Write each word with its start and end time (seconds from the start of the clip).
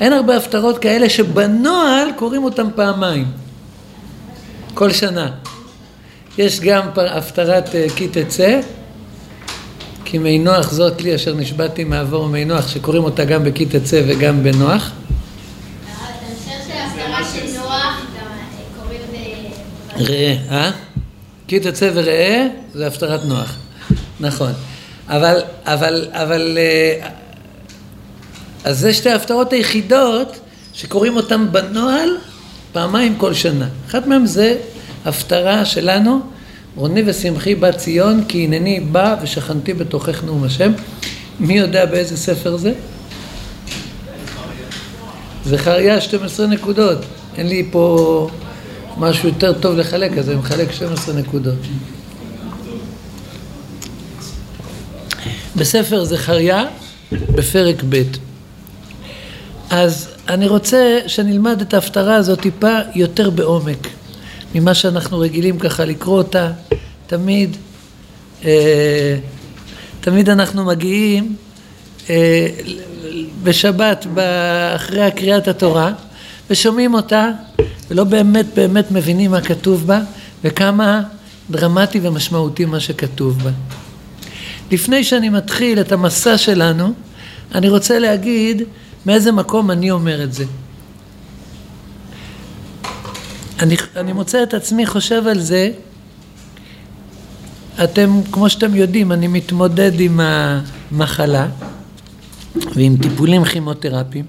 אין 0.00 0.12
הרבה 0.12 0.36
הפטרות 0.36 0.78
כאלה 0.78 1.10
שבנוהל 1.10 2.08
קוראים 2.16 2.44
אותם 2.44 2.68
פעמיים, 2.74 3.26
כל 4.74 4.92
שנה. 4.92 5.30
יש 6.38 6.60
גם 6.60 6.88
הפטרת 6.96 7.74
אה, 7.74 7.86
כי 7.96 8.08
תצא, 8.08 8.60
כי 10.04 10.18
מי 10.18 10.38
נוח 10.38 10.70
זאת 10.70 11.02
לי 11.02 11.14
אשר 11.14 11.34
נשבעתי 11.34 11.84
מעבור 11.84 12.28
מי 12.28 12.44
נוח, 12.44 12.68
שקוראים 12.68 13.04
אותה 13.04 13.24
גם 13.24 13.44
בכי 13.44 13.66
תצא 13.66 14.02
וגם 14.08 14.42
בנוח. 14.42 14.90
ראה, 19.98 20.36
אה? 20.50 20.70
כי 21.48 21.60
תצא 21.60 21.90
וראה 21.94 22.46
זה 22.74 22.86
הפטרת 22.86 23.24
נוח, 23.24 23.56
נכון. 24.20 24.52
אבל, 25.08 25.40
אבל, 25.64 26.08
אבל, 26.12 26.58
אה, 26.60 27.08
אז 28.64 28.78
זה 28.78 28.94
שתי 28.94 29.10
ההפטרות 29.10 29.52
היחידות 29.52 30.40
שקוראים 30.72 31.16
אותן 31.16 31.46
בנוהל 31.52 32.10
פעמיים 32.72 33.14
כל 33.16 33.34
שנה. 33.34 33.68
אחת 33.88 34.06
מהן 34.06 34.26
זה 34.26 34.56
הפטרה 35.04 35.64
שלנו, 35.64 36.20
רוני 36.76 37.02
ושמחי 37.06 37.54
בת 37.54 37.76
ציון, 37.76 38.24
כי 38.28 38.44
הנני 38.44 38.80
בא 38.80 39.16
ושכנתי 39.22 39.74
בתוכך 39.74 40.24
נאום 40.24 40.44
השם. 40.44 40.72
מי 41.40 41.58
יודע 41.58 41.86
באיזה 41.86 42.16
ספר 42.16 42.56
זה? 42.56 42.72
זכריה 45.44 46.00
12 46.00 46.46
נקודות. 46.46 46.98
אין 47.36 47.48
לי 47.48 47.68
פה 47.70 48.28
משהו 48.98 49.28
יותר 49.28 49.52
טוב 49.52 49.76
לחלק, 49.76 50.18
אז 50.18 50.30
אני 50.30 50.36
מחלק 50.36 50.72
12 50.72 51.14
נקודות. 51.14 51.58
בספר 55.56 56.04
זכריה, 56.04 56.64
בפרק 57.12 57.82
ב'. 57.88 58.02
אז 59.70 60.08
אני 60.28 60.48
רוצה 60.48 60.98
שנלמד 61.06 61.60
את 61.60 61.74
ההפטרה 61.74 62.14
הזאת 62.14 62.40
טיפה 62.40 62.78
יותר 62.94 63.30
בעומק 63.30 63.88
ממה 64.54 64.74
שאנחנו 64.74 65.18
רגילים 65.18 65.58
ככה 65.58 65.84
לקרוא 65.84 66.18
אותה. 66.18 66.50
תמיד, 67.06 67.56
אה, 68.44 69.16
תמיד 70.00 70.28
אנחנו 70.28 70.64
מגיעים 70.64 71.36
אה, 72.10 72.46
בשבת 73.42 74.06
אחרי 74.76 75.02
הקריאת 75.02 75.48
התורה 75.48 75.92
ושומעים 76.50 76.94
אותה 76.94 77.30
ולא 77.90 78.04
באמת 78.04 78.46
באמת 78.54 78.90
מבינים 78.90 79.30
מה 79.30 79.40
כתוב 79.40 79.86
בה 79.86 80.00
וכמה 80.44 81.02
דרמטי 81.50 82.00
ומשמעותי 82.02 82.64
מה 82.64 82.80
שכתוב 82.80 83.38
בה. 83.42 83.50
לפני 84.74 85.04
שאני 85.04 85.28
מתחיל 85.28 85.80
את 85.80 85.92
המסע 85.92 86.38
שלנו, 86.38 86.92
אני 87.54 87.68
רוצה 87.68 87.98
להגיד 87.98 88.62
מאיזה 89.06 89.32
מקום 89.32 89.70
אני 89.70 89.90
אומר 89.90 90.22
את 90.22 90.32
זה. 90.32 90.44
אני, 93.60 93.76
אני 93.96 94.12
מוצא 94.12 94.42
את 94.42 94.54
עצמי 94.54 94.86
חושב 94.86 95.26
על 95.26 95.40
זה, 95.40 95.70
אתם, 97.84 98.20
כמו 98.32 98.50
שאתם 98.50 98.74
יודעים, 98.74 99.12
אני 99.12 99.26
מתמודד 99.28 100.00
עם 100.00 100.20
המחלה 100.20 101.46
ועם 102.74 102.96
טיפולים 103.02 103.44
כימותרפיים, 103.44 104.24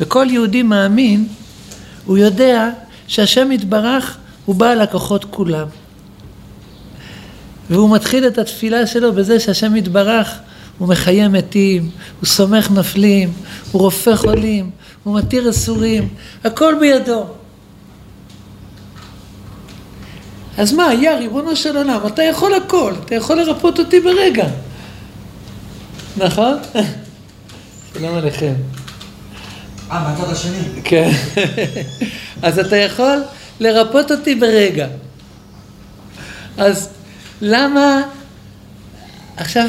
וכל 0.00 0.26
יהודי 0.30 0.62
מאמין, 0.62 1.28
הוא 2.04 2.18
יודע 2.18 2.70
שהשם 3.06 3.52
יתברך 3.52 4.18
הוא 4.44 4.54
בעל 4.54 4.80
הכוחות 4.80 5.24
כולם. 5.24 5.66
והוא 7.70 7.90
מתחיל 7.90 8.26
את 8.26 8.38
התפילה 8.38 8.86
שלו 8.86 9.12
בזה 9.12 9.40
שהשם 9.40 9.76
יתברך 9.76 10.38
הוא 10.78 10.88
מחיה 10.88 11.28
מתים, 11.28 11.90
הוא 12.20 12.26
סומך 12.26 12.70
נפלים, 12.70 13.32
הוא 13.72 13.82
רופא 13.82 14.16
חולים, 14.16 14.70
הוא 15.04 15.18
מתיר 15.18 15.50
אסורים, 15.50 16.08
הכל 16.44 16.74
בידו. 16.80 17.26
אז 20.58 20.72
מה, 20.72 20.94
יא 20.94 21.10
ריבונו 21.10 21.56
של 21.56 21.76
עולם, 21.76 22.00
אתה 22.06 22.22
יכול 22.22 22.54
הכל, 22.54 22.92
אתה 23.04 23.14
יכול 23.14 23.36
לרפות 23.36 23.78
אותי 23.78 24.00
ברגע. 24.00 24.46
נכון? 26.16 26.56
שלום 27.94 28.16
עליכם. 28.16 28.54
אה, 29.90 30.08
מהצד 30.08 30.32
השני. 30.32 30.58
כן. 30.84 31.10
אז 32.42 32.58
אתה 32.58 32.76
יכול 32.76 33.22
לרפות 33.60 34.10
אותי 34.10 34.34
ברגע. 34.34 34.86
אז 36.56 36.88
למה... 37.40 38.02
עכשיו, 39.36 39.68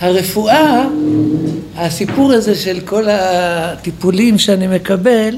הרפואה, 0.00 0.84
הסיפור 1.76 2.32
הזה 2.32 2.54
של 2.54 2.80
כל 2.84 3.06
הטיפולים 3.10 4.38
שאני 4.38 4.66
מקבל, 4.66 5.36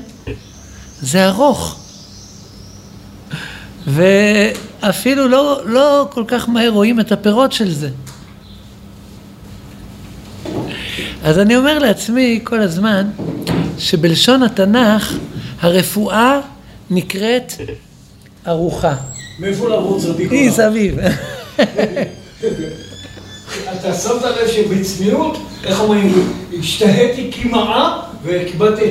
זה 1.01 1.27
ארוך. 1.27 1.79
ואפילו 3.87 5.29
לא, 5.29 5.61
לא 5.67 6.09
כל 6.11 6.25
כך 6.29 6.49
מהר 6.49 6.71
רואים 6.71 7.01
את 7.01 7.13
הפירות 7.13 7.53
של 7.53 7.71
זה. 7.75 7.91
אז 11.25 11.39
אני 11.39 11.57
אומר 11.57 11.79
לעצמי 11.79 12.41
כל 12.45 12.61
הזמן, 12.61 13.11
שבלשון 13.79 14.43
התנ"ך 14.43 15.17
הרפואה 15.61 16.41
נקראת 16.91 17.53
ארוחה. 18.47 18.95
מאיפה 19.39 19.69
לרוץ 19.69 20.05
רבי 20.05 20.29
היא 20.31 20.51
סביב. 20.51 20.99
אתה 23.73 23.95
שמת 23.95 24.23
לב 24.23 24.49
שבצניעות, 24.49 25.39
איך 25.65 25.81
אומרים, 25.81 26.33
השתהיתי 26.61 27.31
כמעה 27.33 28.03
וקיבלתי 28.25 28.83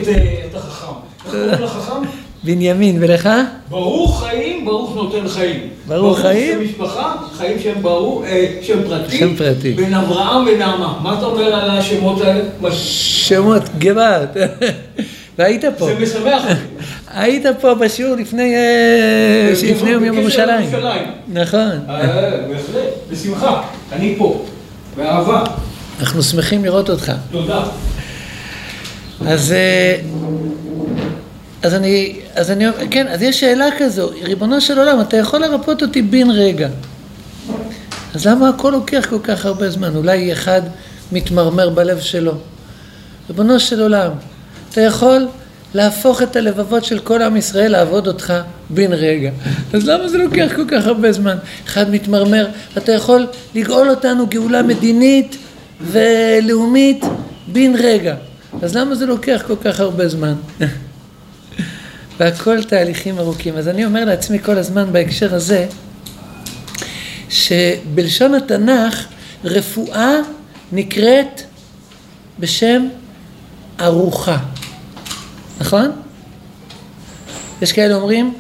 את 0.50 0.56
החכם. 0.56 0.94
איך 1.26 1.32
קוראים 1.34 1.64
לחכם? 1.64 2.02
בנימין, 2.44 3.04
ולך? 3.04 3.30
ברוך 3.70 4.24
חיים, 4.24 4.66
ברוך 4.66 4.96
נותן 4.96 5.28
חיים. 5.28 5.70
ברוך 5.88 6.20
חיים? 6.20 6.60
ברוך 6.60 6.70
משפחה, 6.70 7.16
חיים 7.38 7.60
שם 7.60 7.82
ברוך, 7.82 8.24
שם 8.62 8.84
פרטי. 8.88 9.18
שם 9.18 9.36
פרטי. 9.36 9.72
בין 9.74 9.94
אברהם 9.94 10.48
ונעמה. 10.48 11.00
מה 11.04 11.18
אתה 11.18 11.26
אומר 11.26 11.56
על 11.56 11.70
השמות 11.70 12.22
האלה? 12.22 12.42
שמות 12.72 13.64
גבעת. 13.78 14.38
והיית 15.38 15.64
פה. 15.78 15.86
זה 15.86 16.00
משמח 16.00 16.44
אותי. 16.44 16.62
היית 17.14 17.46
פה 17.62 17.76
בשיעור 17.76 18.16
לפני 18.16 18.56
לפני 19.52 19.90
יום 19.90 20.04
ירושלים. 20.04 20.70
נכון. 21.28 21.80
בהחלט, 21.88 22.34
בשמחה. 23.12 23.62
אני 23.92 24.16
פה. 24.18 24.46
באהבה. 24.98 25.44
אנחנו 26.00 26.24
שמחים 26.24 26.66
לראות 26.66 26.90
אותך. 26.90 27.12
תודה. 27.32 27.64
אז 29.28 29.54
אז 31.64 31.74
אני, 31.74 32.16
אז 32.36 32.52
אני, 32.52 32.66
כן, 32.92 33.08
אז 33.08 33.22
יש 33.22 33.40
שאלה 33.40 33.66
כזו, 33.78 34.10
ריבונו 34.24 34.62
של 34.62 34.80
עולם, 34.80 35.02
אתה 35.02 35.18
יכול 35.18 35.40
לרפות 35.40 35.82
אותי 35.82 36.02
בן 36.02 36.30
רגע. 36.30 36.70
אז 38.16 38.28
למה 38.28 38.50
הכל 38.50 38.70
לוקח 38.70 39.06
כל 39.10 39.20
כך 39.24 39.46
הרבה 39.46 39.70
זמן? 39.70 39.96
אולי 39.96 40.34
אחד 40.34 40.62
מתמרמר 41.12 41.70
בלב 41.70 42.00
שלו. 42.00 42.32
ריבונו 43.30 43.60
של 43.60 43.82
עולם, 43.82 44.12
אתה 44.72 44.82
יכול 44.82 45.28
להפוך 45.74 46.22
את 46.22 46.36
הלבבות 46.36 46.86
של 46.86 47.00
כל 47.00 47.22
עם 47.22 47.38
ישראל 47.38 47.72
לעבוד 47.72 48.08
אותך 48.08 48.34
בן 48.70 48.94
רגע. 48.94 49.32
אז 49.74 49.88
למה 49.88 50.08
זה 50.08 50.18
לוקח 50.18 50.52
כל 50.56 50.66
כך 50.68 50.86
הרבה 50.86 51.12
זמן? 51.12 51.38
אחד 51.66 51.90
מתמרמר, 51.90 52.48
אתה 52.78 52.92
יכול 52.92 53.28
לגאול 53.56 53.90
אותנו 53.90 54.28
גאולה 54.28 54.64
מדינית 54.64 55.38
ולאומית 55.82 57.06
בן 57.48 57.76
רגע. 57.76 58.16
אז 58.62 58.76
למה 58.76 58.96
זה 58.96 59.06
לוקח 59.06 59.44
כל 59.48 59.56
כך 59.64 59.80
הרבה 59.80 60.08
זמן? 60.08 60.34
והכל 62.20 62.64
תהליכים 62.64 63.20
ארוכים. 63.20 63.58
אז 63.58 63.68
אני 63.68 63.86
אומר 63.86 64.06
לעצמי 64.06 64.40
כל 64.40 64.58
הזמן 64.58 64.86
בהקשר 64.92 65.36
הזה, 65.36 65.66
שבלשון 67.30 68.34
התנ"ך 68.34 69.06
רפואה 69.44 70.16
נקראת 70.72 71.42
בשם 72.40 72.88
ארוחה, 73.82 74.38
נכון? 75.60 75.92
יש 77.62 77.72
כאלה 77.72 77.96
אומרים, 77.96 78.34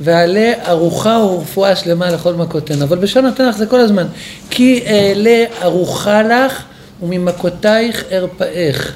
ועלה 0.00 0.52
ארוחה 0.66 1.18
ורפואה 1.18 1.76
שלמה 1.76 2.10
לכל 2.10 2.34
מכותינו, 2.34 2.84
אבל 2.84 2.98
בלשון 2.98 3.26
התנ"ך 3.26 3.56
זה 3.56 3.66
כל 3.66 3.80
הזמן, 3.80 4.06
כי 4.50 4.84
אעלה 4.86 5.44
ארוחה 5.62 6.22
לך 6.22 6.62
וממכותייך 7.02 8.04
ארפאך. 8.12 8.92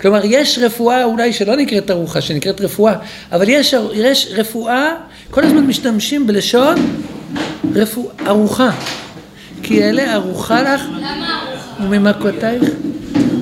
כלומר, 0.00 0.20
יש 0.24 0.58
רפואה 0.62 1.04
אולי 1.04 1.32
שלא 1.32 1.56
נקראת 1.56 1.90
ארוחה, 1.90 2.20
שנקראת 2.20 2.60
רפואה, 2.60 2.94
אבל 3.32 3.48
יש, 3.48 3.74
יש 3.94 4.28
רפואה, 4.36 4.94
כל 5.30 5.44
הזמן 5.44 5.66
משתמשים 5.66 6.26
בלשון 6.26 6.74
רפוא, 7.74 8.10
ארוחה. 8.26 8.70
כי 9.62 9.84
אלה 9.84 10.14
ארוחה 10.14 10.62
לך 10.62 10.82
למה 10.96 11.42
ארוחה? 11.42 11.84
וממכותייך 11.84 12.62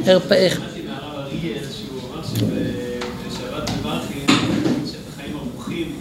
ארפאך. 0.09 0.55
שמעתי 0.55 0.81
מהרב 0.87 1.27
אריאל 1.27 1.63
שהוא 1.73 2.01
אמר 2.15 2.23
שבשבת 2.25 3.71
בברכי, 3.81 4.21
שבחיים 4.87 5.37
ארוכים, 5.37 5.93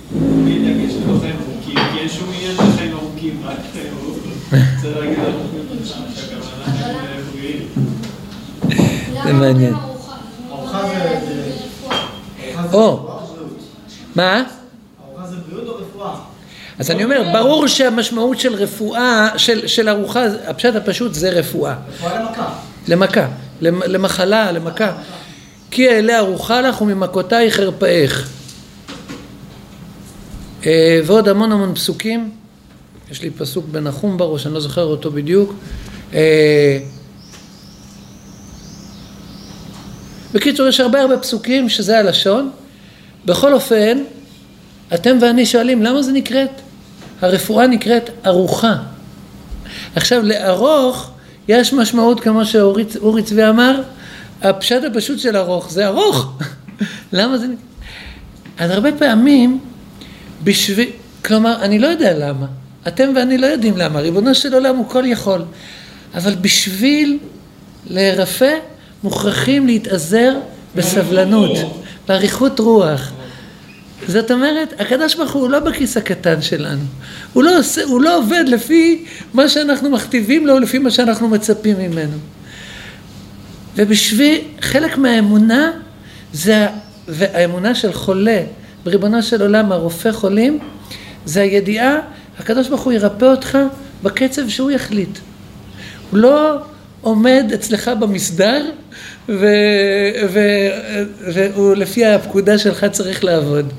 אין 0.48 0.66
דגש 0.66 0.94
לא 1.08 1.20
חיים 1.20 1.36
ארוכים, 1.36 1.76
כי 1.94 2.00
אין 2.00 2.10
שום 2.10 2.30
עניין 2.36 2.56
בחיים 2.56 2.94
ארוכים, 2.94 3.42
רק 3.46 3.58
חיים 3.74 3.94
ארוכים. 4.04 4.34
צריך 4.82 4.98
להגיד 4.98 5.20
ארוכים, 5.20 5.86
שהכוונה 6.16 6.66
חיים 6.66 6.96
בריאים. 6.96 7.37
זה 9.24 9.34
מעניין. 9.34 9.74
ארוחה? 10.52 10.82
זה- 10.88 11.20
זה 11.28 12.74
או. 12.74 13.10
מה? 14.16 14.44
ארוחה 15.08 15.28
זה 15.28 15.36
בריאות 15.50 15.68
או 15.68 15.86
רפואה? 15.86 16.16
אז 16.80 16.92
אני 16.92 17.04
אומר, 17.04 17.24
ברור 17.34 17.68
שהמשמעות 17.68 18.40
של 18.40 18.54
רפואה, 18.56 19.30
של, 19.38 19.68
של 19.68 19.90
ארוחה, 19.90 20.24
הפשט 20.48 20.76
הפשוט 20.76 21.14
זה 21.14 21.30
רפואה. 21.30 21.76
רפואה 21.94 22.20
למכה. 22.22 22.54
למכה, 22.88 23.28
למ- 23.62 23.82
למחלה, 23.88 24.52
למכה. 24.52 24.92
כי 25.72 25.90
אלה 25.90 26.20
ארוחה 26.20 26.62
לך 26.62 26.82
וממכותייך 26.82 27.60
ארפאך. 27.60 28.30
אה, 30.66 31.00
ועוד 31.06 31.28
המון 31.28 31.52
המון 31.52 31.76
פסוקים. 31.76 32.32
יש 33.12 33.22
לי 33.22 33.30
פסוק 33.30 33.66
בנחום 33.72 34.18
בראש, 34.18 34.46
אני 34.46 34.54
לא 34.54 34.60
זוכר 34.60 34.84
אותו 34.84 35.12
בדיוק. 35.12 35.54
אה, 36.14 36.80
בקיצור, 40.38 40.68
יש 40.68 40.80
הרבה 40.80 41.02
הרבה 41.02 41.18
פסוקים 41.18 41.70
שזה 41.70 42.00
הלשון. 42.00 42.50
בכל 43.26 43.54
אופן, 43.54 44.04
אתם 44.94 45.18
ואני 45.22 45.46
שואלים, 45.46 45.84
למה 45.84 46.02
זה 46.02 46.12
נקראת? 46.12 46.50
הרפואה 47.22 47.68
נקראת 47.68 48.10
ארוחה. 48.26 48.76
עכשיו, 49.96 50.22
לארוך 50.24 51.12
יש 51.48 51.74
משמעות, 51.74 52.20
כמו 52.20 52.46
שאורי 52.46 53.24
צבי 53.24 53.48
אמר, 53.50 53.82
הפשט 54.42 54.84
הפשוט 54.84 55.20
של 55.20 55.38
ארוך 55.38 55.72
זה 55.72 55.88
ארוך. 55.88 56.32
למה 57.14 57.38
זה... 57.38 57.48
נקרא? 57.48 57.64
אז 58.58 58.72
הרבה 58.72 58.92
פעמים, 58.92 59.60
בשביל... 60.44 60.90
כלומר, 61.26 61.56
אני 61.62 61.80
לא 61.80 61.88
יודע 61.88 62.14
למה. 62.28 62.46
אתם 62.88 63.10
ואני 63.16 63.38
לא 63.38 63.46
יודעים 63.46 63.78
למה. 63.78 64.00
ריבונו 64.00 64.36
של 64.36 64.54
עולם 64.54 64.76
הוא 64.76 64.90
כל 64.90 65.04
יכול. 65.06 65.42
אבל 66.16 66.36
בשביל 66.36 67.18
להירפא, 67.90 68.54
מוכרחים 69.08 69.68
להתאזר 69.68 70.34
בסבלנות, 70.76 71.52
באריכות 72.08 72.60
רוח. 72.60 73.12
זאת 74.08 74.32
אומרת, 74.32 74.74
הקדוש 74.80 75.16
ברוך 75.16 75.34
הוא 75.34 75.50
לא 75.50 75.60
בכיס 75.60 75.98
הקטן 75.98 76.42
שלנו. 76.42 76.84
הוא 77.34 77.44
לא, 77.44 77.60
עושה, 77.60 77.84
הוא 77.84 78.02
לא 78.02 78.18
עובד 78.18 78.44
לפי 78.48 79.06
מה 79.34 79.50
שאנחנו 79.50 79.90
מכתיבים 79.90 80.48
לו, 80.48 80.60
לפי 80.60 80.78
מה 80.80 80.92
שאנחנו 80.92 81.28
מצפים 81.28 81.78
ממנו. 81.80 82.18
ובשביל, 83.76 84.42
חלק 84.62 84.98
מהאמונה, 84.98 85.72
זה, 86.34 86.68
והאמונה 87.08 87.76
של 87.76 87.94
חולה 87.94 88.44
בריבונו 88.84 89.24
של 89.24 89.42
עולם, 89.42 89.72
הרופא 89.72 90.12
חולים, 90.12 90.60
זה 91.26 91.42
הידיעה, 91.42 92.00
הקדוש 92.40 92.68
ברוך 92.68 92.82
הוא 92.82 92.94
ירפא 92.94 93.26
אותך 93.26 93.58
בקצב 94.04 94.50
שהוא 94.50 94.72
יחליט. 94.72 95.20
הוא 96.12 96.20
לא 96.20 96.58
עומד 97.08 97.52
אצלך 97.54 97.92
במסדר, 98.00 98.66
ו, 99.30 99.48
ו, 100.30 100.40
והוא 101.34 101.76
לפי 101.76 102.06
הפקודה 102.06 102.58
שלך 102.58 102.86
צריך 102.86 103.24
לעבוד. 103.24 103.74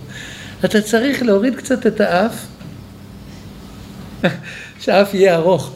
אתה 0.64 0.80
צריך 0.80 1.22
להוריד 1.22 1.54
קצת 1.56 1.86
את 1.86 2.00
האף, 2.00 2.46
שהאף 4.80 5.14
יהיה 5.14 5.36
ארוך. 5.36 5.74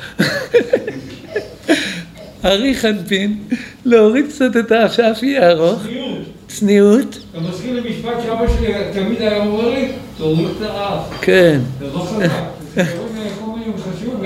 אריך 2.45 2.85
אנפין, 2.85 3.39
להוריד 3.85 4.27
קצת 4.29 4.57
את 4.57 4.73
האף, 4.73 4.93
שהאף 4.93 5.23
יהיה 5.23 5.51
ארוך, 5.51 5.83
צניעות. 5.83 6.27
צניעות, 6.49 7.19
אתה 7.31 7.41
מזכיר 7.41 7.81
לי 7.81 7.91
משפט 7.91 8.23
שאבא 8.23 8.47
שלי 8.57 8.75
תמיד 8.93 9.23
היה 9.23 9.37
אומר 9.37 9.69
לי, 9.69 9.89
תוריד 10.17 10.49
את 10.57 10.63
האף. 10.63 11.19
כן, 11.21 11.61
זה 11.79 11.87
לא 11.87 11.99
חזק. 11.99 12.31
זה 12.75 12.85
חשוב. 12.85 14.23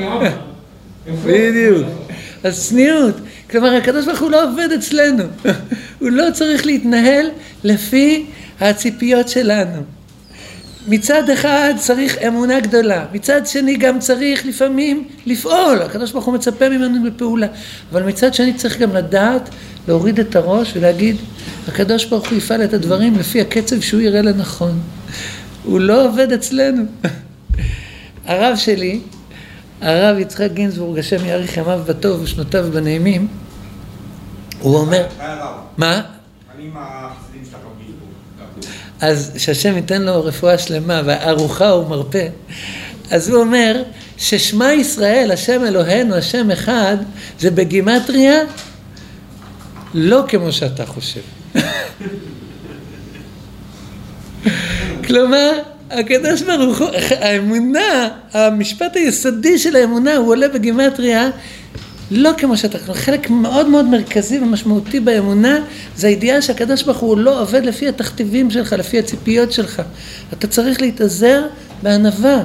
בדיוק. 1.27 2.06
אז 2.47 2.69
צניעות. 2.69 3.15
כלומר, 3.51 3.75
הקדוש 3.75 4.07
ברוך 4.07 4.21
הוא 4.21 4.31
לא 4.31 4.51
עובד 4.51 4.69
אצלנו. 4.79 5.25
הוא 6.01 6.11
לא 6.11 6.31
צריך 6.33 6.67
להתנהל 6.67 7.27
לפי 7.65 8.27
הציפיות 8.61 9.29
שלנו. 9.29 9.83
מצד 10.89 11.31
אחד 11.31 11.75
צריך 11.79 12.19
אמונה 12.19 12.61
גדולה, 12.61 13.05
מצד 13.13 13.47
שני 13.47 13.77
גם 13.77 13.99
צריך 13.99 14.47
לפעמים 14.47 15.09
לפעול, 15.27 15.83
הקדוש 15.83 16.13
ברוך 16.13 16.25
הוא 16.25 16.35
מצפה 16.35 16.69
ממנו 16.69 17.11
בפעולה, 17.11 17.47
אבל 17.93 18.03
מצד 18.03 18.35
שני 18.35 18.55
צריך 18.55 18.79
גם 18.79 18.97
לדעת 18.97 19.49
להוריד 19.89 20.21
את 20.21 20.37
הראש 20.37 20.73
ולהגיד, 20.77 21.17
הקדוש 21.69 22.05
ברוך 22.05 22.29
הוא 22.29 22.39
יפעל 22.39 22.65
את 22.65 22.75
הדברים 22.75 23.19
לפי 23.19 23.41
הקצב 23.41 23.81
שהוא 23.81 24.01
יראה 24.01 24.23
לנכון. 24.23 24.81
הוא 25.65 25.81
לא 25.81 26.07
עובד 26.09 26.33
אצלנו. 26.33 26.83
הרב 28.27 28.57
שלי, 28.57 29.01
הרב 29.81 30.19
יצחק 30.19 30.51
גינזבורג, 30.53 30.99
השם 30.99 31.25
יאריך 31.25 31.57
ימיו 31.57 31.81
בטוב 31.87 32.23
ושנותיו 32.23 32.65
בנעימים, 32.73 33.29
הוא 34.61 34.77
אומר, 34.77 35.07
היה 35.19 35.35
רב. 35.35 35.55
מה? 35.77 36.01
אני 36.55 36.65
עם 36.65 36.73
החסידים 36.77 37.45
שלך. 37.45 37.61
אז 39.01 39.33
שהשם 39.37 39.77
ייתן 39.77 40.03
לו 40.03 40.25
רפואה 40.25 40.59
שלמה 40.59 41.03
והארוחה 41.05 41.69
הוא 41.69 41.89
מרפא. 41.89 42.29
אז 43.11 43.29
הוא 43.29 43.41
אומר 43.41 43.83
ששמע 44.17 44.73
ישראל, 44.73 45.31
השם 45.33 45.65
אלוהינו, 45.65 46.15
השם 46.15 46.51
אחד, 46.51 46.97
זה 47.39 47.51
בגימטריה 47.51 48.41
לא 49.95 50.25
כמו 50.29 50.53
שאתה 50.53 50.87
חושב. 50.87 51.21
כלומר, 55.07 55.53
הקדוש 55.91 56.43
ברוך 56.43 56.79
הוא, 56.79 56.89
האמונה, 57.21 58.09
המשפט 58.33 58.97
היסודי 58.97 59.59
של 59.59 59.77
האמונה, 59.77 60.17
הוא 60.17 60.29
עולה 60.31 60.49
בגימטריה 60.49 61.31
לא 62.11 62.31
כמו 62.39 62.57
שאתה, 62.57 62.95
חלק 62.95 63.31
מאוד 63.31 63.69
מאוד 63.69 63.85
מרכזי 63.85 64.39
ומשמעותי 64.39 65.01
באמונה 65.01 65.59
זה 65.97 66.07
הידיעה 66.07 66.43
שהקדוש 66.43 66.83
ברוך 66.83 66.99
הוא 66.99 67.19
לא 67.19 67.43
עובד 67.43 67.65
לפי 67.65 67.89
התכתיבים 67.89 68.51
שלך, 68.51 68.73
לפי 68.73 68.99
הציפיות 68.99 69.53
שלך. 69.53 69.83
אתה 70.33 70.47
צריך 70.47 70.81
להתאזר 70.81 71.47
בענווה. 71.83 72.43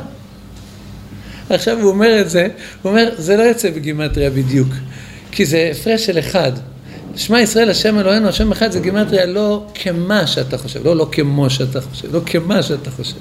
עכשיו 1.49 1.79
הוא 1.79 1.89
אומר 1.89 2.21
את 2.21 2.29
זה, 2.29 2.47
הוא 2.81 2.89
אומר, 2.89 3.09
זה 3.17 3.37
לא 3.37 3.43
יוצא 3.43 3.69
בגימטריה 3.69 4.29
בדיוק, 4.29 4.69
כי 5.31 5.45
זה 5.45 5.71
הפרש 5.71 6.05
של 6.05 6.19
אחד. 6.19 6.51
שמע 7.15 7.41
ישראל 7.41 7.69
השם 7.69 7.99
אלוהינו, 7.99 8.27
השם 8.27 8.51
אחד 8.51 8.71
זה 8.71 8.79
גימטריה 8.79 9.25
לא 9.25 9.65
כמה 9.75 10.27
שאתה 10.27 10.57
חושב, 10.57 10.85
לא 10.85 10.95
לא 10.95 11.07
כמו 11.11 11.49
שאתה 11.49 11.81
חושב, 11.81 12.15
לא 12.15 12.21
כמה 12.25 12.63
שאתה 12.63 12.91
חושב. 12.91 13.15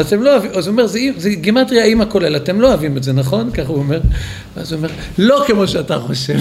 אתם 0.00 0.22
לא 0.22 0.32
אוהבים, 0.32 0.50
אז 0.54 0.66
הוא 0.66 0.72
אומר, 0.72 0.86
זה, 0.86 0.98
זה 1.16 1.30
גימטריה 1.30 1.84
עם 1.84 2.00
הכולל, 2.00 2.36
אתם 2.36 2.60
לא 2.60 2.68
אוהבים 2.68 2.96
את 2.96 3.02
זה, 3.02 3.12
נכון? 3.12 3.50
ככה 3.50 3.68
הוא 3.68 3.76
אומר. 3.78 4.00
אז 4.56 4.72
הוא 4.72 4.78
אומר, 4.78 4.88
לא 5.18 5.44
כמו 5.46 5.68
שאתה 5.68 5.98
חושב. 5.98 6.38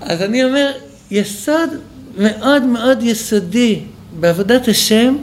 אז 0.00 0.22
אני 0.22 0.44
אומר, 0.44 0.70
יסוד 1.10 1.70
מאוד 2.18 2.62
מאוד 2.62 3.02
יסודי 3.02 3.80
בעבודת 4.20 4.68
השם, 4.68 5.16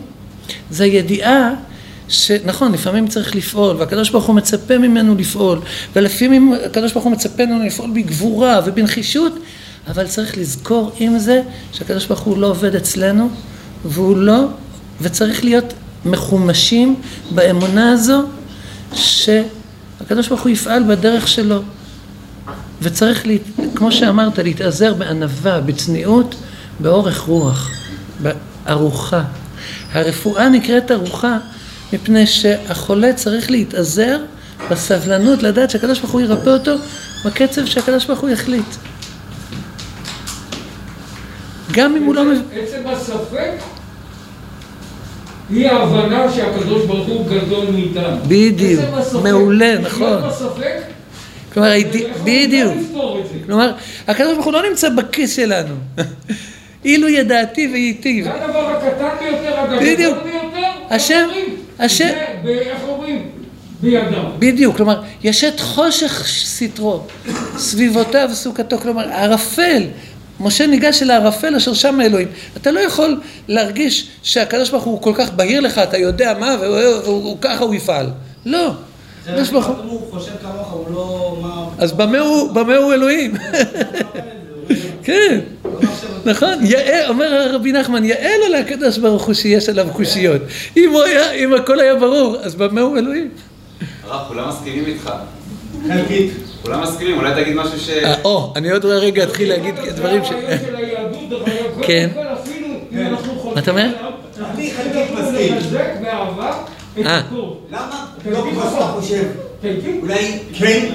זה 0.70 0.84
הידיעה 0.84 1.54
שנכון, 2.10 2.72
לפעמים 2.72 3.08
צריך 3.08 3.36
לפעול, 3.36 3.76
והקדוש 3.76 4.10
ברוך 4.10 4.26
הוא 4.26 4.36
מצפה 4.36 4.78
ממנו 4.78 5.16
לפעול, 5.16 5.60
ולפעמים 5.96 6.54
הקדוש 6.66 6.94
ברוך 6.94 7.06
הוא 7.06 7.12
מצפה 7.12 7.46
ממנו 7.46 7.66
לפעול 7.66 7.92
בגבורה 7.92 8.62
ובנחישות, 8.66 9.34
אבל 9.88 10.08
צריך 10.08 10.38
לזכור 10.38 10.92
עם 11.00 11.20
זה 11.20 11.42
שהקדוש 11.72 12.06
ברוך 12.06 12.20
הוא 12.20 12.38
לא 12.38 12.48
עובד 12.48 12.76
אצלנו, 12.76 13.30
והוא 13.86 14.18
לא, 14.18 14.46
וצריך 15.02 15.44
להיות 15.44 15.74
מחומשים 16.06 16.96
באמונה 17.32 17.92
הזו, 17.92 18.24
שהקדוש 18.94 20.28
ברוך 20.28 20.42
הוא 20.42 20.50
יפעל 20.50 20.84
בדרך 20.84 21.28
שלו. 21.28 21.62
וצריך, 22.82 23.28
לה, 23.28 23.34
כמו 23.76 23.92
שאמרת, 23.92 24.40
להתאזר 24.40 24.94
בענווה, 24.94 25.62
בצניעות, 25.62 26.36
באורך 26.80 27.20
רוח, 27.20 27.72
בארוחה. 28.22 29.24
הרפואה 29.94 30.50
נקראת 30.50 30.92
ארוחה 30.92 31.38
מפני 31.94 32.28
שהחולה 32.28 33.14
צריך 33.14 33.52
להתאזר 33.52 34.20
בסבלנות, 34.72 35.44
לדעת 35.44 35.70
שהקדוש 35.70 36.00
ברוך 36.00 36.12
הוא 36.12 36.22
ירפא 36.22 36.50
אותו 36.50 36.72
בקצב 37.26 37.66
שהקדוש 37.66 38.06
ברוך 38.06 38.20
הוא 38.20 38.30
יחליט. 38.30 38.76
גם 41.72 41.96
אם 41.96 42.04
הוא 42.04 42.16
לא 42.16 42.26
מבין... 42.26 42.42
עצם 42.54 42.88
הספק 42.88 43.52
היא 45.50 45.68
ההבנה 45.68 46.32
שהקדוש 46.32 46.86
ברוך 46.86 47.08
הוא 47.08 47.28
גדול 47.28 47.68
מאיתנו. 47.72 48.18
בדיוק, 48.28 48.82
מעולה, 49.24 49.78
נכון. 49.80 50.22
כלומר, 51.54 51.72
בדיוק. 52.24 52.74
זה? 52.92 53.38
כלומר, 53.46 53.72
הקדוש 54.08 54.34
ברוך 54.34 54.46
הוא 54.46 54.54
לא 54.54 54.70
נמצא 54.70 54.90
בכיס 54.90 55.36
שלנו. 55.36 55.76
אילו 56.86 57.10
ידעתי 57.10 57.70
וייטיב. 57.74 58.26
זה 58.26 58.34
הדבר 58.34 58.68
הקטן 58.68 59.08
ביותר, 59.20 59.60
הגדול. 59.60 59.80
ביותר, 59.80 60.14
השם-? 60.90 61.30
השם- 61.80 62.06
זה, 62.44 62.50
איך 62.50 62.78
אומרים? 62.90 63.30
בידם. 63.82 64.24
בדיוק, 64.40 64.78
כלומר, 64.78 65.02
יש 65.24 65.44
את 65.44 65.60
חושך 65.60 66.24
סטרו, 66.28 67.02
סביבותיו 67.58 68.30
סוכתו, 68.34 68.78
כלומר, 68.78 69.10
ערפל. 69.14 69.84
משה 70.40 70.68
ניגש 70.68 71.04
אל 71.04 71.12
הערפל 71.12 71.56
אשר 71.56 71.74
שם 71.74 72.00
האלוהים. 72.00 72.28
אתה 72.58 72.72
לא 72.72 72.80
יכול 72.80 73.20
להרגיש 73.48 74.08
שהקדוש 74.24 74.70
ברוך 74.70 74.84
הוא 74.84 75.02
כל 75.02 75.14
כך 75.16 75.32
בהיר 75.32 75.62
לך, 75.62 75.78
אתה 75.78 75.98
יודע 75.98 76.34
מה, 76.40 76.56
וככה 77.40 77.64
הוא 77.64 77.76
יפעל. 77.76 78.10
לא. 78.46 78.72
הקדוש 79.28 79.50
ברוך 79.50 79.66
הוא... 79.66 79.76
הוא 79.76 80.02
חושב 80.12 80.32
כמוך, 80.42 80.72
הוא 80.72 80.86
לא... 80.96 81.72
אז 81.78 81.92
במה 81.92 82.20
הוא, 82.20 82.52
במה 82.52 82.76
הוא 82.76 82.94
אלוהים? 82.94 83.34
כן, 85.04 85.40
נכון, 86.26 86.54
יאה, 86.62 87.08
אומר 87.10 87.52
רבי 87.56 87.72
נחמן, 87.72 88.06
יאה 88.06 88.32
לו 88.38 88.56
לקדוש 88.56 88.98
ברוך 88.98 89.24
הוא 89.24 89.34
שיש 89.34 89.70
עליו 89.70 89.88
קושיות. 89.94 90.42
אם 90.78 90.90
הוא 90.92 91.04
היה, 91.04 91.32
אם 91.32 91.54
הכל 91.54 91.80
היה 91.80 91.96
ברור, 91.96 92.38
אז 92.42 92.56
במה 92.56 92.82
הוא 92.82 92.98
אלוהים? 92.98 93.30
הרב, 94.04 94.28
כולם 94.28 94.50
מסכימים 94.50 94.86
איתך. 94.86 95.12
חלקית. 95.88 96.32
כולם 96.62 96.84
מסכימים, 96.84 97.18
אולי 97.18 97.44
תגיד 97.44 97.56
משהו 97.56 97.80
ש... 97.80 97.90
אה, 97.90 98.16
או, 98.24 98.54
אני 98.56 98.72
עוד 98.72 98.86
רגע 98.86 99.24
אתחיל 99.24 99.50
להגיד 99.50 99.76
דברים 99.96 100.26
ש... 100.26 100.30
כן. 101.82 102.10
חולקים 102.10 102.10
מה 103.54 103.60
אתה 103.60 103.72
אומר? 103.72 103.88
אני 104.54 104.72
חלקית 104.72 105.12
מסכים. 105.12 105.54
אה. 107.06 107.22
למה? 107.72 108.06
לא 108.32 108.42
מבין 108.42 108.54
כמו 108.56 108.64
מה? 108.64 108.72
שאתה 108.72 108.88
חושב. 108.88 109.24
אולי 110.02 110.40
כן, 110.54 110.90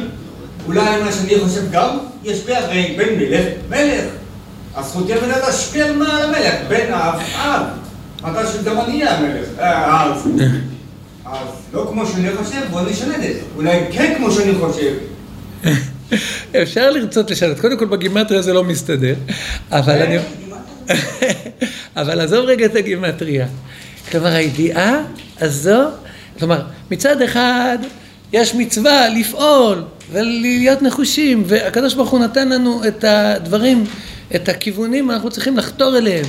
אולי 0.67 1.03
מה 1.05 1.13
שאני 1.13 1.39
חושב 1.41 1.71
גם, 1.73 1.99
יש 2.25 2.41
בי 2.41 2.55
הרי 2.55 2.95
בן 2.99 3.15
מלך, 3.19 3.47
מלך. 3.69 4.05
הזכות 4.77 5.09
ימנה 5.09 5.39
להשפיע 5.39 5.85
על 5.85 5.93
המלך, 5.93 6.55
בן 6.69 6.93
אב, 6.93 7.21
אב. 7.35 7.63
מתי 8.23 8.53
שגם 8.53 8.81
אני 8.81 9.03
אהיה 9.03 9.17
המלך, 9.17 9.49
אה, 9.59 10.05
אז. 10.05 10.29
אז 11.25 11.49
לא 11.73 11.87
כמו 11.91 12.07
שאני 12.07 12.29
חושב, 12.37 12.61
בוא 12.71 12.81
נשנה 12.81 13.17
את 13.17 13.21
זה. 13.21 13.41
אולי 13.57 13.81
כן 13.93 14.15
כמו 14.17 14.31
שאני 14.31 14.55
חושב. 14.55 14.95
אפשר 16.63 16.91
לרצות 16.91 17.31
לשנות, 17.31 17.61
קודם 17.61 17.79
כל 17.79 17.87
בגימטריה 17.87 18.43
זה 18.43 18.53
לא 18.53 18.65
מסתדר, 18.65 19.15
אבל 19.71 20.03
אני... 20.03 20.19
אבל 21.97 22.21
עזוב 22.21 22.45
רגע 22.45 22.67
את 22.67 22.77
הגימטריה. 22.77 23.47
כלומר, 24.11 24.29
הידיעה 24.29 25.03
הזו, 25.41 25.81
כלומר, 26.39 26.63
מצד 26.91 27.23
אחד 27.23 27.79
יש 28.33 28.55
מצווה 28.55 29.09
לפעול 29.09 29.83
ולהיות 30.13 30.83
נחושים, 30.83 31.43
והקדוש 31.47 31.95
ברוך 31.95 32.11
הוא 32.11 32.21
נתן 32.21 32.49
לנו 32.49 32.81
את 32.89 33.05
הדברים, 33.05 33.85
את 34.35 34.49
הכיוונים, 34.49 35.11
אנחנו 35.11 35.31
צריכים 35.31 35.57
לחתור 35.57 35.99
אליהם. 35.99 36.25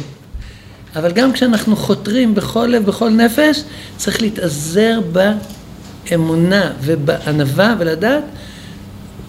אבל 0.95 1.11
גם 1.11 1.33
כשאנחנו 1.33 1.75
חותרים 1.75 2.35
בכל 2.35 2.65
לב, 2.65 2.85
בכל 2.85 3.09
נפש, 3.09 3.63
צריך 3.97 4.21
להתאזר 4.21 4.99
באמונה 6.09 6.71
ובענווה 6.81 7.75
ולדעת, 7.79 8.23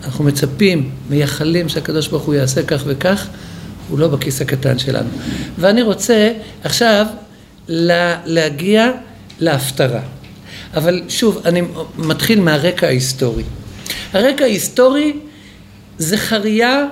אנחנו 0.05 0.25
מצפים, 0.25 0.91
מייחלים 1.11 1.69
שהקדוש 1.69 2.09
ברוך 2.09 2.23
הוא 2.23 2.35
יעשה 2.35 2.63
כך 2.63 2.83
וכך, 2.87 3.27
הוא 3.89 3.99
לא 3.99 4.09
בכיס 4.09 4.41
הקטן 4.41 4.79
שלנו. 4.79 5.09
ואני 5.59 5.83
רוצה 5.83 6.33
עכשיו 6.65 7.07
לה, 7.69 8.17
להגיע 8.25 8.91
להפטרה. 9.41 10.01
אבל 10.75 11.03
שוב, 11.09 11.43
אני 11.45 11.63
מתחיל 11.99 12.41
מהרקע 12.41 12.87
ההיסטורי. 12.87 13.43
הרקע 14.13 14.45
ההיסטורי, 14.45 15.13
זכריה 15.99 16.87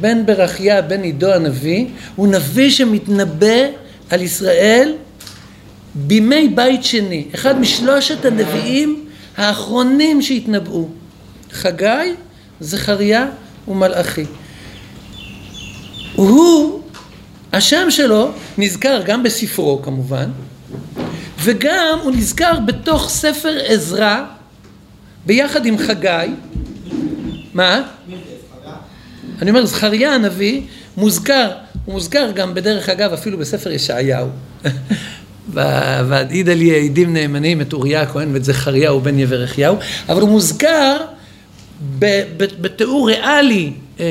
בן 0.00 0.26
ברכיה 0.26 0.82
בן 0.82 1.02
עידו 1.02 1.32
הנביא, 1.32 1.86
הוא 2.16 2.28
נביא 2.28 2.70
שמתנבא 2.70 3.56
על 4.10 4.22
ישראל 4.22 4.92
בימי 5.94 6.48
בית 6.48 6.84
שני, 6.84 7.24
אחד 7.34 7.60
משלושת 7.60 8.24
הנביאים 8.24 9.04
האחרונים 9.36 10.22
שהתנבאו, 10.22 10.88
חגי, 11.52 12.14
זכריה 12.60 13.26
ומלאכי. 13.68 14.24
הוא, 16.14 16.80
השם 17.52 17.90
שלו 17.90 18.30
נזכר 18.58 19.02
גם 19.06 19.22
בספרו 19.22 19.82
כמובן, 19.82 20.30
וגם 21.42 21.98
הוא 22.02 22.12
נזכר 22.12 22.60
בתוך 22.66 23.08
ספר 23.08 23.58
עזרא 23.66 24.24
ביחד 25.26 25.66
עם 25.66 25.78
חגי, 25.78 26.26
מה? 27.54 27.82
אני 29.42 29.50
אומר, 29.50 29.66
זכריה 29.66 30.14
הנביא 30.14 30.62
מוזכר, 30.96 31.50
הוא 31.84 31.94
מוזכר 31.94 32.30
גם 32.34 32.54
בדרך 32.54 32.88
אגב 32.88 33.12
אפילו 33.12 33.38
בספר 33.38 33.70
ישעיהו. 33.70 34.28
ועידה 36.08 36.54
לי 36.54 36.88
עדים 36.88 37.12
נאמנים 37.12 37.60
את 37.60 37.72
אוריה 37.72 38.02
הכהן 38.02 38.32
ואת 38.32 38.44
זכריהו 38.44 39.00
בן 39.00 39.18
יברכיהו, 39.18 39.76
אבל 40.08 40.20
הוא 40.20 40.28
מוזכר 40.28 40.96
בתיאור 42.60 43.08
ריאלי, 43.08 43.72
אה, 44.00 44.04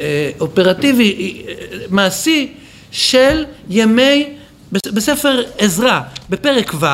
אה, 0.00 0.30
אופרטיבי, 0.40 1.42
אה, 1.48 1.54
מעשי, 1.90 2.52
של 2.90 3.44
ימי, 3.70 4.28
בספר 4.72 5.42
עזרא, 5.58 6.00
בפרק 6.30 6.74
ו', 6.80 6.86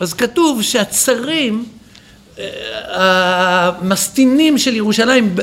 אז 0.00 0.14
כתוב 0.14 0.62
שהצרים, 0.62 1.64
אה, 2.38 2.44
המסטינים 3.80 4.58
של 4.58 4.76
ירושלים, 4.76 5.34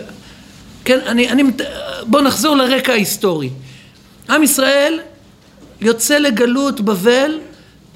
כן, 0.85 0.99
אני, 1.05 1.29
אני, 1.29 1.43
בואו 2.03 2.23
נחזור 2.23 2.55
לרקע 2.55 2.91
ההיסטורי. 2.91 3.49
עם 4.29 4.43
ישראל 4.43 4.99
יוצא 5.81 6.17
לגלות 6.17 6.81
בבל, 6.81 7.39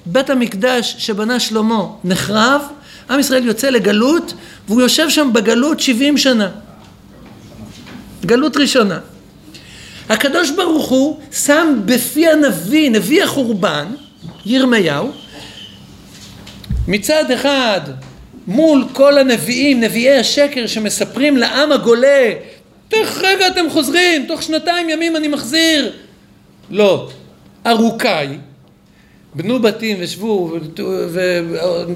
בית 0.06 0.30
המקדש 0.30 0.96
שבנה 0.98 1.40
שלמה 1.40 1.86
נחרב, 2.04 2.62
עם 3.10 3.20
ישראל 3.20 3.46
יוצא 3.46 3.70
לגלות 3.70 4.34
והוא 4.68 4.82
יושב 4.82 5.10
שם 5.10 5.30
בגלות 5.34 5.80
70 5.80 6.18
שנה. 6.18 6.50
גלות 8.26 8.58
ראשונה. 8.58 9.00
הקדוש 10.10 10.52
ברוך 10.52 10.90
הוא 10.90 11.20
שם 11.32 11.80
בפי 11.86 12.28
הנביא, 12.28 12.90
נביא 12.90 13.24
החורבן, 13.24 13.86
ירמיהו, 14.46 15.12
מצד 16.88 17.32
אחד 17.32 17.82
מול 18.48 18.86
כל 18.94 19.18
הנביאים, 19.18 19.80
נביאי 19.80 20.18
השקר 20.20 20.68
שמספרים 20.68 21.38
לעם 21.38 21.72
הגולה, 21.72 22.32
תוך 22.90 23.18
רגע 23.22 23.48
אתם 23.48 23.70
חוזרים, 23.70 24.26
תוך 24.28 24.44
שנתיים 24.44 24.90
ימים 24.90 25.16
אני 25.16 25.28
מחזיר. 25.28 25.92
לא, 26.70 27.10
ארוכי, 27.68 28.08
בנו 29.36 29.60
בתים 29.60 29.98
ושבו 30.00 30.58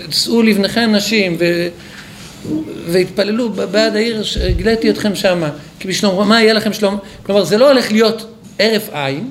ושאו 0.09 0.41
לבניכם 0.41 0.95
נשים 0.95 1.35
ו... 1.39 1.67
והתפללו 2.87 3.49
בעד 3.49 3.95
העיר, 3.95 4.23
הגליתי 4.49 4.89
אתכם 4.89 5.15
שמה, 5.15 5.49
כי 5.79 5.87
בשלום, 5.87 6.29
מה 6.29 6.41
יהיה 6.41 6.53
לכם 6.53 6.73
שלום? 6.73 6.97
כלומר, 7.23 7.43
זה 7.43 7.57
לא 7.57 7.67
הולך 7.71 7.91
להיות 7.91 8.33
הרף 8.59 8.89
עין, 8.91 9.29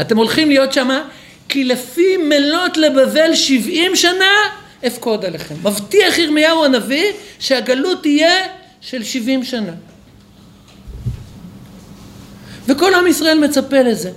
אתם 0.00 0.16
הולכים 0.16 0.48
להיות 0.48 0.72
שמה, 0.72 1.02
כי 1.48 1.64
לפי 1.64 2.16
מלות 2.16 2.76
לבבל 2.76 3.34
שבעים 3.34 3.96
שנה, 3.96 4.30
אפקוד 4.86 5.24
עליכם. 5.24 5.54
מבטיח 5.62 6.18
ירמיהו 6.18 6.64
הנביא 6.64 7.04
שהגלות 7.38 8.02
תהיה 8.02 8.34
של 8.80 9.04
שבעים 9.04 9.44
שנה. 9.44 9.72
וכל 12.68 12.94
עם 12.94 13.06
ישראל 13.06 13.38
מצפה 13.38 13.82
לזה. 13.82 14.10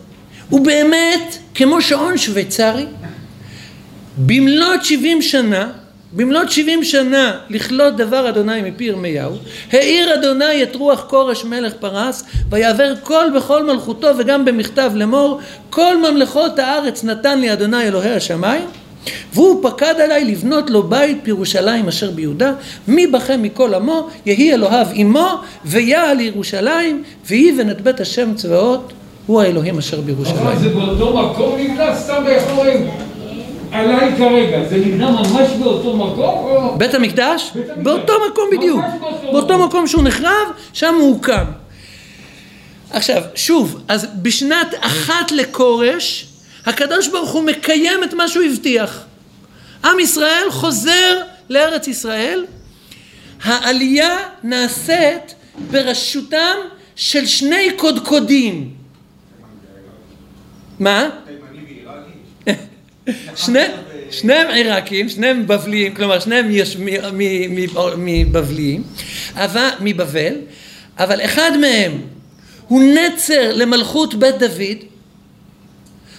ובאמת, 0.52 1.38
כמו 1.56 1.82
שעון 1.82 2.18
שוויצרי, 2.18 2.86
במלאת 4.18 4.86
שבעים 4.86 5.22
שנה, 5.22 5.72
במלאת 6.15 6.51
שבעים 6.51 6.84
שנה 6.84 7.38
לכלות 7.50 7.95
דבר 7.95 8.29
אדוני 8.29 8.62
מפי 8.62 8.84
ירמיהו, 8.84 9.31
האיר 9.72 10.13
אדוני 10.13 10.63
את 10.63 10.75
רוח 10.75 11.05
כורש 11.07 11.45
מלך 11.45 11.74
פרס, 11.74 12.24
ויעבר 12.50 12.93
כל 13.03 13.25
בכל 13.36 13.65
מלכותו 13.65 14.07
וגם 14.17 14.45
במכתב 14.45 14.91
לאמור, 14.95 15.39
כל 15.69 16.12
ממלכות 16.12 16.60
הארץ 16.60 17.03
נתן 17.03 17.39
לי 17.39 17.53
אדוני 17.53 17.84
אלוהי 17.84 18.13
השמיים, 18.13 18.65
והוא 19.34 19.63
פקד 19.69 19.95
עליי 20.03 20.25
לבנות 20.25 20.69
לו 20.69 20.84
בית 20.84 21.24
בירושלים 21.24 21.88
אשר 21.88 22.12
ביהודה, 22.12 22.53
מי 22.88 23.07
בכם 23.07 23.41
מכל 23.41 23.74
עמו, 23.74 24.07
יהי 24.25 24.53
אלוהיו 24.53 24.88
עמו, 24.93 25.29
ויעל 25.65 26.17
לירושלים, 26.17 27.03
את 27.72 27.81
בית 27.81 28.00
השם 28.00 28.36
צבאות, 28.36 28.93
הוא 29.25 29.41
האלוהים 29.41 29.77
אשר 29.77 29.98
אבל 29.98 30.05
בירושלים. 30.05 30.60
זה 30.60 30.69
באותו 30.69 31.17
מקום 31.17 31.60
נבנה 31.60 31.95
סתם 31.95 32.24
אומרים? 32.50 33.04
עליי 33.75 34.15
כרגע, 34.17 34.63
זה 34.70 34.77
נבנה 34.77 35.12
ממש 35.12 35.50
באותו 35.60 35.98
מקום? 35.98 36.20
או... 36.20 36.77
בית 36.77 36.94
המקדש? 36.94 37.51
בית 37.55 37.70
המקדש. 37.70 37.84
באותו 37.84 38.13
מקום 38.32 38.50
בדיוק. 38.51 38.79
ממש 38.79 38.94
באותו 39.00 39.32
באותו 39.32 39.53
מקום. 39.53 39.67
מקום 39.67 39.88
שהוא 39.88 40.03
נחרב, 40.03 40.48
שם 40.74 40.96
הוא 40.96 41.13
הוקם. 41.13 41.46
עכשיו, 42.91 43.22
שוב, 43.36 43.82
אז 43.88 44.08
בשנת 44.22 44.74
אחת 44.79 45.32
לכורש, 45.32 46.27
הקדוש 46.65 47.08
ברוך 47.08 47.32
הוא 47.32 47.44
מקיים 47.44 48.03
את 48.03 48.13
מה 48.13 48.27
שהוא 48.27 48.44
הבטיח. 48.44 49.03
עם 49.86 50.00
ישראל 50.00 50.48
חוזר 50.50 51.22
לארץ 51.50 51.88
ישראל, 51.88 52.46
העלייה 53.44 54.17
נעשית 54.44 55.36
בראשותם 55.72 56.55
של 56.96 57.25
שני 57.25 57.72
קודקודים. 57.77 58.74
מה? 60.79 61.10
שניהם 64.12 64.47
עיראקים, 64.53 65.09
שניהם 65.09 65.47
בבליים, 65.47 65.93
כלומר 65.95 66.19
שניהם 66.19 66.47
יש 66.51 66.77
מבבליים, 67.97 68.83
מבבל, 69.79 70.33
אבל 70.97 71.21
אחד 71.25 71.51
מהם 71.62 72.01
הוא 72.67 72.83
נצר 72.83 73.51
למלכות 73.55 74.13
בית 74.15 74.38
דוד, 74.39 74.77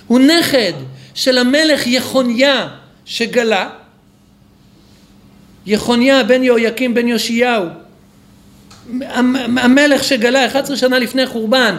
הוא 0.07 0.19
נכד 0.21 0.73
של 1.15 1.39
המלך 1.39 1.87
יחוניה 1.87 2.69
שגלה, 3.05 3.69
יחוניה 5.67 6.23
בן 6.25 6.43
יהויקים 6.43 6.95
בן 6.95 7.09
יאשיהו, 7.09 7.65
המ- 9.01 9.59
המלך 9.59 10.05
שגלה 10.05 10.47
11 10.47 10.77
שנה 10.77 10.99
לפני 10.99 11.27
חורבן, 11.27 11.77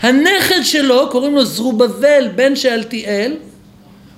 הנכד 0.00 0.60
שלו 0.62 1.08
קוראים 1.10 1.34
לו 1.34 1.44
זרובבל 1.44 2.28
בן 2.34 2.56
שאלתיאל, 2.56 3.32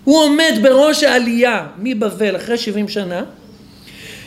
הוא 0.04 0.22
עומד 0.24 0.52
בראש 0.62 1.02
העלייה 1.02 1.66
מבבל 1.78 2.36
אחרי 2.36 2.58
70 2.58 2.88
שנה, 2.88 3.22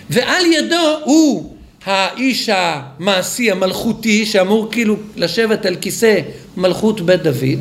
ועל 0.09 0.45
ידו 0.45 0.99
הוא 1.03 1.55
האיש 1.85 2.49
המעשי 2.53 3.51
המלכותי 3.51 4.25
שאמור 4.25 4.71
כאילו 4.71 4.95
לשבת 5.15 5.65
על 5.65 5.75
כיסא 5.75 6.19
מלכות 6.57 7.01
בית 7.01 7.21
דוד, 7.21 7.59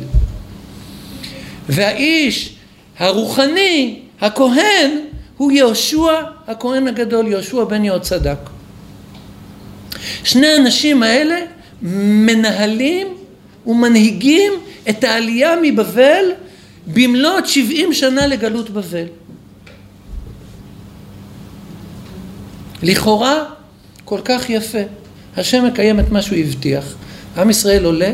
והאיש 1.69 2.55
הרוחני, 2.99 3.99
הכהן, 4.21 4.91
הוא 5.37 5.51
יהושע 5.51 6.21
הכהן 6.47 6.87
הגדול, 6.87 7.27
יהושע 7.27 7.63
בן 7.63 7.85
יהוצדק. 7.85 8.37
שני 10.23 10.47
האנשים 10.47 11.03
האלה 11.03 11.39
מנהלים 11.81 13.07
ומנהיגים 13.65 14.53
את 14.89 15.03
העלייה 15.03 15.55
מבבל 15.61 16.25
במלאת 16.87 17.47
70 17.47 17.93
שנה 17.93 18.27
לגלות 18.27 18.69
בבל. 18.69 19.05
לכאורה 22.83 23.43
כל 24.05 24.19
כך 24.25 24.49
יפה. 24.49 24.81
השם 25.37 25.65
מקיים 25.65 25.99
את 25.99 26.09
מה 26.09 26.21
שהוא 26.21 26.37
הבטיח. 26.37 26.95
עם 27.37 27.49
ישראל 27.49 27.85
עולה, 27.85 28.11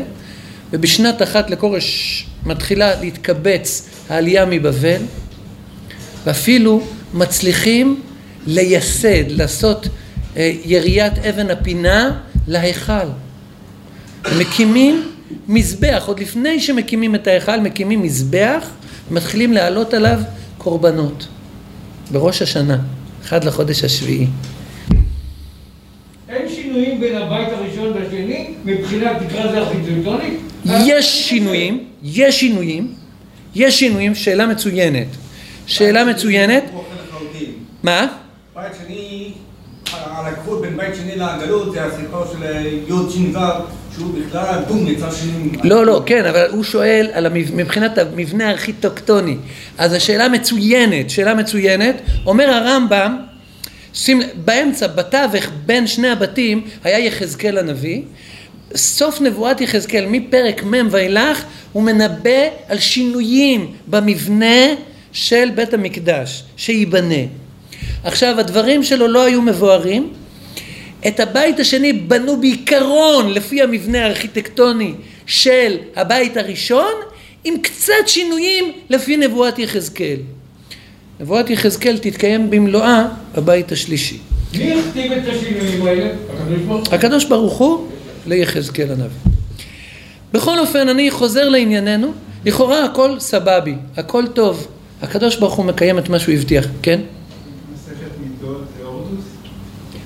ובשנת 0.70 1.22
אחת 1.22 1.50
לכורש 1.50 2.26
מתחילה 2.46 3.00
להתקבץ 3.00 3.88
העלייה 4.08 4.44
מבבל, 4.44 5.02
ואפילו 6.24 6.82
מצליחים 7.14 8.00
לייסד, 8.46 9.24
לעשות 9.28 9.88
אה, 10.36 10.52
יריית 10.64 11.18
אבן 11.18 11.50
הפינה 11.50 12.20
להיכל. 12.48 12.92
מקימים 14.38 15.10
מזבח, 15.48 16.04
עוד 16.06 16.20
לפני 16.20 16.60
שמקימים 16.60 17.14
את 17.14 17.26
ההיכל, 17.26 17.60
מקימים 17.60 18.02
מזבח, 18.02 18.70
מתחילים 19.10 19.52
להעלות 19.52 19.94
עליו 19.94 20.20
קורבנות. 20.58 21.28
בראש 22.12 22.42
השנה, 22.42 22.78
אחד 23.24 23.44
לחודש 23.44 23.84
השביעי. 23.84 24.26
אין 26.28 26.48
שינויים 26.48 27.00
בין 27.00 27.16
הבית 27.16 27.48
הראשון 27.48 27.92
והשני 27.92 28.54
מבחינת, 28.64 29.16
תקרא 29.28 29.44
לזה 29.44 29.58
ארכיטקטונית? 29.58 30.40
יש 30.64 31.28
שינויים, 31.28 31.84
יש 32.02 32.40
שינויים, 32.40 32.94
יש 33.54 33.78
שינויים, 33.78 34.14
שאלה 34.14 34.46
מצוינת. 34.46 35.06
שאלה 35.66 36.04
מצוינת. 36.04 36.64
מה? 37.82 38.06
בית 38.54 38.72
שני, 38.86 39.32
על 40.20 40.34
הגבול 40.34 40.60
בין 40.60 40.76
בית 40.76 40.94
שני 40.94 41.16
לגלות, 41.16 41.72
זה 41.72 41.84
הסיפור 41.84 42.24
של 42.32 42.42
י' 42.88 43.10
ש"ו, 43.10 43.38
שהוא 43.94 44.14
בכלל 44.14 44.62
דום 44.68 44.86
יצא 44.86 45.10
שני. 45.10 45.50
לא, 45.64 45.86
לא, 45.86 46.02
כן, 46.06 46.26
אבל 46.26 46.46
הוא 46.50 46.64
שואל 46.64 47.10
על 47.12 47.26
המב... 47.26 47.54
מבחינת 47.54 47.98
המבנה 47.98 48.48
הארכיטקטוני. 48.48 49.36
אז 49.78 49.92
השאלה 49.92 50.28
מצוינת, 50.28 51.10
שאלה 51.10 51.34
מצוינת. 51.34 51.94
אומר 52.26 52.50
הרמב"ם, 52.50 53.16
שים, 53.94 54.20
באמצע, 54.44 54.86
בתווך, 54.86 55.50
בין 55.66 55.86
שני 55.86 56.08
הבתים, 56.08 56.62
היה 56.84 56.98
יחזקאל 56.98 57.58
הנביא. 57.58 58.02
סוף 58.74 59.20
נבואת 59.20 59.60
יחזקאל, 59.60 60.06
מפרק 60.08 60.64
מ' 60.64 60.88
ואילך, 60.90 61.42
הוא 61.72 61.82
מנבא 61.82 62.40
על 62.68 62.78
שינויים 62.78 63.72
במבנה 63.86 64.66
של 65.12 65.48
בית 65.54 65.74
המקדש, 65.74 66.44
שייבנה. 66.56 67.24
עכשיו, 68.04 68.40
הדברים 68.40 68.82
שלו 68.82 69.08
לא 69.08 69.24
היו 69.24 69.42
מבוארים. 69.42 70.12
את 71.08 71.20
הבית 71.20 71.60
השני 71.60 71.92
בנו 71.92 72.40
בעיקרון 72.40 73.32
לפי 73.32 73.62
המבנה 73.62 74.04
הארכיטקטוני 74.04 74.94
של 75.26 75.76
הבית 75.96 76.36
הראשון, 76.36 76.92
עם 77.44 77.54
קצת 77.62 77.94
שינויים 78.06 78.72
לפי 78.90 79.16
נבואת 79.16 79.58
יחזקאל. 79.58 80.16
נבואת 81.20 81.50
יחזקאל 81.50 81.98
תתקיים 81.98 82.50
במלואה 82.50 83.08
בבית 83.34 83.72
השלישי. 83.72 84.18
מי 84.58 84.72
הכתיב 84.72 85.12
את 85.12 85.22
השינויים 85.28 85.86
האלה? 85.86 86.10
הקדוש 86.40 86.64
ברוך 86.64 86.88
הוא? 86.88 86.94
הקדוש 86.94 87.24
ברוך 87.24 87.58
הוא 87.58 87.88
ליחזקאל 88.26 88.90
הנביא. 88.90 89.32
בכל 90.32 90.58
אופן, 90.58 90.88
אני 90.88 91.10
חוזר 91.10 91.48
לענייננו, 91.48 92.12
לכאורה 92.44 92.84
הכל 92.84 93.20
סבבי, 93.20 93.74
הכל 93.96 94.26
טוב. 94.26 94.66
הקדוש 95.02 95.36
ברוך 95.36 95.54
הוא 95.54 95.64
מקיים 95.64 95.98
את 95.98 96.08
מה 96.08 96.18
שהוא 96.18 96.34
הבטיח, 96.34 96.66
כן? 96.82 97.00
מסכת 97.74 97.94
מידות 98.22 98.62
זה 98.78 98.84
אורדוס? 98.84 99.24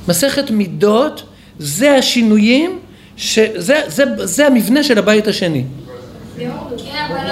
מסכת 0.08 0.50
מידות 0.50 1.22
זה 1.58 1.94
השינויים, 1.94 2.78
שזה, 3.16 3.80
זה, 3.86 4.04
זה 4.16 4.46
המבנה 4.46 4.82
של 4.82 4.98
הבית 4.98 5.26
השני. 5.26 5.64
כן, 6.38 6.50
אבל 7.08 7.26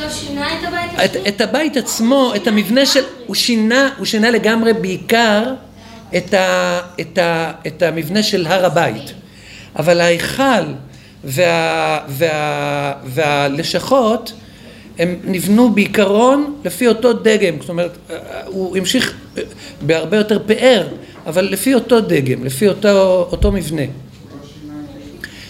לא 0.00 0.08
שינה 0.10 0.48
את 0.52 0.68
הבית 0.68 0.90
את, 1.04 1.10
השני? 1.10 1.28
את 1.28 1.40
הבית 1.40 1.76
עצמו, 1.76 2.32
את 2.36 2.46
המבנה 2.46 2.86
של... 2.86 3.00
הוא 3.26 3.34
שינה, 3.34 3.90
הוא 3.98 4.06
שינה 4.06 4.30
לגמרי 4.30 4.72
בעיקר 4.72 5.54
את, 6.16 6.34
ה, 6.34 6.80
את, 7.00 7.18
ה, 7.18 7.52
את 7.66 7.82
המבנה 7.82 8.22
של 8.22 8.46
הר 8.46 8.66
הבית. 8.66 9.12
אבל 9.76 10.00
ההיכל 10.00 10.64
וה, 11.24 11.98
וה, 12.08 12.92
והלשכות 13.04 14.32
הם 14.98 15.16
נבנו 15.24 15.70
בעיקרון 15.70 16.54
לפי 16.64 16.88
אותו 16.88 17.12
דגם, 17.12 17.54
זאת 17.60 17.68
אומרת, 17.68 17.98
הוא 18.46 18.76
המשיך 18.76 19.14
בהרבה 19.82 20.16
יותר 20.16 20.38
פאר, 20.46 20.86
אבל 21.26 21.44
לפי 21.44 21.74
אותו 21.74 22.00
דגם, 22.00 22.44
לפי 22.44 22.68
אותו, 22.68 23.28
אותו 23.32 23.52
מבנה. 23.52 23.82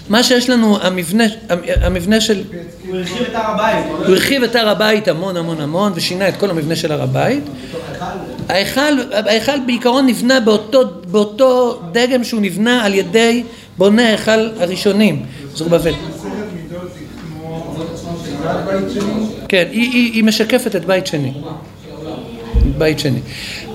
מה 0.09 0.23
שיש 0.23 0.51
לנו, 0.51 0.83
המבנה, 0.83 1.25
המבנה 1.83 2.21
של... 2.21 2.43
הוא 2.87 2.97
הרחיב 2.97 3.23
את 3.23 3.35
הר 3.35 3.51
הבית. 3.51 3.87
הוא 3.87 4.07
הרחיב 4.07 4.43
את 4.43 4.57
הר 4.57 4.69
הבית 4.69 5.09
המון 5.09 5.37
המון 5.37 5.61
המון 5.61 5.93
ושינה 5.95 6.29
את 6.29 6.37
כל 6.37 6.51
המבנה 6.51 6.77
של 6.77 6.93
הר 6.93 7.03
הבית. 7.03 7.45
ההיכל, 8.49 8.81
ההיכל 9.13 9.61
בעיקרון 9.67 10.07
נבנה 10.07 10.41
באותו, 10.41 10.83
באותו 11.11 11.81
דגם 11.93 12.25
שהוא 12.25 12.41
נבנה 12.41 12.85
על 12.85 12.95
ידי 12.95 13.45
בוני 13.79 14.03
ההיכל 14.03 14.49
הראשונים, 14.61 15.23
זרובבל. 15.55 15.93
כן, 19.49 19.67
היא, 19.71 19.91
היא, 19.93 20.13
היא 20.13 20.25
משקפת 20.25 20.77
את 20.77 20.85
בית 20.85 21.07
שני. 21.07 21.33
בית 22.79 22.99
שני. 22.99 23.21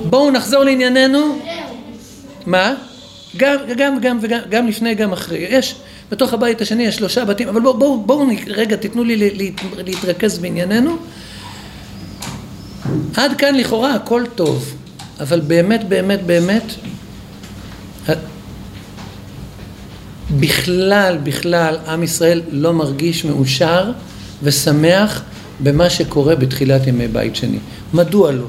בואו 0.09 0.31
נחזור 0.31 0.63
לענייננו. 0.63 1.39
מה? 2.47 2.73
גם, 3.37 3.55
גם, 3.77 3.99
גם, 3.99 4.17
וגם, 4.21 4.39
גם 4.49 4.67
לפני, 4.67 4.95
גם 4.95 5.13
אחרי. 5.13 5.37
יש, 5.49 5.75
בתוך 6.11 6.33
הבית 6.33 6.61
השני 6.61 6.83
יש 6.83 6.95
שלושה 6.95 7.25
בתים, 7.25 7.47
אבל 7.47 7.61
בואו, 7.61 7.77
בואו, 7.77 8.01
בואו, 8.05 8.27
רגע, 8.47 8.75
תיתנו 8.75 9.03
לי 9.03 9.31
להת- 9.37 9.61
להתרכז 9.85 10.39
בענייננו. 10.39 10.97
עד 13.15 13.37
כאן 13.37 13.55
לכאורה 13.55 13.95
הכל 13.95 14.23
טוב, 14.35 14.73
אבל 15.19 15.39
באמת, 15.39 15.89
באמת, 15.89 16.23
באמת, 16.23 16.63
בכלל, 20.39 21.17
בכלל, 21.23 21.77
עם 21.87 22.03
ישראל 22.03 22.41
לא 22.51 22.73
מרגיש 22.73 23.25
מאושר 23.25 23.91
ושמח 24.43 25.23
במה 25.59 25.89
שקורה 25.89 26.35
בתחילת 26.35 26.87
ימי 26.87 27.07
בית 27.07 27.35
שני. 27.35 27.57
מדוע 27.93 28.31
לא? 28.31 28.45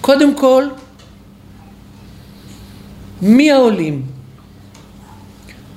קודם 0.00 0.36
כל, 0.36 0.64
מי 3.22 3.52
העולים? 3.52 4.02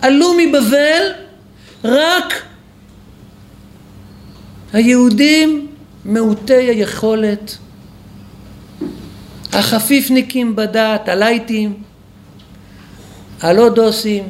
עלו 0.01 0.33
מבבל 0.37 1.11
רק 1.83 2.43
היהודים 4.73 5.67
מעוטי 6.05 6.53
היכולת, 6.53 7.57
החפיפניקים 9.53 10.55
בדת, 10.55 11.09
הלייטים, 11.09 11.73
הלא 13.41 13.69
דוסים, 13.69 14.23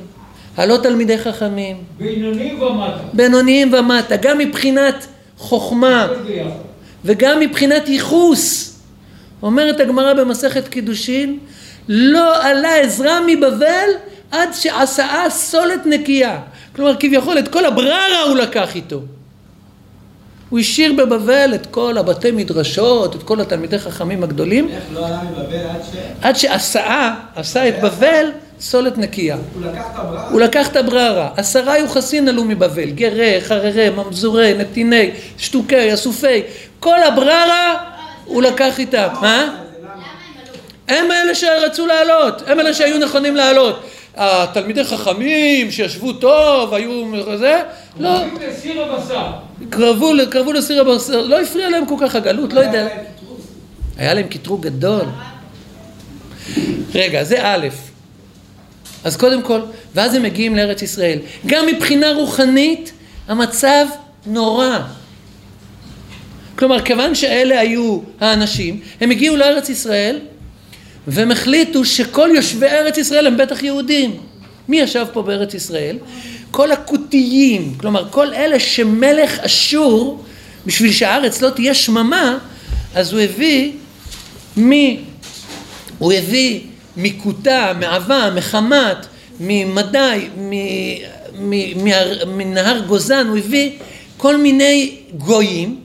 הלא 0.57 0.77
תלמידי 0.83 1.17
חכמים, 1.17 1.77
בינוני 1.97 2.53
ומטה. 2.53 2.97
בינוניים 3.13 3.73
ומטה, 3.73 4.15
גם 4.15 4.37
מבחינת 4.37 5.07
חוכמה. 5.37 6.07
וגם 7.05 7.39
מבחינת 7.39 7.89
ייחוס. 7.89 8.75
אומרת 9.43 9.79
הגמרא 9.79 10.13
במסכת 10.13 10.67
קידושין, 10.67 11.39
לא 11.87 12.43
עלה 12.43 12.75
עזרא 12.75 13.19
מבבל 13.27 13.89
עד 14.31 14.49
שעשאה 14.53 15.29
סולת 15.29 15.85
נקייה. 15.85 16.39
כלומר, 16.75 16.95
כביכול 16.99 17.39
את 17.39 17.47
כל 17.47 17.65
הבררה 17.65 18.21
הוא 18.27 18.37
לקח 18.37 18.75
איתו. 18.75 19.01
הוא 20.49 20.59
השאיר 20.59 20.93
בבבל 20.93 21.51
את 21.55 21.65
כל 21.65 21.97
הבתי 21.97 22.31
מדרשות, 22.31 23.15
את 23.15 23.23
כל 23.23 23.41
התלמידי 23.41 23.79
חכמים 23.79 24.23
הגדולים, 24.23 24.69
איך 24.69 24.83
לא 24.93 25.07
עלה 25.07 25.21
מבבל 25.23 25.57
עד 25.57 25.81
ש... 25.83 25.95
עד 26.21 26.35
שעשאה 26.35 27.15
עשה 27.35 27.69
את 27.69 27.75
בבל 27.81 28.31
סולת 28.59 28.97
נקייה. 28.97 29.37
הוא 29.53 29.65
לקח 29.65 29.85
את 29.91 29.95
הבררה? 29.95 30.29
הוא 30.29 30.41
לקח 30.41 30.67
את 30.67 30.75
הבררה. 30.75 31.29
עשרה 31.37 31.77
יוחסין 31.77 32.27
עלו 32.27 32.43
מבבל, 32.43 32.89
גרי, 32.89 33.41
חררי, 33.41 33.89
ממזורי, 33.89 34.53
נתיני, 34.53 35.11
שטוקי, 35.37 35.93
אסופי, 35.93 36.41
כל 36.79 37.03
הבררה 37.03 37.75
הוא 38.25 38.41
לקח 38.41 38.79
איתם. 38.79 39.07
מה? 39.21 39.64
הם 40.87 41.11
אלה 41.11 41.35
שרצו 41.35 41.87
לעלות, 41.87 42.41
הם 42.47 42.59
אלה 42.59 42.73
שהיו 42.73 42.97
נכונים 42.99 43.35
לעלות. 43.35 43.83
התלמידי 44.17 44.83
חכמים 44.83 45.71
שישבו 45.71 46.13
טוב, 46.13 46.73
היו 46.73 47.03
זה, 47.37 47.61
לא. 47.99 48.09
קרבו, 49.69 50.11
קרבו 50.31 50.53
לסיר 50.53 50.81
הבשר, 50.81 51.21
לא 51.21 51.41
הפריע 51.41 51.69
להם 51.69 51.85
כל 51.85 51.95
כך 52.01 52.15
הגלות, 52.15 52.53
לא 52.53 52.59
יודע. 52.59 52.87
היה 53.97 54.13
להם 54.13 54.27
קטרוג 54.27 54.61
גדול. 54.61 55.05
רגע, 56.95 57.23
זה 57.23 57.37
א', 57.41 57.67
אז 59.03 59.17
קודם 59.17 59.41
כל, 59.41 59.59
ואז 59.95 60.13
הם 60.13 60.23
מגיעים 60.23 60.55
לארץ 60.55 60.81
ישראל. 60.81 61.19
גם 61.45 61.65
מבחינה 61.65 62.11
רוחנית, 62.11 62.91
המצב 63.27 63.85
נורא. 64.25 64.79
כלומר, 66.55 66.81
כיוון 66.81 67.15
שאלה 67.15 67.59
היו 67.59 67.99
האנשים, 68.19 68.79
הם 69.01 69.11
הגיעו 69.11 69.35
לארץ 69.35 69.69
ישראל, 69.69 70.19
והם 71.07 71.31
החליטו 71.31 71.85
שכל 71.85 72.29
יושבי 72.35 72.65
ארץ 72.65 72.97
ישראל 72.97 73.27
הם 73.27 73.37
בטח 73.37 73.63
יהודים. 73.63 74.17
מי 74.67 74.79
ישב 74.79 75.05
פה 75.13 75.21
בארץ 75.21 75.53
ישראל? 75.53 75.97
כל 76.51 76.71
הכותיים, 76.71 77.73
כלומר 77.77 78.07
כל 78.09 78.33
אלה 78.33 78.59
שמלך 78.59 79.39
אשור, 79.39 80.23
בשביל 80.65 80.91
שהארץ 80.91 81.41
לא 81.41 81.49
תהיה 81.49 81.73
שממה, 81.73 82.37
אז 82.95 83.13
הוא 83.13 83.21
הביא 83.21 83.71
מ... 84.57 84.71
הוא 85.97 86.13
הביא 86.13 86.59
מכותה, 86.97 87.73
מעבה, 87.79 88.29
מחמת, 88.35 89.05
ממדי. 89.39 90.27
מנהר 92.27 92.79
גוזן, 92.79 93.27
הוא 93.27 93.37
הביא 93.37 93.71
כל 94.17 94.37
מיני 94.37 94.95
גויים 95.17 95.79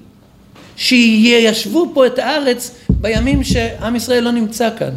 שיישבו 0.76 1.90
פה 1.94 2.06
את 2.06 2.18
הארץ 2.18 2.74
בימים 3.00 3.44
שעם 3.44 3.96
ישראל 3.96 4.24
לא 4.24 4.30
נמצא 4.30 4.68
כאן. 4.78 4.90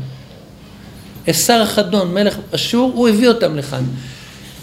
אסר 1.29 1.61
החדון, 1.61 2.13
מלך 2.13 2.37
אשור, 2.55 2.91
הוא 2.95 3.09
הביא 3.09 3.27
אותם 3.27 3.55
לכאן. 3.55 3.83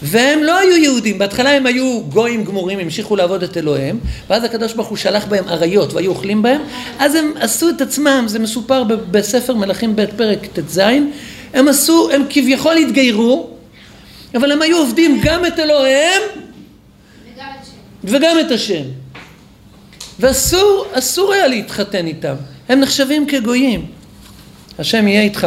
והם 0.02 0.42
לא 0.42 0.58
היו 0.58 0.76
יהודים, 0.76 1.18
בהתחלה 1.18 1.50
הם 1.50 1.66
היו 1.66 2.02
גויים 2.08 2.44
גמורים, 2.44 2.78
המשיכו 2.78 3.16
לעבוד 3.16 3.42
את 3.42 3.56
אלוהיהם, 3.56 3.98
ואז 4.28 4.44
הקדוש 4.44 4.72
ברוך 4.72 4.88
הוא 4.88 4.96
שלח 4.96 5.26
בהם 5.26 5.48
אריות 5.48 5.92
והיו 5.92 6.10
אוכלים 6.10 6.42
בהם, 6.42 6.60
אז 6.98 7.14
הם 7.14 7.32
עשו 7.40 7.68
את 7.68 7.80
עצמם, 7.80 8.24
זה 8.26 8.38
מסופר 8.38 8.84
בספר 8.84 9.54
מלכים 9.54 9.96
ב' 9.96 10.04
פרק 10.16 10.46
ט"ז, 10.46 10.80
הם 11.54 11.68
עשו, 11.68 12.10
הם 12.12 12.22
כביכול 12.30 12.76
התגיירו, 12.76 13.50
אבל 14.34 14.52
הם 14.52 14.62
היו 14.62 14.76
עובדים 14.76 15.20
גם 15.24 15.46
את 15.46 15.58
אלוהיהם 15.58 16.22
וגם 17.24 17.46
את 17.60 17.66
שם. 17.66 17.72
וגם 18.04 18.36
את 18.40 18.50
השם. 18.50 18.84
ואסור, 20.20 20.86
אסור 20.92 21.32
היה 21.32 21.46
להתחתן 21.46 22.06
איתם, 22.06 22.34
הם 22.70 22.80
נחשבים 22.80 23.26
כגויים. 23.26 23.86
השם 24.78 25.08
יהיה 25.08 25.22
איתך. 25.22 25.46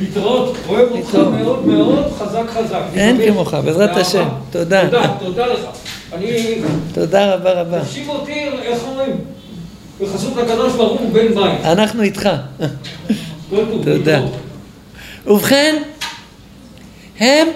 להתראות, 0.00 0.56
אוהב 0.68 0.88
אותך. 0.90 1.14
מאוד 1.14 1.66
מאוד, 1.66 2.12
חזק 2.18 2.42
חזק. 2.54 2.82
אין. 2.94 3.20
כמוך, 3.26 3.54
בעזרת. 3.54 3.96
השם. 3.96 4.28
תודה. 4.50 4.84
תודה, 4.84 5.14
תודה 5.18 5.46
לך. 5.46 5.60
אני, 6.12 6.54
תודה 6.94 7.34
רבה 7.34 7.60
רבה. 7.60 7.84
תקשיב 7.84 8.08
אותי, 8.08 8.32
איך 8.62 8.82
אומרים? 8.84 9.16
בחסות 10.00 10.38
הקדוש 10.38 10.72
ברוך 10.72 11.00
הוא 11.00 11.12
בן 11.12 11.34
בית. 11.34 11.64
אנחנו 11.64 12.02
איתך. 12.02 12.28
תודה. 13.84 14.20
ובכן, 15.26 15.82
הם, 17.20 17.48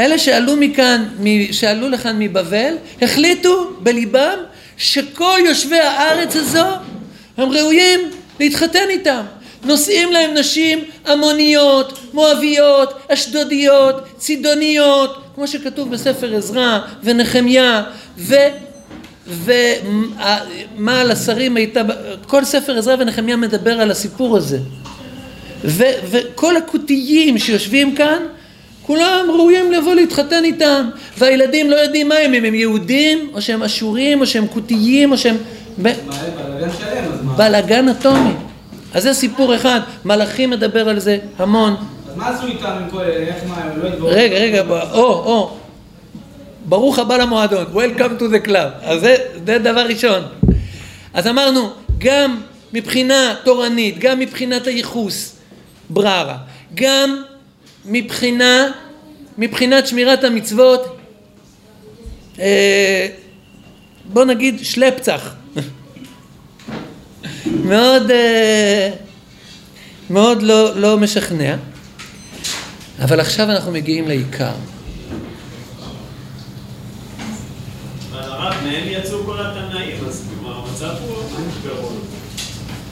אלה 0.00 0.18
שעלו 0.18 0.56
מכאן, 0.56 1.04
שעלו 1.50 1.88
לכאן 1.88 2.16
מבבל, 2.18 2.74
החליטו 3.02 3.70
בליבם 3.80 4.38
שכל 4.76 5.38
יושבי 5.46 5.78
הארץ 5.78 6.36
הזו 6.36 6.66
הם 7.36 7.50
ראויים 7.50 8.00
להתחתן 8.40 8.88
איתם. 8.88 9.22
נושאים 9.64 10.12
להם 10.12 10.34
נשים 10.34 10.84
עמוניות, 11.08 11.98
מואביות, 12.14 12.94
אשדודיות, 13.08 13.94
צידוניות, 14.18 15.22
כמו 15.34 15.48
שכתוב 15.48 15.90
בספר 15.90 16.36
עזרא 16.36 16.78
ונחמיה, 17.02 17.82
ו... 18.18 18.34
ומה 19.26 21.00
על 21.00 21.10
השרים 21.10 21.56
הייתה, 21.56 21.82
כל 22.26 22.44
ספר 22.44 22.78
עזרא 22.78 22.96
ונחמיה 22.98 23.36
מדבר 23.36 23.80
על 23.80 23.90
הסיפור 23.90 24.36
הזה. 24.36 24.58
וכל 26.10 26.56
הכותיים 26.56 27.38
שיושבים 27.38 27.96
כאן, 27.96 28.18
כולם 28.82 29.26
ראויים 29.28 29.72
לבוא 29.72 29.94
להתחתן 29.94 30.44
איתם. 30.44 30.88
והילדים 31.18 31.70
לא 31.70 31.76
יודעים 31.76 32.08
מה 32.08 32.14
הם, 32.14 32.34
אם 32.34 32.44
הם 32.44 32.54
יהודים, 32.54 33.30
או 33.34 33.42
שהם 33.42 33.62
אשורים, 33.62 34.20
או 34.20 34.26
שהם 34.26 34.46
כותיים, 34.46 35.12
או 35.12 35.18
שהם... 35.18 35.36
בלאגן 37.36 37.88
אטומי. 37.88 38.32
אז 38.94 39.02
זה 39.02 39.14
סיפור 39.14 39.54
אחד, 39.54 39.80
מלאכים 40.04 40.50
מדבר 40.50 40.88
על 40.88 40.98
זה 40.98 41.18
המון. 41.38 41.76
אז 42.10 42.16
מה 42.16 42.28
עשו 42.28 42.46
איתם 42.46 42.66
עם 42.66 42.90
כל 42.90 43.00
אלה? 43.00 43.26
איך 43.26 43.36
מה, 43.48 43.56
הם 43.56 43.82
לא 43.82 43.88
התגוררו? 43.88 44.14
רגע, 44.16 44.36
רגע, 44.36 44.62
או, 44.92 45.02
או, 45.02 45.56
ברוך 46.64 46.98
הבא 46.98 47.16
למועדון, 47.16 47.64
Welcome 47.74 48.20
to 48.20 48.22
the 48.22 48.48
club, 48.48 48.84
אז 48.84 49.00
זה, 49.00 49.16
זה 49.46 49.58
דבר 49.58 49.86
ראשון. 49.86 50.22
אז 51.14 51.26
אמרנו, 51.26 51.70
גם 51.98 52.40
מבחינה 52.72 53.34
תורנית, 53.44 53.98
גם 53.98 54.18
מבחינת 54.18 54.66
הייחוס, 54.66 55.36
בררה, 55.90 56.36
גם 56.74 57.22
מבחינה, 57.84 58.66
מבחינת 59.38 59.86
שמירת 59.86 60.24
המצוות, 60.24 60.96
אה, 62.38 63.06
בוא 64.04 64.24
נגיד 64.24 64.64
שלפצח. 64.64 65.34
מאוד, 67.64 68.10
אה, 68.10 68.90
מאוד 70.10 70.42
לא, 70.42 70.76
לא 70.76 70.98
משכנע. 70.98 71.56
אבל 72.98 73.20
עכשיו 73.20 73.50
אנחנו 73.50 73.72
מגיעים 73.72 74.08
לעיקר. 74.08 74.52
כל 79.24 79.38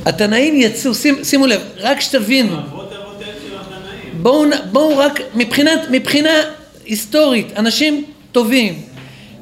התנאים, 0.07 0.57
יצאו, 0.57 0.93
שימו 1.25 1.47
לב, 1.47 1.61
רק 1.77 2.01
שתבינו, 2.01 2.59
אבות 2.59 2.93
אבותיהם 2.93 3.35
של 3.49 3.57
התנאים. 3.61 4.10
בואו, 4.23 4.45
בואו 4.73 4.99
רק, 4.99 5.21
מבחינת, 5.35 5.81
מבחינה 5.91 6.31
היסטורית, 6.85 7.47
אנשים 7.57 8.05
טובים, 8.33 8.83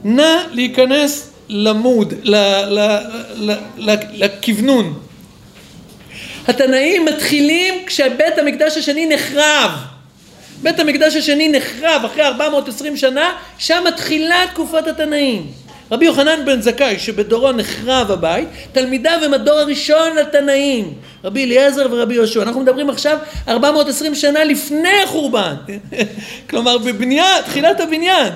נא 0.05 0.37
להיכנס 0.53 1.31
למוד, 1.49 2.15
ל, 2.23 2.37
ל, 2.67 2.99
ל, 3.35 3.53
ל, 3.77 3.95
לכוונון. 4.13 4.99
התנאים 6.49 7.05
מתחילים 7.05 7.75
כשבית 7.87 8.39
המקדש 8.39 8.77
השני 8.77 9.07
נחרב. 9.07 9.71
בית 10.63 10.81
המקדש 10.81 11.17
השני 11.17 11.49
נחרב 11.49 12.03
אחרי 12.05 12.25
420 12.27 12.97
שנה, 12.97 13.33
שם 13.59 13.85
מתחילה 13.89 14.45
תקופת 14.53 14.87
התנאים. 14.87 15.47
רבי 15.91 16.05
יוחנן 16.05 16.45
בן 16.47 16.61
זכאי, 16.61 16.99
שבדורו 16.99 17.53
נחרב 17.53 18.11
הבית, 18.11 18.49
תלמידיו 18.73 19.21
הם 19.25 19.35
הדור 19.35 19.59
הראשון 19.59 20.17
לתנאים. 20.17 20.95
רבי 21.25 21.45
אליעזר 21.45 21.87
ורבי 21.91 22.15
יהושע. 22.15 22.43
אנחנו 22.43 22.61
מדברים 22.61 22.91
עכשיו 22.91 23.19
420 23.49 24.15
שנה 24.15 24.45
לפני 24.45 25.03
החורבן. 25.05 25.55
כלומר, 26.51 26.79
בבנייה, 26.79 27.43
תחילת 27.45 27.81
הבניין. 27.81 28.33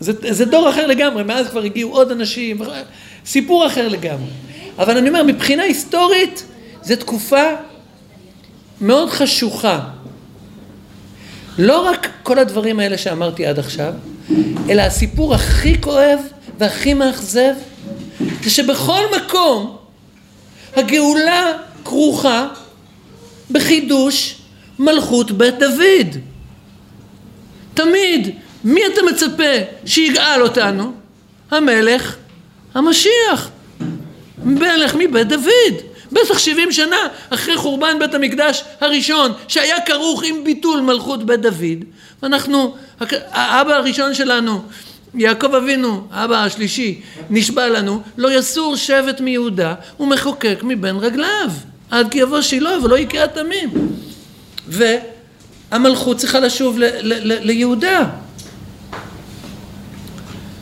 זה, 0.00 0.12
זה 0.30 0.44
דור 0.44 0.70
אחר 0.70 0.86
לגמרי, 0.86 1.22
מאז 1.22 1.48
כבר 1.48 1.62
הגיעו 1.62 1.92
עוד 1.92 2.10
אנשים, 2.10 2.62
סיפור 3.26 3.66
אחר 3.66 3.88
לגמרי. 3.88 4.30
אבל 4.78 4.96
אני 4.96 5.08
אומר, 5.08 5.22
מבחינה 5.22 5.62
היסטורית, 5.62 6.44
זו 6.82 6.96
תקופה 6.96 7.44
מאוד 8.80 9.10
חשוכה. 9.10 9.80
לא 11.58 11.86
רק 11.86 12.08
כל 12.22 12.38
הדברים 12.38 12.80
האלה 12.80 12.98
שאמרתי 12.98 13.46
עד 13.46 13.58
עכשיו, 13.58 13.92
אלא 14.68 14.82
הסיפור 14.82 15.34
הכי 15.34 15.80
כואב 15.80 16.18
והכי 16.58 16.94
מאכזב, 16.94 17.54
זה 18.42 18.50
שבכל 18.50 19.02
מקום 19.16 19.76
הגאולה 20.76 21.52
כרוכה 21.84 22.48
בחידוש 23.50 24.36
מלכות 24.78 25.30
בית 25.30 25.58
דוד. 25.58 26.16
תמיד, 27.74 28.30
מי 28.64 28.80
אתה 28.86 29.00
מצפה 29.10 29.52
שיגאל 29.84 30.42
אותנו? 30.42 30.92
המלך 31.50 32.16
המשיח. 32.74 33.50
מלך 34.44 34.94
מבית 34.98 35.28
דוד. 35.28 35.89
בטח 36.12 36.38
70 36.38 36.72
שנה 36.72 36.96
אחרי 37.30 37.56
חורבן 37.56 37.98
בית 37.98 38.14
המקדש 38.14 38.64
הראשון, 38.80 39.32
שהיה 39.48 39.80
כרוך 39.86 40.22
עם 40.24 40.44
ביטול 40.44 40.80
מלכות 40.80 41.26
בית 41.26 41.40
דוד. 41.40 41.84
אנחנו, 42.22 42.74
האבא 43.30 43.74
הראשון 43.74 44.14
שלנו, 44.14 44.62
יעקב 45.14 45.54
אבינו, 45.54 46.06
האבא 46.10 46.44
השלישי, 46.44 47.00
נשבע 47.30 47.68
לנו, 47.68 48.00
לא 48.16 48.38
יסור 48.38 48.76
שבט 48.76 49.20
מיהודה 49.20 49.74
ומחוקק 50.00 50.58
מבין 50.62 50.96
רגליו, 50.96 51.50
עד 51.90 52.10
כי 52.10 52.18
יבוא 52.18 52.40
שילה 52.40 52.84
ולא 52.84 52.98
יקרא 52.98 53.26
תמים. 53.26 53.70
והמלכות 54.68 56.16
צריכה 56.16 56.40
לשוב 56.40 56.78
ל- 56.78 56.84
ל- 56.84 57.32
ל- 57.32 57.46
ליהודה. 57.46 58.04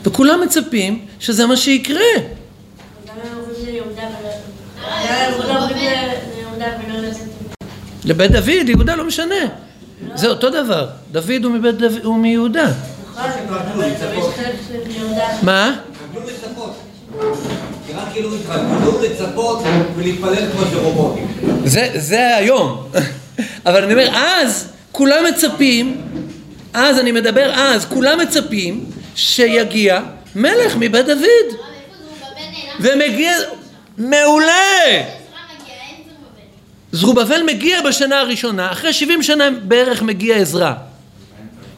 וכולם 0.05 0.41
מצפים 0.41 1.05
שזה 1.19 1.45
מה 1.45 1.57
שיקרה. 1.57 1.99
למה 2.15 3.21
הם 3.31 3.37
עוברים 3.37 3.65
ליהודה 3.65 4.01
ולא... 4.01 4.07
למה 4.07 4.07
הם 4.15 4.27
לא 4.27 4.27
עוברים 4.27 4.85
ליהודה 4.85 4.91
ולא 4.91 4.98
לבית 8.05 8.31
לבית 8.31 8.31
דוד, 8.31 8.69
יהודה 8.69 8.95
לא 8.95 9.05
משנה. 9.05 9.35
זה 10.15 10.27
אותו 10.27 10.49
דבר, 10.49 10.87
דוד 11.11 11.43
הוא 11.43 11.51
מבית 11.53 11.77
דוד, 11.77 12.03
הוא 12.03 12.15
מיהודה. 12.15 12.67
נכון, 13.11 13.29
יהודה. 14.89 15.27
מה? 15.41 15.75
כאילו. 21.15 21.53
זה, 21.65 21.89
זה 21.95 22.35
היום. 22.35 22.87
אבל 23.65 23.83
אני 23.83 23.93
אומר, 23.93 24.09
אז 24.15 24.67
כולם 24.91 25.23
מצפים, 25.29 26.01
אז 26.73 26.99
אני 26.99 27.11
מדבר 27.11 27.51
אז, 27.53 27.85
כולם 27.85 28.19
מצפים 28.19 28.85
שיגיע 29.15 29.99
מלך 30.35 30.75
מבית 30.79 31.05
דוד. 31.05 31.55
ומגיע, 32.79 33.31
מעולה! 33.99 35.03
זרובבל 36.91 37.43
מגיע 37.43 37.81
בשנה 37.81 38.19
הראשונה, 38.19 38.71
אחרי 38.71 38.93
70 38.93 39.23
שנה 39.23 39.49
בערך 39.51 40.01
מגיע 40.01 40.35
עזרא. 40.35 40.73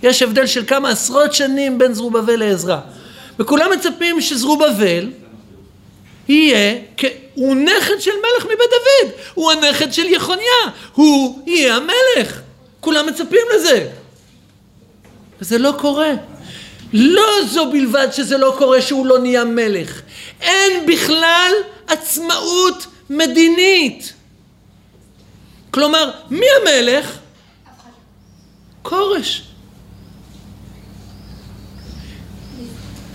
יש 0.04 0.22
הבדל 0.22 0.46
של 0.46 0.66
כמה 0.68 0.90
עשרות 0.90 1.34
שנים 1.34 1.78
בין 1.78 1.94
זרובבל 1.94 2.36
לעזרא. 2.36 2.78
וכולם 3.40 3.72
מצפים 3.72 4.22
שזרובבל 4.22 5.10
יהיה. 6.28 6.76
הוא 7.34 7.56
נכד 7.56 8.00
של 8.00 8.12
מלך 8.12 8.46
מבית 8.46 8.58
דוד, 8.58 9.12
הוא 9.34 9.52
הנכד 9.52 9.94
של 9.94 10.06
יחוניה, 10.06 10.62
הוא 10.94 11.40
יהיה 11.46 11.76
המלך. 11.76 12.40
כולם 12.80 13.08
מצפים 13.08 13.46
לזה. 13.56 13.88
וזה 15.42 15.58
לא 15.58 15.74
קורה. 15.78 16.12
לא 16.94 17.46
זו 17.50 17.72
בלבד 17.72 18.08
שזה 18.12 18.38
לא 18.38 18.56
קורה 18.58 18.82
שהוא 18.82 19.06
לא 19.06 19.20
נהיה 19.20 19.46
מלך. 19.46 20.02
אין 20.42 20.86
בכלל 20.86 21.52
עצמאות 21.88 22.88
מדינית. 23.10 24.14
כלומר, 25.72 26.12
מי 26.30 26.46
המלך? 26.62 27.18
כורש. 28.82 29.44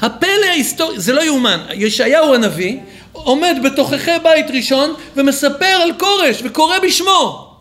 הפלא 0.00 0.46
ההיסטורי, 0.50 1.00
זה 1.00 1.12
לא 1.12 1.24
יאומן, 1.24 1.60
ישעיהו 1.74 2.34
הנביא 2.34 2.78
עומד 3.12 3.56
בתוככי 3.64 4.10
בית 4.22 4.50
ראשון 4.50 4.94
ומספר 5.16 5.64
על 5.64 5.92
כורש 5.98 6.42
וקורא 6.44 6.78
בשמו. 6.78 7.55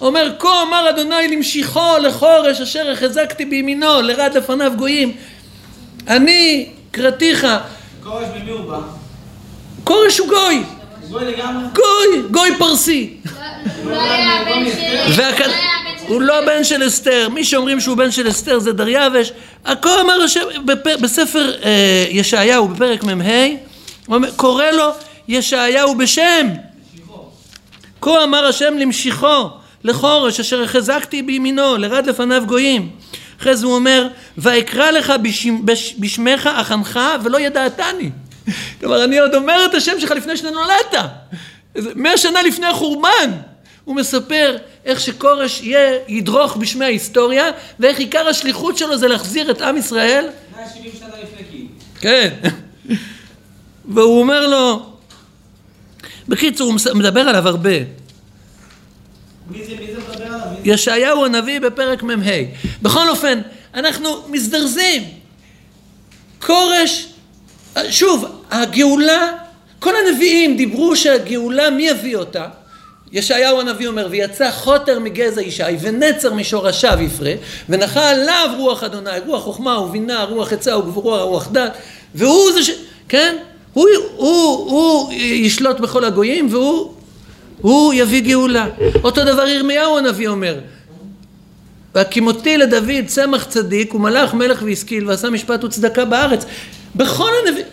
אומר 0.00 0.32
כה 0.38 0.62
אמר 0.62 0.90
אדוני 0.90 1.28
למשיחו 1.28 1.98
לכורש 2.02 2.60
אשר 2.60 2.90
החזקתי 2.90 3.44
בימינו 3.44 4.02
לרד 4.02 4.34
לפניו 4.34 4.72
גויים 4.76 5.16
אני 6.08 6.68
קראתיך 6.90 7.46
כורש 8.02 8.28
במי 8.28 8.50
הוא 8.50 8.70
בא? 8.70 8.78
כורש 9.84 10.18
הוא 10.18 10.28
גוי 10.28 10.64
גוי. 11.72 12.22
גוי 12.30 12.58
פרסי 12.58 13.16
הוא 16.08 16.22
לא 16.22 16.38
הבן 16.38 16.64
של... 16.64 16.86
אסתר, 16.86 17.28
מי 17.28 17.44
שאומרים 17.44 17.80
שהוא 17.80 17.96
בן 17.96 18.10
של 18.10 18.28
אסתר 18.28 18.58
זה 18.58 18.72
דריווש. 18.72 19.32
הכל 19.64 19.98
אמר 20.00 20.22
השם. 20.22 20.40
בספר 21.02 21.52
אה, 21.64 22.06
ישעיהו 22.10 22.68
בפרק 22.68 23.04
מ"ה, 23.04 24.18
קורא 24.36 24.64
לו 24.64 24.90
ישעיהו 25.28 25.94
בשם. 25.94 26.48
כה 28.00 28.24
אמר 28.24 28.46
השם 28.46 28.78
למשיחו, 28.78 29.48
לחורש, 29.84 30.40
אשר 30.40 30.62
החזקתי 30.62 31.22
בימינו, 31.22 31.76
לרד 31.76 32.06
לפניו 32.06 32.42
גויים. 32.46 32.90
אחרי 33.40 33.56
זה 33.56 33.66
הוא 33.66 33.74
אומר, 33.74 34.08
ואקרא 34.38 34.90
לך 34.90 35.12
בשמ, 35.22 35.66
בש, 35.66 35.94
בשמך 35.98 36.46
אכנך 36.46 37.00
ולא 37.24 37.40
ידעתני. 37.40 38.10
כלומר, 38.80 39.04
אני 39.04 39.18
עוד 39.18 39.34
אומר 39.34 39.64
את 39.64 39.74
השם 39.74 40.00
שלך 40.00 40.10
לפני 40.10 40.36
שנולדת. 40.36 41.10
מאה 41.94 42.16
שנה 42.16 42.42
לפני 42.42 42.66
החורבן. 42.66 43.30
הוא 43.84 43.96
מספר 43.96 44.56
איך 44.84 45.00
שכורש 45.00 45.60
יהיה, 45.62 45.98
ידרוך 46.08 46.56
בשמי 46.56 46.84
ההיסטוריה, 46.84 47.50
ואיך 47.80 47.98
עיקר 47.98 48.28
השליחות 48.28 48.78
שלו 48.78 48.96
זה 48.98 49.08
להחזיר 49.08 49.50
את 49.50 49.62
עם 49.62 49.76
ישראל 49.76 50.26
170 50.56 50.90
שנה 50.98 51.08
לפני 51.08 51.46
כאילו. 51.50 51.68
כן. 52.00 52.30
והוא 53.88 54.20
אומר 54.20 54.46
לו, 54.46 54.86
בקיצור, 56.28 56.72
הוא 56.90 56.98
מדבר 56.98 57.20
עליו 57.20 57.48
הרבה. 57.48 58.03
ישעיהו 60.64 61.24
הנביא 61.24 61.60
בפרק 61.60 62.02
מ"ה. 62.02 62.30
בכל 62.82 63.08
אופן, 63.08 63.40
אנחנו 63.74 64.08
מזדרזים. 64.28 65.02
כורש, 66.46 67.06
שוב, 67.90 68.24
הגאולה, 68.50 69.32
כל 69.78 69.92
הנביאים 69.96 70.56
דיברו 70.56 70.96
שהגאולה, 70.96 71.70
מי 71.70 71.88
יביא 71.88 72.16
אותה? 72.16 72.46
ישעיהו 73.12 73.60
הנביא 73.60 73.88
אומר, 73.88 74.08
ויצא 74.10 74.50
חוטר 74.50 74.98
מגזע 74.98 75.42
ישי, 75.42 75.62
ונצר 75.80 76.34
משורשיו 76.34 76.98
יפרה, 77.00 77.32
ונחה 77.68 78.10
עליו 78.10 78.48
רוח 78.58 78.82
אדוני, 78.84 79.10
רוח 79.26 79.42
חוכמה 79.42 79.80
ובינה, 79.80 80.24
רוח 80.24 80.52
עצה 80.52 80.78
וגבורה, 80.78 81.22
רוח 81.22 81.48
דת, 81.52 81.72
והוא 82.14 82.52
זה 82.52 82.62
ש... 82.62 82.70
כן? 83.08 83.36
הוא, 83.72 83.88
הוא, 84.16 84.70
הוא 84.70 85.12
ישלוט 85.12 85.80
בכל 85.80 86.04
הגויים, 86.04 86.48
והוא 86.50 86.93
הוא 87.60 87.94
יביא 87.94 88.20
גאולה. 88.20 88.66
אותו 89.04 89.24
דבר 89.24 89.48
ירמיהו 89.48 89.98
הנביא 89.98 90.28
אומר, 90.28 90.58
והקימותי 91.94 92.56
לדוד 92.56 93.06
צמח 93.06 93.44
צדיק 93.44 93.94
ומלאך 93.94 94.34
מלך 94.34 94.62
והשכיל 94.66 95.08
ועשה 95.08 95.30
משפט 95.30 95.64
וצדקה 95.64 96.04
בארץ. 96.04 96.44
בכל 96.96 97.30
הנביאים, 97.42 97.66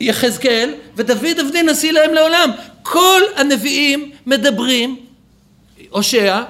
יחזקאל 0.00 0.74
ודוד 0.96 1.40
עבדי 1.40 1.62
נשיא 1.62 1.92
להם 1.92 2.14
לעולם. 2.14 2.50
כל 2.82 3.20
הנביאים 3.36 4.10
מדברים, 4.26 4.96
הושע, 5.90 6.42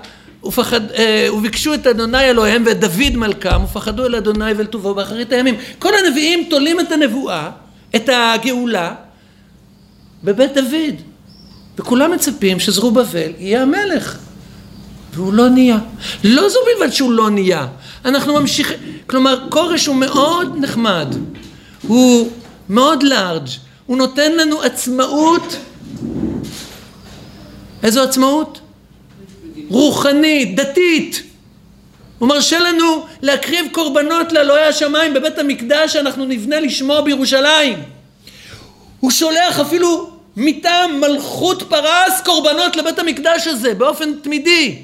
ופחד, 0.44 0.90
אה, 0.90 1.28
וביקשו 1.32 1.74
את 1.74 1.86
אדוני 1.86 2.30
אלוהיהם 2.30 2.62
ואת 2.66 2.80
דוד 2.80 3.16
מלכם 3.16 3.64
ופחדו 3.64 4.06
אל 4.06 4.14
אדוני 4.14 4.52
ואל 4.52 4.66
טובו 4.66 4.94
באחרית 4.94 5.32
הימים. 5.32 5.54
כל 5.78 5.92
הנביאים 5.94 6.46
תולים 6.50 6.80
את 6.80 6.92
הנבואה, 6.92 7.50
את 7.96 8.08
הגאולה, 8.12 8.94
בבית 10.24 10.54
דוד. 10.54 11.02
וכולם 11.78 12.10
מצפים 12.10 12.60
שזרובבל 12.60 13.30
יהיה 13.38 13.62
המלך. 13.62 14.18
והוא 15.16 15.32
לא 15.32 15.48
נהיה. 15.48 15.78
לא 16.24 16.48
זו 16.48 16.58
בלבד 16.66 16.92
שהוא 16.92 17.12
לא 17.12 17.30
נהיה, 17.30 17.66
אנחנו 18.04 18.40
ממשיכים, 18.40 18.76
כלומר 19.06 19.46
כורש 19.50 19.86
הוא 19.86 19.96
מאוד 19.96 20.56
נחמד, 20.60 21.14
הוא 21.82 22.30
מאוד 22.68 23.02
לארג', 23.02 23.48
הוא 23.86 23.96
נותן 23.96 24.32
לנו 24.32 24.62
עצמאות, 24.62 25.56
איזו 27.82 28.02
עצמאות? 28.02 28.60
רוחנית, 29.68 30.56
דתית. 30.56 31.22
הוא 32.18 32.28
מרשה 32.28 32.58
לנו 32.58 33.06
להקריב 33.22 33.66
קורבנות 33.72 34.32
לאלוהי 34.32 34.64
השמיים 34.64 35.14
בבית 35.14 35.38
המקדש 35.38 35.92
שאנחנו 35.92 36.24
נבנה 36.24 36.60
לשמו 36.60 37.02
בירושלים. 37.04 37.82
הוא 39.00 39.10
שולח 39.10 39.60
אפילו 39.60 40.15
מטעם 40.36 41.00
מלכות 41.00 41.62
פרס 41.62 42.20
קורבנות 42.24 42.76
לבית 42.76 42.98
המקדש 42.98 43.46
הזה 43.46 43.74
באופן 43.74 44.12
תמידי. 44.22 44.82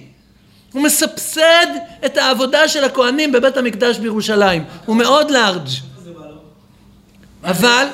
הוא 0.72 0.82
מסבסד 0.82 1.66
את 2.06 2.16
העבודה 2.16 2.68
של 2.68 2.84
הכהנים 2.84 3.32
בבית 3.32 3.56
המקדש 3.56 3.98
בירושלים. 3.98 4.64
הוא 4.86 4.96
מאוד 4.96 5.30
לארג'. 5.30 5.68
אבל 7.44 7.86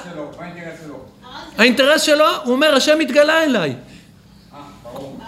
האינטרס 1.59 2.03
שלו? 2.03 2.27
הוא 2.45 2.53
אומר, 2.53 2.75
השם 2.75 3.01
התגלה 3.01 3.45
אליי. 3.45 3.75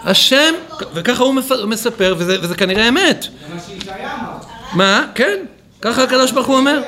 השם, 0.03 0.53
וככה 0.93 1.23
הוא 1.23 1.33
מספר, 1.67 2.15
וזה, 2.17 2.37
וזה 2.41 2.55
כנראה 2.55 2.89
אמת. 2.89 3.21
זה 3.21 3.55
מה 3.55 3.61
שישעיה 3.67 4.15
אמר. 4.15 4.37
מה? 4.73 5.05
כן, 5.15 5.37
ככה 5.81 6.03
הקדוש 6.03 6.31
ברוך 6.31 6.47
הוא 6.47 6.55
אומר. 6.57 6.77
הרב, 6.77 6.83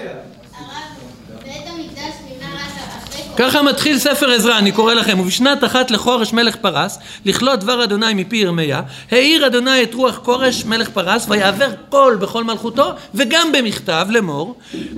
בית 1.43 1.67
המקדש 1.67 2.13
נבנה 2.29 2.47
רק 2.55 3.03
אחרי 3.03 3.22
ככה 3.37 3.61
מתחיל 3.61 3.99
ספר 3.99 4.31
עזרא, 4.31 4.57
אני 4.57 4.71
קורא 4.71 4.93
לכם, 4.93 5.19
ובשנת 5.19 5.63
אחת 5.63 5.91
לחורש 5.91 6.33
מלך 6.33 6.55
פרס, 6.55 6.99
לכלות 7.25 7.59
דבר 7.59 7.83
אדוני 7.83 8.13
מפי 8.13 8.35
ירמיה, 8.35 8.81
העיר 9.11 9.47
אדוני 9.47 9.83
את 9.83 9.93
רוח 9.93 10.19
כורש 10.23 10.65
מלך 10.65 10.89
פרס, 10.89 11.25
ויעבר 11.29 11.69
קול 11.89 12.15
בכל 12.15 12.43
מלכותו, 12.43 12.93
וגם 13.15 13.51
במכתב 13.51 14.07
לאמור, 14.09 14.55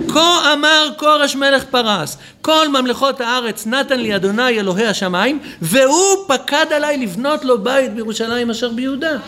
כה 0.08 0.52
אמר 0.52 0.88
כורש 0.96 1.36
מלך 1.36 1.64
פרס, 1.64 2.16
כל 2.42 2.68
ממלכות 2.68 3.20
הארץ 3.20 3.66
נתן 3.66 4.00
לי 4.00 4.16
אדוני 4.16 4.48
אלוהי 4.48 4.86
השמיים, 4.86 5.38
והוא 5.62 6.24
פקד 6.28 6.66
עליי 6.76 6.96
לבנות 6.96 7.44
לו 7.44 7.62
בית 7.62 7.94
בירושלים 7.94 8.50
אשר 8.50 8.68
ביהודה. 8.68 9.12
לא 9.12 9.18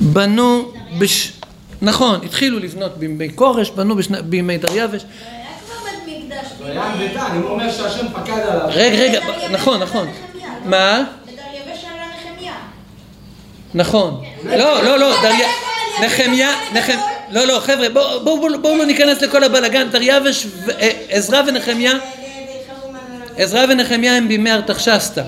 בנו, 0.00 0.72
בש... 0.98 1.37
נכון, 1.82 2.20
התחילו 2.24 2.58
לבנות 2.58 2.98
בימי 2.98 3.28
כורש, 3.34 3.70
בנו. 3.70 3.96
בימי 4.24 4.58
דריווש, 4.58 5.02
היה 5.02 5.44
כבר 5.66 5.74
בית 6.06 6.24
מקדש. 6.24 6.46
היה 6.64 6.94
ביתן, 6.98 7.36
אם 7.36 7.42
הוא 7.42 7.50
אומר 7.50 7.72
שהשם 7.72 8.06
פקד 8.14 8.32
עליו. 8.32 8.66
רגע, 8.70 8.96
רגע, 8.98 9.20
נכון, 9.50 9.80
נכון. 9.82 10.08
מה? 10.64 11.04
נחמיה. 11.26 12.52
נכון. 13.74 14.24
לא, 14.44 14.84
לא, 14.84 14.98
לא, 14.98 15.22
דריה... 15.22 15.48
נחמיה, 16.02 16.50
נחמ... 16.74 16.92
לא, 17.30 17.44
לא, 17.44 17.60
חבר'ה, 17.60 17.88
בואו 18.24 18.48
לא 18.78 18.84
ניכנס 18.86 19.22
לכל 19.22 19.44
הבלגן. 19.44 19.88
דריווש, 19.90 20.46
אה, 20.80 20.90
עזרא 21.08 21.42
ונחמיה, 21.46 21.92
עזרא 23.36 23.64
ונחמיה 23.70 24.16
הם 24.16 24.28
בימי 24.28 24.52
ארתחשסתא. 24.52 25.22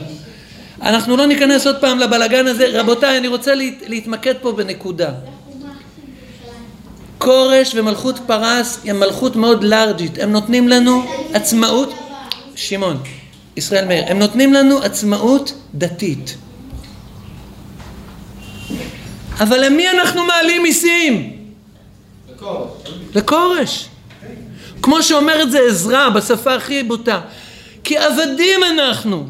אנחנו 0.82 1.16
לא 1.16 1.26
ניכנס 1.26 1.66
עוד 1.66 1.76
פעם 1.80 1.98
לבלגן 1.98 2.46
הזה. 2.46 2.66
רבותיי, 2.80 3.18
אני 3.18 3.28
רוצה 3.28 3.54
להת- 3.54 3.82
להתמקד 3.86 4.34
פה 4.42 4.52
בנקודה. 4.52 5.10
כורש 7.20 7.74
ומלכות 7.74 8.18
פרס 8.26 8.80
הם 8.84 9.00
מלכות 9.00 9.36
מאוד 9.36 9.64
לארג'ית. 9.64 10.18
הם 10.18 10.32
נותנים 10.32 10.68
לנו 10.68 11.04
עצמאות, 11.32 11.94
שמעון, 12.54 13.02
ישראל 13.56 13.84
מאיר, 13.84 14.04
הם 14.06 14.18
נותנים 14.18 14.52
לנו 14.52 14.78
עצמאות 14.78 15.52
דתית. 15.74 16.36
אבל 19.40 19.64
למי 19.64 19.90
אנחנו 19.90 20.24
מעלים 20.24 20.62
מיסים? 20.62 21.36
בקורש. 22.30 22.70
לכורש. 23.14 23.88
כמו 24.82 25.02
שאומר 25.02 25.42
את 25.42 25.50
זה 25.50 25.58
עזרא 25.68 26.08
בשפה 26.08 26.54
הכי 26.54 26.82
בוטה. 26.82 27.20
כי 27.84 27.98
עבדים 27.98 28.60
אנחנו, 28.64 29.26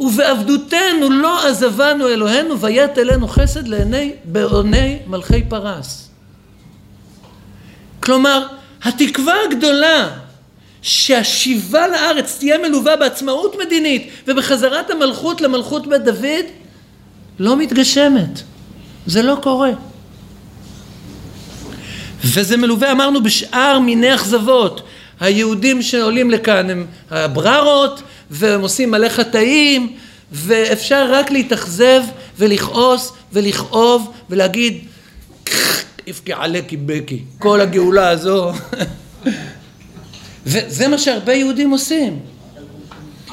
ובעבדותנו 0.00 1.10
לא 1.10 1.46
עזבנו 1.46 2.08
אלוהינו, 2.08 2.60
ויית 2.60 2.98
אלינו 2.98 3.28
חסד 3.28 3.68
לעיני 3.68 4.12
בעוני 4.24 4.98
מלכי 5.06 5.42
פרס. 5.48 6.07
כלומר, 8.08 8.46
התקווה 8.82 9.34
הגדולה 9.46 10.08
שהשיבה 10.82 11.88
לארץ 11.88 12.36
תהיה 12.38 12.58
מלווה 12.58 12.96
בעצמאות 12.96 13.56
מדינית 13.66 14.10
ובחזרת 14.26 14.90
המלכות 14.90 15.40
למלכות 15.40 15.86
בית 15.86 16.02
דוד 16.04 16.44
לא 17.38 17.56
מתגשמת. 17.56 18.42
זה 19.06 19.22
לא 19.22 19.38
קורה. 19.42 19.70
וזה 22.24 22.56
מלווה, 22.56 22.92
אמרנו, 22.92 23.22
בשאר 23.22 23.78
מיני 23.78 24.14
אכזבות. 24.14 24.82
היהודים 25.20 25.82
שעולים 25.82 26.30
לכאן 26.30 26.70
הם 26.70 26.86
הבררות, 27.10 28.02
והם 28.30 28.60
עושים 28.60 28.90
מלא 28.90 29.08
חטאים, 29.08 29.96
ואפשר 30.32 31.12
רק 31.12 31.30
להתאכזב 31.30 32.02
ולכעוס 32.38 33.12
ולכאוב 33.32 34.12
ולהגיד, 34.30 34.84
איפקי 36.08 36.32
עלקי 36.32 36.76
בקי, 36.76 37.22
כל 37.38 37.60
הגאולה 37.60 38.08
הזו. 38.08 38.52
וזה 40.46 40.88
מה 40.88 40.98
שהרבה 40.98 41.34
יהודים 41.34 41.70
עושים. 41.70 42.18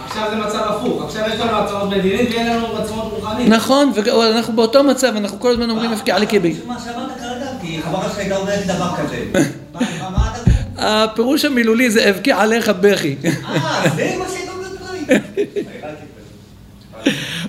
עכשיו 0.05 0.27
זה 0.29 0.35
מצב 0.35 0.61
הפוך, 0.69 1.03
עכשיו 1.03 1.23
יש 1.33 1.39
לנו 1.39 1.57
עצמאות 1.57 1.89
מדינית 1.89 2.29
ואין 2.31 2.47
לנו 2.47 2.77
עצמאות 2.77 3.13
רוחנית. 3.13 3.49
נכון, 3.49 3.91
ואנחנו 3.95 4.55
באותו 4.55 4.83
מצב, 4.83 5.13
אנחנו 5.15 5.39
כל 5.39 5.51
הזמן 5.51 5.69
אומרים 5.69 5.91
איפקי 5.91 6.11
עלקי 6.11 6.39
בקי. 6.39 6.55
מה 6.67 6.75
שאמרת 6.85 7.19
כרגע, 7.19 7.47
כי 7.61 7.81
חברה 7.81 8.09
שלך 8.09 8.17
הייתה 8.17 8.37
אומרת 8.37 8.65
דבר 8.65 8.89
כזה. 8.97 9.25
הפירוש 10.77 11.45
המילולי 11.45 11.89
זה 11.91 12.09
אבקי 12.09 12.31
עליך 12.31 12.69
בכי. 12.69 13.15
אה, 13.25 13.81
זה 13.95 14.15
מה 14.19 14.25
שהייתה 14.29 14.51
אומרת 14.51 14.71
דברים. 14.79 15.05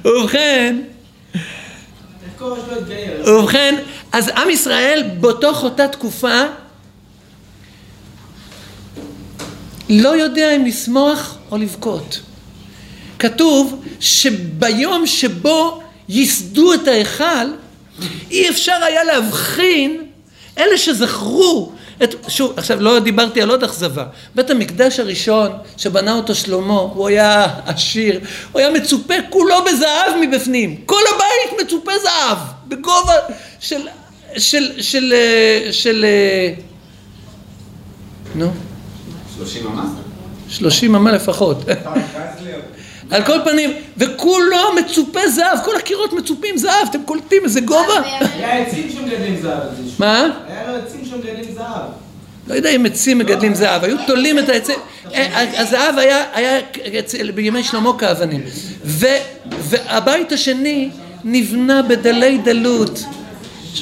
ובכן. 0.22 0.76
ובכן, 3.26 3.74
אז 4.16 4.29
עם 4.29 4.50
ישראל 4.50 5.02
בתוך 5.20 5.64
אותה 5.64 5.88
תקופה 5.88 6.42
לא 9.88 10.09
יודע 10.09 10.57
אם 10.57 10.64
לשמוח 10.64 11.37
או 11.50 11.57
לבכות. 11.57 12.20
כתוב 13.18 13.83
שביום 14.00 15.07
שבו 15.07 15.83
ייסדו 16.09 16.74
את 16.74 16.88
ההיכל, 16.88 17.46
אי 18.31 18.50
אפשר 18.50 18.72
היה 18.72 19.05
להבחין 19.05 20.07
אלה 20.59 20.79
שזכרו 20.79 21.72
את, 22.02 22.14
שוב, 22.29 22.52
עכשיו 22.57 22.83
לא 22.83 22.98
דיברתי 22.98 23.42
על 23.42 23.50
עוד 23.50 23.64
אכזבה, 23.64 24.05
בית 24.35 24.50
המקדש 24.50 25.00
הראשון 25.00 25.50
שבנה 25.76 26.14
אותו 26.14 26.35
שלמה, 26.35 26.74
הוא 26.74 27.09
היה 27.09 27.46
עשיר, 27.66 28.20
הוא 28.52 28.61
היה 28.61 28.70
מצופה 28.70 29.14
כולו 29.31 29.64
בזהב 29.64 30.16
מבפנים, 30.20 30.76
כל 30.87 31.02
הבית 31.14 31.66
מצופה 31.66 31.92
זהב, 32.02 32.38
בגובה 32.68 33.14
של, 33.61 33.88
של, 34.38 34.83
של, 34.83 35.12
אה, 35.16 35.72
של, 35.72 36.05
אה, 36.05 36.53
נו, 38.35 38.51
30 39.37 39.66
ממ"ס? 39.66 39.90
שלושים 40.49 40.94
אמה 40.94 41.12
לפחות. 41.12 41.64
על 43.11 43.25
כל 43.25 43.38
פנים, 43.44 43.70
וכולו 43.96 44.57
מצופה 44.81 45.29
זהב, 45.29 45.59
כל 45.64 45.77
הקירות 45.77 46.12
מצופים 46.12 46.59
זהב, 46.59 46.88
אתם 46.90 47.03
קולטים 47.05 47.44
איזה 47.44 47.61
גובה? 47.61 48.01
היה 48.05 48.66
עצים 48.66 48.90
שמגדלים 48.90 49.37
זהב. 49.42 49.62
מה? 49.99 50.29
היה 50.49 50.77
עצים 50.77 51.05
שמגדלים 51.05 51.55
זהב. 51.55 51.90
לא 52.46 52.55
יודע 52.55 52.70
אם 52.70 52.87
עצים 52.87 53.18
מגדלים 53.18 53.55
זהב, 53.55 53.85
היו 53.85 53.96
תולים 54.07 54.38
את 54.38 54.49
העצים, 54.49 54.79
אה, 55.14 55.61
הזהב 55.61 55.99
היה, 55.99 56.61
בימי 57.35 57.64
שלמה 57.64 57.99
כאבנים. 57.99 58.42
והבית 59.55 60.33
השני 60.33 60.90
נבנה 61.25 61.83
בדלי 61.83 62.38
דלות, 62.38 63.05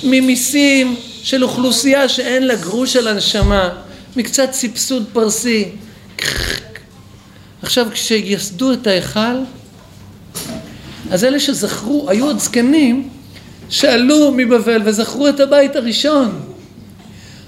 ממיסים 0.03 0.97
של 1.23 1.45
אוכלוסייה 1.45 2.09
שאין 2.09 2.47
לה 2.47 2.55
גרוש 2.55 2.97
על 2.97 3.09
הנשמה, 3.09 3.69
מקצת 4.17 4.53
סבסוד 4.53 5.05
פרסי. 5.13 5.69
עכשיו 7.63 7.87
כשיסדו 7.93 8.73
את 8.73 8.87
ההיכל, 8.87 9.39
אז 11.11 11.25
אלה 11.25 11.41
שזכרו, 11.41 12.11
היו 12.11 12.27
עוד 12.27 12.39
זקנים 12.39 13.09
שעלו 13.71 14.33
מבבל 14.37 14.83
וזכרו 14.85 15.29
את 15.29 15.41
הבית 15.41 15.77
הראשון. 15.77 16.41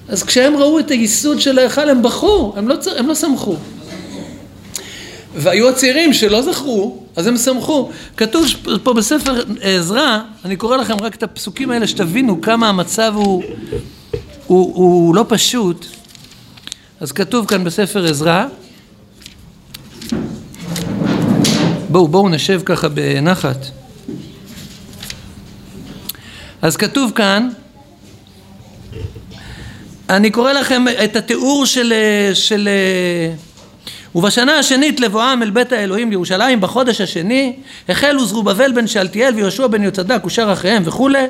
אז 0.08 0.22
כשהם 0.22 0.56
ראו 0.56 0.78
את 0.78 0.90
הייסוד 0.90 1.40
של 1.40 1.58
ההיכל 1.58 1.90
הם 1.90 2.02
בכו, 2.02 2.52
הם 2.56 2.68
לא, 2.68 2.74
הם 2.96 3.06
לא 3.06 3.14
שמחו. 3.14 3.56
והיו 5.36 5.68
הצעירים 5.68 6.12
שלא 6.12 6.42
זכרו, 6.42 7.02
אז 7.16 7.26
הם 7.26 7.36
שמחו. 7.36 7.90
כתוב 8.16 8.46
פה 8.82 8.94
בספר 8.94 9.42
עזרא, 9.60 10.18
אני 10.44 10.56
קורא 10.56 10.76
לכם 10.76 10.94
רק 11.00 11.14
את 11.14 11.22
הפסוקים 11.22 11.70
האלה 11.70 11.86
שתבינו 11.86 12.40
כמה 12.40 12.68
המצב 12.68 13.12
הוא, 13.14 13.42
הוא, 14.46 14.74
הוא 14.74 15.14
לא 15.14 15.24
פשוט. 15.28 15.86
אז 17.00 17.12
כתוב 17.12 17.46
כאן 17.46 17.64
בספר 17.64 18.04
עזרא, 18.04 18.44
בואו 21.88 22.08
בואו 22.08 22.28
נשב 22.28 22.60
ככה 22.64 22.88
בנחת. 22.88 23.66
אז 26.62 26.76
כתוב 26.76 27.12
כאן 27.14 27.48
אני 30.08 30.30
קורא 30.30 30.52
לכם 30.52 30.84
את 31.04 31.16
התיאור 31.16 31.66
של, 31.66 31.92
של 32.34 32.68
ובשנה 34.16 34.58
השנית 34.58 35.00
לבואם 35.00 35.42
אל 35.42 35.50
בית 35.50 35.72
האלוהים 35.72 36.10
לירושלים 36.10 36.60
בחודש 36.60 37.00
השני 37.00 37.52
החלו 37.88 38.26
זרובבל 38.26 38.72
בן 38.72 38.86
שאלתיאל 38.86 39.34
ויהושע 39.34 39.66
בן 39.66 39.82
יוצדק 39.82 40.24
ושאר 40.24 40.52
אחריהם 40.52 40.82
וכולי 40.86 41.26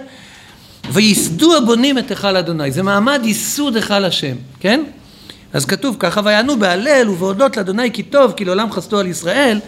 וייסדו 0.90 1.56
הבונים 1.56 1.98
את 1.98 2.10
היכל 2.10 2.36
אדוני. 2.36 2.70
זה 2.70 2.82
מעמד 2.82 3.20
ייסוד 3.24 3.76
היכל 3.76 4.04
השם 4.04 4.36
כן? 4.60 4.82
אז 5.52 5.64
כתוב 5.64 5.96
ככה 5.98 6.20
ויענו 6.24 6.58
בהלל 6.58 7.08
ובהודות 7.08 7.56
לאדוני 7.56 7.92
כי 7.92 8.02
טוב 8.02 8.32
כי 8.32 8.44
לעולם 8.44 8.72
חסדו 8.72 8.98
על 8.98 9.06
ישראל 9.06 9.60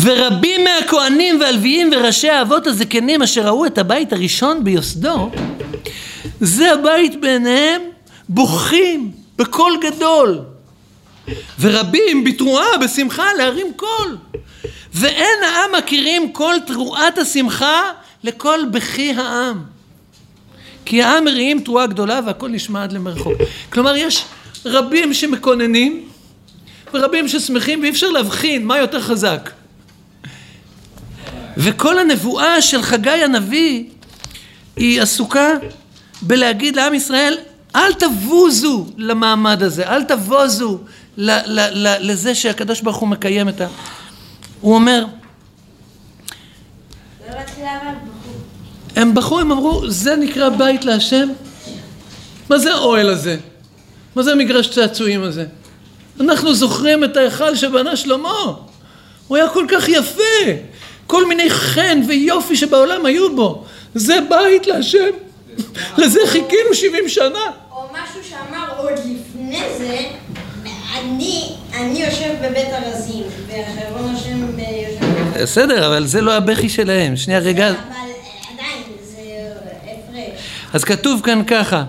ורבים 0.00 0.60
מהכהנים 0.64 1.40
והלוויים 1.40 1.90
וראשי 1.92 2.30
האבות 2.30 2.66
הזקנים 2.66 3.22
אשר 3.22 3.46
ראו 3.46 3.66
את 3.66 3.78
הבית 3.78 4.12
הראשון 4.12 4.64
ביוסדו 4.64 5.30
זה 6.40 6.72
הבית 6.72 7.20
בעיניהם 7.20 7.80
בוכים 8.28 9.10
בקול 9.38 9.78
גדול 9.82 10.40
ורבים 11.60 12.24
בתרועה 12.24 12.78
בשמחה 12.80 13.26
להרים 13.38 13.66
קול. 13.76 14.16
ואין 14.94 15.38
העם 15.44 15.70
מכירים 15.78 16.32
כל 16.32 16.54
תרועת 16.66 17.18
השמחה 17.18 17.82
לכל 18.24 18.60
בכי 18.70 19.12
העם. 19.12 19.62
כי 20.84 21.02
העם 21.02 21.24
מריעים 21.24 21.60
תרועה 21.60 21.86
גדולה 21.86 22.20
והכל 22.26 22.48
נשמע 22.48 22.82
עד 22.82 22.92
למרחוק. 22.92 23.34
כלומר 23.72 23.96
יש 23.96 24.24
רבים 24.64 25.14
שמקוננים 25.14 26.08
ורבים 26.94 27.28
ששמחים 27.28 27.80
ואי 27.80 27.90
אפשר 27.90 28.10
להבחין 28.10 28.66
מה 28.66 28.78
יותר 28.78 29.00
חזק. 29.00 29.50
וכל 31.56 31.98
הנבואה 31.98 32.62
של 32.62 32.82
חגי 32.82 33.10
הנביא 33.10 33.84
היא 34.76 35.02
עסוקה 35.02 35.52
בלהגיד 36.22 36.76
לעם 36.76 36.94
ישראל 36.94 37.38
אל 37.76 37.92
תבוזו 37.92 38.86
למעמד 38.96 39.62
הזה, 39.62 39.88
אל 39.88 40.04
תבוזו 40.04 40.78
ל- 41.20 41.30
ל- 41.46 41.86
ל- 41.86 42.10
לזה 42.10 42.34
שהקדוש 42.34 42.80
ברוך 42.80 42.96
הוא 42.96 43.08
מקיים 43.08 43.48
את 43.48 43.60
ה... 43.60 43.66
הוא 44.60 44.74
אומר. 44.74 45.04
הם 48.96 49.14
בכו, 49.14 49.40
הם 49.40 49.52
אמרו, 49.52 49.90
זה 49.90 50.16
נקרא 50.16 50.48
בית 50.48 50.84
להשם? 50.84 51.28
מה 52.50 52.58
זה 52.58 52.74
האוהל 52.74 53.08
הזה? 53.08 53.36
מה 54.16 54.22
זה 54.22 54.32
המגרש 54.32 54.70
צעצועים 54.70 55.22
הזה? 55.22 55.46
אנחנו 56.20 56.54
זוכרים 56.54 57.04
את 57.04 57.16
ההיכל 57.16 57.56
שבנה 57.56 57.96
שלמה. 57.96 58.44
הוא 59.28 59.36
היה 59.36 59.48
כל 59.48 59.66
כך 59.68 59.88
יפה. 59.88 60.22
כל 61.06 61.28
מיני 61.28 61.50
חן 61.50 62.00
ויופי 62.08 62.56
שבעולם 62.56 63.06
היו 63.06 63.36
בו. 63.36 63.64
זה 63.94 64.18
בית 64.28 64.66
להשם. 64.66 65.10
לזה 65.98 66.20
חיכינו 66.26 66.74
70 66.74 67.08
שנה. 67.08 67.38
או 67.72 67.82
משהו 67.92 68.30
שאמר 68.30 68.66
עוד 68.76 68.92
לפני 68.92 69.62
זה, 69.78 69.98
אני, 71.00 71.52
אני 71.74 72.04
יושב 72.04 72.34
בבית 72.42 72.68
ארזים, 72.72 73.24
וחרבון 73.46 74.14
השם 74.14 74.58
יושב... 74.58 75.42
בסדר, 75.42 75.86
אבל 75.86 76.06
זה 76.06 76.20
לא 76.20 76.36
הבכי 76.36 76.68
שלהם. 76.68 77.16
שנייה, 77.16 77.40
רגע. 77.40 77.68
אבל 77.68 77.76
אה, 77.76 78.00
עדיין, 78.54 78.82
זה 79.02 79.20
הפרש. 79.84 80.40
אז 80.72 80.84
כתוב 80.84 81.20
כאן 81.24 81.42
ככה, 81.46 81.84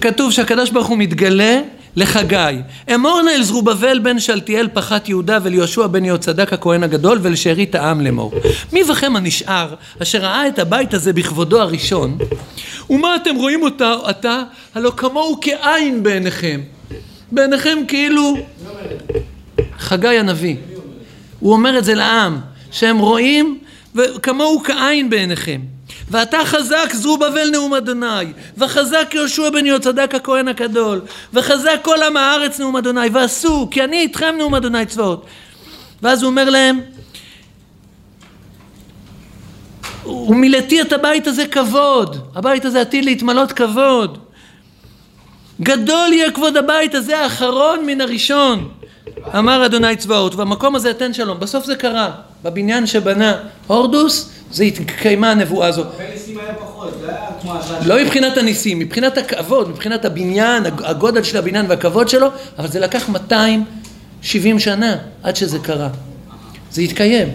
כתוב 0.00 0.32
שהקדוש 0.32 0.70
ברוך 0.70 0.86
הוא 0.86 0.98
מתגלה 0.98 1.60
לחגי. 1.96 2.56
אמור 2.94 3.22
נא 3.22 3.30
אל 3.30 3.42
זרובבל 3.42 3.98
בן 3.98 4.18
שלתיאל 4.20 4.68
פחת 4.72 5.08
יהודה 5.08 5.38
וליהושע 5.42 5.86
בן 5.86 6.04
יהוצדק 6.04 6.52
הכהן 6.52 6.82
הגדול 6.82 7.18
ולשארית 7.22 7.74
העם 7.74 8.00
לאמור. 8.00 8.32
מי 8.72 8.84
בכם 8.84 9.16
הנשאר 9.16 9.74
אשר 10.02 10.18
ראה 10.18 10.48
את 10.48 10.58
הבית 10.58 10.94
הזה 10.94 11.12
בכבודו 11.12 11.60
הראשון 11.60 12.18
ומה 12.90 13.16
אתם 13.16 13.36
רואים 13.36 13.62
אותה 13.62 13.94
עתה 14.04 14.42
הלא 14.74 14.92
כמוהו 14.96 15.38
כעין 15.40 16.02
בעיניכם. 16.02 16.60
בעיניכם 17.32 17.78
כאילו 17.88 18.36
חגי 19.78 20.18
הנביא. 20.18 20.56
הוא 21.40 21.52
אומר 21.52 21.78
את 21.78 21.84
זה 21.84 21.94
לעם, 21.94 22.40
שהם 22.70 22.98
רואים 22.98 23.58
וכמוהו 23.94 24.62
כעין 24.64 25.10
בעיניכם. 25.10 25.60
ואתה 26.10 26.38
חזק 26.44 26.92
זרובבל 26.92 27.50
נאום 27.52 27.74
אדוני, 27.74 28.32
וחזק 28.58 29.10
יהושע 29.14 29.50
בן 29.50 29.66
יהוצדק 29.66 30.14
הכהן 30.14 30.48
הגדול, 30.48 31.00
וחזק 31.32 31.78
כל 31.82 32.02
עם 32.02 32.16
הארץ 32.16 32.60
נאום 32.60 32.76
אדוני, 32.76 33.08
ועשו, 33.12 33.68
כי 33.70 33.84
אני 33.84 34.00
איתכם 34.00 34.34
נאום 34.38 34.54
אדוני 34.54 34.86
צבאות. 34.86 35.26
ואז 36.02 36.22
הוא 36.22 36.30
אומר 36.30 36.50
להם, 36.50 36.80
ומילאתי 40.06 40.80
את 40.80 40.92
הבית 40.92 41.26
הזה 41.26 41.46
כבוד, 41.46 42.16
הבית 42.34 42.64
הזה 42.64 42.80
עתיד 42.80 43.04
להתמלות 43.04 43.52
כבוד. 43.52 44.18
גדול 45.60 46.12
יהיה 46.12 46.30
כבוד 46.30 46.56
הבית 46.56 46.94
הזה 46.94 47.18
האחרון 47.18 47.86
מן 47.86 48.00
הראשון, 48.00 48.68
אמר 49.38 49.66
אדוני 49.66 49.96
צבאות, 49.96 50.34
והמקום 50.34 50.76
הזה 50.76 50.90
אתן 50.90 51.12
שלום. 51.12 51.40
בסוף 51.40 51.64
זה 51.64 51.76
קרה, 51.76 52.10
בבניין 52.42 52.86
שבנה 52.86 53.36
הורדוס, 53.66 54.30
זה 54.52 54.64
התקיימה 54.64 55.30
הנבואה 55.30 55.68
הזו. 55.68 55.82
הרבה 55.82 56.10
ניסים 56.12 56.38
היה 56.38 56.54
פחות, 56.54 56.94
זה 57.00 57.08
היה 57.08 57.18
כמו 57.40 57.54
השעה 57.58 57.86
לא 57.86 58.02
מבחינת 58.04 58.36
הניסים, 58.36 58.78
מבחינת 58.78 59.18
הכבוד, 59.18 59.68
מבחינת 59.70 60.04
הבניין, 60.04 60.66
הג- 60.66 60.82
הגודל 60.84 61.22
של 61.22 61.36
הבניין 61.38 61.66
והכבוד 61.68 62.08
שלו, 62.08 62.28
אבל 62.58 62.68
זה 62.68 62.80
לקח 62.80 63.08
270 63.08 64.58
שנה 64.58 64.96
עד 65.22 65.36
שזה 65.36 65.58
קרה. 65.58 65.88
זה 66.72 66.82
התקיים. 66.82 67.28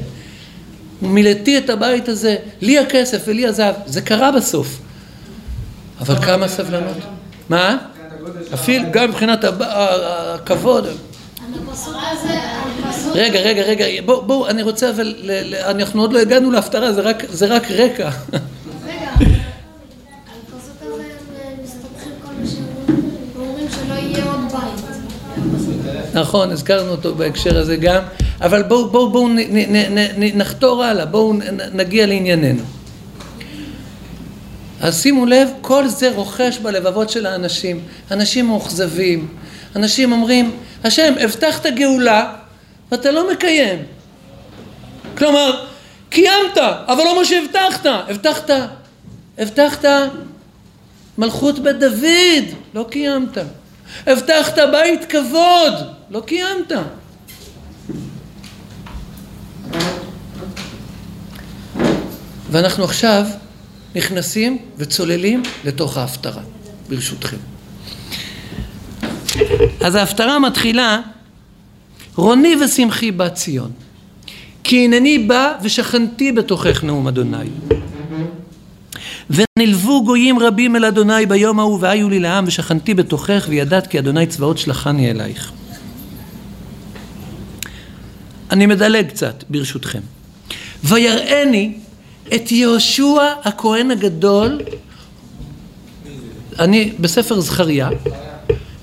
מילאתי 1.01 1.57
את 1.57 1.69
הבית 1.69 2.09
הזה, 2.09 2.35
לי 2.61 2.79
הכסף 2.79 3.21
ולי 3.27 3.47
הזהב, 3.47 3.75
זה 3.85 4.01
קרה 4.01 4.31
בסוף. 4.31 4.79
אבל 6.01 6.15
כמה 6.15 6.47
סבלנות. 6.47 6.97
מה? 7.49 7.77
אפילו 8.53 8.83
גם 8.91 9.09
מבחינת 9.09 9.43
הכבוד. 9.59 10.87
הפסוק 10.87 11.95
הזה. 12.11 12.39
רגע, 13.17 13.39
רגע, 13.39 13.61
רגע, 13.61 13.85
בואו, 14.05 14.21
בוא, 14.21 14.49
אני 14.49 14.63
רוצה 14.63 14.89
אבל, 14.89 15.15
ל- 15.17 15.31
ל- 15.51 15.55
אנחנו 15.55 16.01
עוד 16.01 16.13
לא 16.13 16.19
הגענו 16.19 16.51
להפטרה, 16.51 16.93
זה 16.93 17.01
רק, 17.01 17.23
זה 17.29 17.45
רק 17.45 17.71
רקע. 17.71 18.09
נכון, 26.13 26.51
הזכרנו 26.51 26.91
אותו 26.91 27.15
בהקשר 27.15 27.57
הזה 27.57 27.75
גם, 27.75 28.01
אבל 28.41 28.63
בואו 28.63 28.89
בוא, 28.89 29.09
בוא, 29.11 29.29
נחתור 30.17 30.83
הלאה, 30.83 31.05
בואו 31.05 31.33
נגיע 31.73 32.05
לענייננו. 32.05 32.63
אז 34.81 35.01
שימו 35.01 35.25
לב, 35.25 35.49
כל 35.61 35.87
זה 35.87 36.11
רוכש 36.15 36.57
בלבבות 36.57 37.09
של 37.09 37.25
האנשים. 37.25 37.79
אנשים 38.11 38.47
מאוכזבים, 38.47 39.27
אנשים 39.75 40.11
אומרים, 40.11 40.51
השם, 40.83 41.13
הבטחת 41.19 41.65
גאולה 41.65 42.33
ואתה 42.91 43.11
לא 43.11 43.31
מקיים. 43.31 43.79
כלומר, 45.17 45.65
קיימת, 46.09 46.57
אבל 46.87 47.03
לא 47.03 47.19
מה 47.19 47.25
שהבטחת. 47.25 47.85
הבטחת, 47.85 48.49
הבטחת 49.37 49.85
מלכות 51.17 51.59
בית 51.59 51.79
דוד, 51.79 52.45
לא 52.73 52.85
קיימת. 52.89 53.37
הבטחת 54.07 54.59
בית 54.71 55.05
כבוד, 55.05 55.73
לא 56.09 56.21
קיימת. 56.25 56.71
ואנחנו 62.51 62.83
עכשיו 62.83 63.25
נכנסים 63.95 64.57
וצוללים 64.77 65.43
לתוך 65.63 65.97
ההפטרה, 65.97 66.41
ברשותכם. 66.89 67.37
אז 69.81 69.95
ההפטרה 69.95 70.39
מתחילה, 70.39 70.99
רוני 72.17 72.55
ושמחי 72.55 73.11
בת 73.11 73.33
ציון, 73.33 73.71
כי 74.63 74.85
הנני 74.85 75.19
בא 75.19 75.53
ושכנתי 75.61 76.31
בתוכך 76.31 76.83
נאום 76.83 77.07
אדוני. 77.07 77.49
ונלוו 79.29 80.03
גויים 80.05 80.39
רבים 80.39 80.75
אל 80.75 80.85
אדוני 80.85 81.25
ביום 81.25 81.59
ההוא 81.59 81.77
והיו 81.81 82.09
לי 82.09 82.19
לעם 82.19 82.43
ושכנתי 82.47 82.93
בתוכך 82.93 83.45
וידעת 83.49 83.87
כי 83.87 83.99
אדוני 83.99 84.27
צבאות 84.27 84.57
שלחני 84.57 85.11
אלייך. 85.11 85.51
אני 88.51 88.65
מדלג 88.65 89.07
קצת 89.07 89.43
ברשותכם. 89.49 89.99
ויראני 90.83 91.73
את 92.35 92.51
יהושע 92.51 93.33
הכהן 93.43 93.91
הגדול, 93.91 94.59
אני 96.59 96.93
בספר 96.99 97.39
זכריה, 97.39 97.89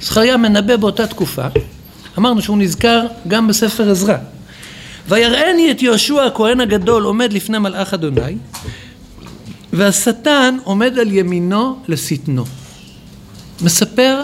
זכריה 0.01 0.37
מנבא 0.37 0.77
באותה 0.77 1.07
תקופה, 1.07 1.47
אמרנו 2.19 2.43
שהוא 2.43 2.59
נזכר 2.59 3.07
גם 3.29 3.49
בספר 3.49 3.91
עזרא. 3.91 4.17
ויראני 5.09 5.71
את 5.71 5.83
יהושע 5.83 6.25
הכהן 6.25 6.61
הגדול 6.61 7.05
עומד 7.05 7.33
לפני 7.33 7.59
מלאך 7.59 7.95
אדוני 7.95 8.37
והשטן 9.73 10.57
עומד 10.65 10.99
על 10.99 11.13
ימינו 11.13 11.77
לשטנו. 11.89 12.45
מספר 13.63 14.23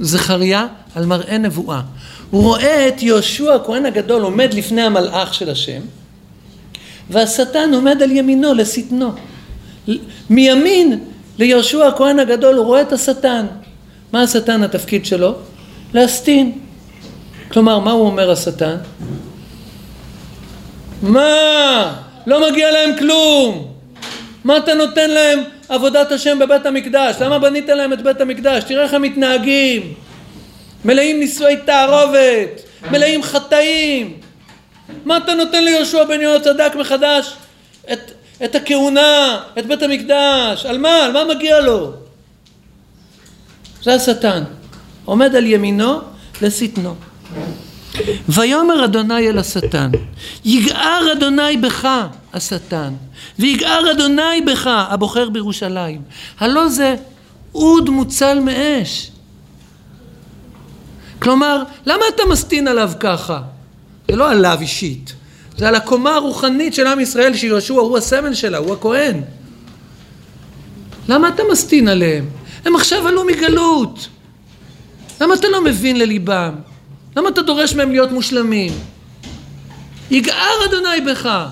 זכריה 0.00 0.66
על 0.94 1.06
מראה 1.06 1.38
נבואה. 1.38 1.80
הוא 2.30 2.42
רואה 2.42 2.88
את 2.88 3.02
יהושע 3.02 3.54
הכהן 3.54 3.86
הגדול 3.86 4.22
עומד 4.22 4.54
לפני 4.54 4.82
המלאך 4.82 5.34
של 5.34 5.50
השם 5.50 5.80
והשטן 7.10 7.74
עומד 7.74 8.02
על 8.02 8.10
ימינו 8.10 8.54
לשטנו. 8.54 9.12
מימין 10.30 11.00
ליהושע 11.38 11.86
הכהן 11.86 12.18
הגדול 12.18 12.56
הוא 12.56 12.66
רואה 12.66 12.80
את 12.80 12.92
השטן. 12.92 13.46
מה 14.12 14.22
השטן 14.22 14.62
התפקיד 14.62 15.06
שלו? 15.06 15.34
להסטין. 15.94 16.52
כלומר, 17.52 17.78
מה 17.78 17.90
הוא 17.90 18.06
אומר 18.06 18.30
השטן? 18.30 18.76
מה? 21.02 21.94
לא 22.26 22.50
מגיע 22.50 22.70
להם 22.70 22.90
כלום. 22.98 23.72
מה 24.44 24.56
אתה 24.56 24.74
נותן 24.74 25.10
להם 25.10 25.38
עבודת 25.68 26.12
השם 26.12 26.38
בבית 26.38 26.66
המקדש? 26.66 27.16
למה 27.20 27.38
בנית 27.38 27.68
להם 27.68 27.92
את 27.92 28.02
בית 28.02 28.20
המקדש? 28.20 28.64
תראה 28.64 28.82
איך 28.82 28.94
הם 28.94 29.02
מתנהגים. 29.02 29.94
מלאים 30.84 31.20
נישואי 31.20 31.56
תערובת, 31.56 32.60
מלאים 32.90 33.22
חטאים. 33.22 34.16
מה 35.04 35.16
אתה 35.16 35.34
נותן 35.34 35.64
ליהושע 35.64 36.04
בן 36.04 36.20
יהוצדק 36.20 36.72
מחדש? 36.80 37.32
את, 37.92 38.10
את 38.44 38.54
הכהונה, 38.54 39.40
את 39.58 39.66
בית 39.66 39.82
המקדש. 39.82 40.66
על 40.66 40.78
מה? 40.78 40.96
על 41.04 41.12
מה 41.12 41.24
מגיע 41.34 41.60
לו? 41.60 41.92
זה 43.82 43.94
השטן. 43.94 44.42
עומד 45.04 45.34
על 45.34 45.46
ימינו 45.46 45.98
לשטנו. 46.42 47.09
ויאמר 48.28 48.84
אדוני 48.84 49.28
אל 49.28 49.38
השטן, 49.38 49.90
יגער 50.44 51.12
אדוני 51.12 51.56
בך, 51.56 51.88
השטן, 52.32 52.94
ויגער 53.38 53.90
אדוני 53.90 54.40
בך, 54.46 54.66
הבוחר 54.66 55.28
בירושלים. 55.28 56.02
הלא 56.40 56.68
זה 56.68 56.94
אוד 57.54 57.90
מוצל 57.90 58.40
מאש. 58.40 59.10
כלומר, 61.18 61.62
למה 61.86 62.02
אתה 62.14 62.22
מסטין 62.30 62.68
עליו 62.68 62.92
ככה? 63.00 63.40
זה 64.08 64.16
לא 64.16 64.30
עליו 64.30 64.58
אישית, 64.60 65.12
זה 65.56 65.68
על 65.68 65.74
הקומה 65.74 66.14
הרוחנית 66.14 66.74
של 66.74 66.86
עם 66.86 67.00
ישראל 67.00 67.36
שיהושע 67.36 67.74
הוא 67.74 67.98
הסמל 67.98 68.34
שלה, 68.34 68.58
הוא 68.58 68.72
הכהן. 68.72 69.22
למה 71.08 71.28
אתה 71.28 71.42
מסטין 71.52 71.88
עליהם? 71.88 72.28
הם 72.64 72.76
עכשיו 72.76 73.08
עלו 73.08 73.24
מגלות. 73.24 74.08
למה 75.20 75.34
אתה 75.34 75.48
לא 75.48 75.64
מבין 75.64 75.98
לליבם? 75.98 76.54
למה 77.16 77.28
אתה 77.28 77.42
דורש 77.42 77.74
מהם 77.74 77.90
להיות 77.90 78.12
מושלמים? 78.12 78.72
יגער 80.10 80.64
אדוני 80.68 81.00
בך, 81.06 81.46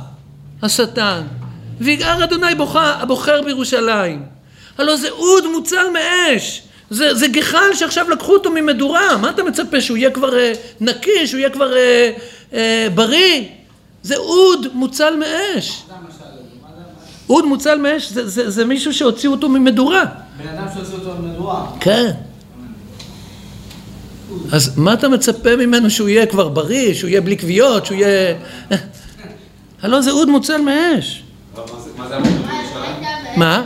השטן, 0.63 1.23
ויגער 1.81 2.25
אדוני 2.25 2.55
בוכה, 2.55 2.95
הבוחר 3.01 3.43
בירושלים. 3.43 4.23
הלא 4.79 4.97
זה 4.97 5.11
אוד 5.11 5.45
מוצל 5.53 5.87
מאש, 5.93 6.63
זה, 6.91 7.15
זה 7.15 7.29
גחל 7.29 7.75
שעכשיו 7.75 8.11
לקחו 8.11 8.33
אותו 8.33 8.51
ממדורה, 8.51 9.17
מה 9.17 9.31
אתה 9.31 9.43
מצפה, 9.43 9.81
שהוא 9.81 9.97
יהיה 9.97 10.11
כבר 10.11 10.39
אה, 10.39 10.53
נקי, 10.81 11.27
שהוא 11.27 11.39
יהיה 11.39 11.51
כבר 11.51 11.77
אה, 11.77 12.11
אה, 12.53 12.87
בריא? 12.95 13.45
זה 14.03 14.17
אוד 14.17 14.67
מוצל 14.73 15.15
מאש. 15.17 15.83
אוד 17.31 17.45
מוצל 17.45 17.79
מאש 17.79 18.13
זה, 18.13 18.29
זה, 18.29 18.51
זה 18.51 18.65
מישהו 18.65 18.95
שהוציאו 18.95 19.33
אותו 19.33 19.49
ממדורה. 19.49 20.05
בן 20.39 20.49
אדם 20.49 20.67
שהוציא 20.75 20.95
אותו 20.95 21.15
ממדורה. 21.23 21.67
כן. 21.81 22.11
אז 24.53 24.79
מה 24.79 24.93
אתה 24.93 25.09
מצפה 25.09 25.57
ממנו 25.57 25.91
שהוא 25.91 26.09
יהיה 26.09 26.27
כבר 26.27 26.49
בריא, 26.49 26.95
שהוא 26.95 27.09
יהיה 27.09 27.21
בלי 27.21 27.39
כוויות, 27.39 27.87
שהוא 27.87 27.97
יהיה... 27.97 28.35
הלא 29.83 30.01
זה 30.01 30.11
אוד 30.11 30.29
מוצל 30.29 30.61
מאש. 30.61 31.23
מה? 33.37 33.65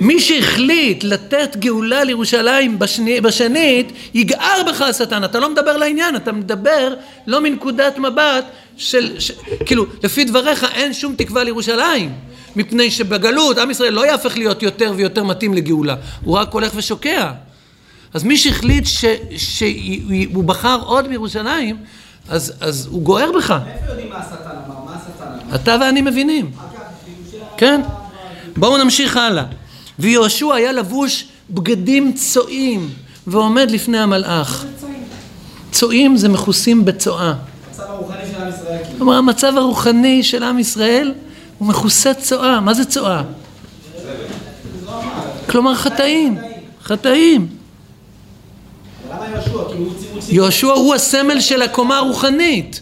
מי 0.00 0.20
שהחליט 0.20 1.04
לתת 1.04 1.56
גאולה 1.56 2.04
לירושלים 2.04 2.78
בשני, 2.78 3.20
בשנית, 3.20 3.92
יגער 4.14 4.62
בך 4.68 4.80
השטן. 4.80 5.24
אתה 5.24 5.40
לא 5.40 5.50
מדבר 5.50 5.76
לעניין, 5.76 6.16
אתה 6.16 6.32
מדבר 6.32 6.94
לא 7.26 7.40
מנקודת 7.40 7.98
מבט 7.98 8.44
של, 8.76 9.20
ש, 9.20 9.32
כאילו, 9.66 9.86
לפי 10.02 10.24
דבריך 10.24 10.66
אין 10.74 10.92
שום 10.92 11.14
תקווה 11.16 11.44
לירושלים. 11.44 12.12
מפני 12.56 12.90
שבגלות 12.90 13.58
עם 13.58 13.70
ישראל 13.70 13.92
לא 13.92 14.06
יהפך 14.06 14.36
להיות 14.36 14.62
יותר 14.62 14.92
ויותר 14.96 15.24
מתאים 15.24 15.54
לגאולה, 15.54 15.96
הוא 16.24 16.38
רק 16.38 16.52
הולך 16.52 16.72
ושוקע. 16.74 17.30
אז 18.14 18.24
מי 18.24 18.36
שהחליט 18.36 18.84
שהוא 19.36 20.44
בחר 20.44 20.78
עוד 20.84 21.08
מירושלים, 21.08 21.76
אז, 22.28 22.52
אז 22.60 22.86
הוא 22.90 23.02
גוער 23.02 23.30
בך. 23.38 23.50
מאיפה 23.50 23.86
יודעים 23.90 24.08
מה 24.10 24.16
השטן 24.18 24.34
אמר? 24.66 24.74
מה 24.84 24.96
השטן 24.96 25.24
אמר? 25.48 25.54
אתה 25.54 25.76
ואני 25.80 26.00
מבינים. 26.00 26.50
כן. 27.56 27.80
בואו 28.56 28.76
נמשיך 28.84 29.16
הלאה. 29.16 29.44
ויהושע 29.98 30.54
היה 30.54 30.72
לבוש 30.72 31.26
בגדים 31.50 32.12
צועים 32.12 32.90
ועומד 33.26 33.70
לפני 33.70 33.98
המלאך. 33.98 34.64
צועים 35.72 36.16
זה 36.16 36.28
מכוסים 36.28 36.84
בצואה. 36.84 37.34
כאילו. 38.84 38.98
כלומר 38.98 39.14
המצב 39.16 39.52
הרוחני 39.56 40.22
של 40.22 40.42
עם 40.42 40.58
ישראל 40.58 41.14
הוא 41.58 41.68
מכוסה 41.68 42.14
צואה. 42.14 42.60
מה 42.60 42.74
זה 42.74 42.84
צואה? 42.84 43.22
כלומר 45.50 45.74
חטאים. 45.74 46.38
חטאים. 46.84 47.46
למה 47.46 47.48
יהושע? 47.48 47.48
כאילו 47.48 47.50
הוא 47.50 47.50
הוציא- 47.50 47.50
הוא 47.50 47.50
הוציא... 48.86 48.93
יהושע 50.28 50.72
הוא 50.72 50.94
הסמל 50.94 51.40
של 51.40 51.62
הקומה 51.62 51.98
הרוחנית. 51.98 52.80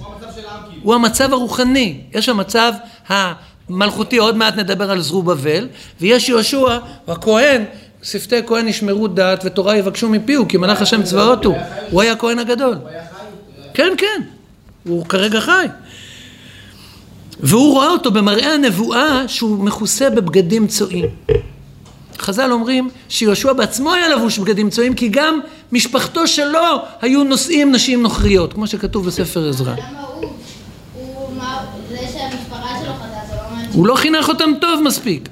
הוא 0.82 0.94
המצב 0.94 1.32
הרוחני. 1.32 2.00
יש 2.12 2.28
המצב 2.28 2.72
המלכותי, 3.08 4.16
עוד 4.16 4.36
מעט 4.36 4.56
נדבר 4.56 4.90
על 4.90 5.00
זרובבל, 5.00 5.68
ויש 6.00 6.28
יהושע, 6.28 6.78
הכהן, 7.08 7.64
שפתי 8.02 8.36
כהן 8.46 8.68
ישמרו 8.68 9.08
דת 9.08 9.42
ותורה 9.44 9.76
יבקשו 9.76 10.08
מפיהו, 10.08 10.48
כי 10.48 10.56
מלאך 10.56 10.82
השם 10.82 11.02
צבאות 11.02 11.44
הוא. 11.44 11.56
הוא 11.90 12.02
היה 12.02 12.12
הכהן 12.12 12.38
הגדול. 12.38 12.76
כן, 13.74 13.92
כן. 13.98 14.22
הוא 14.84 15.06
כרגע 15.06 15.40
חי. 15.40 15.66
והוא 17.40 17.72
רואה 17.72 17.88
אותו 17.88 18.10
במראה 18.10 18.54
הנבואה 18.54 19.28
שהוא 19.28 19.64
מכוסה 19.64 20.10
בבגדים 20.10 20.66
צועים. 20.66 21.06
חז"ל 22.22 22.52
אומרים 22.52 22.88
שיהושע 23.08 23.52
בעצמו 23.52 23.92
היה 23.92 24.08
לבוש 24.08 24.38
בגדים 24.38 24.70
צועים 24.70 24.94
כי 24.94 25.08
גם 25.08 25.40
משפחתו 25.72 26.26
שלו 26.26 26.76
היו 27.00 27.24
נושאים 27.24 27.72
נשים 27.72 28.02
נוכריות, 28.02 28.52
כמו 28.52 28.66
שכתוב 28.66 29.06
בספר 29.06 29.48
עזרא. 29.48 29.74
הוא? 29.74 30.30
לא. 31.38 31.48
הוא 33.72 33.86
לא 33.86 33.94
חינך 33.94 34.28
אותם 34.28 34.50
טוב 34.60 34.82
מספיק. 34.82 35.28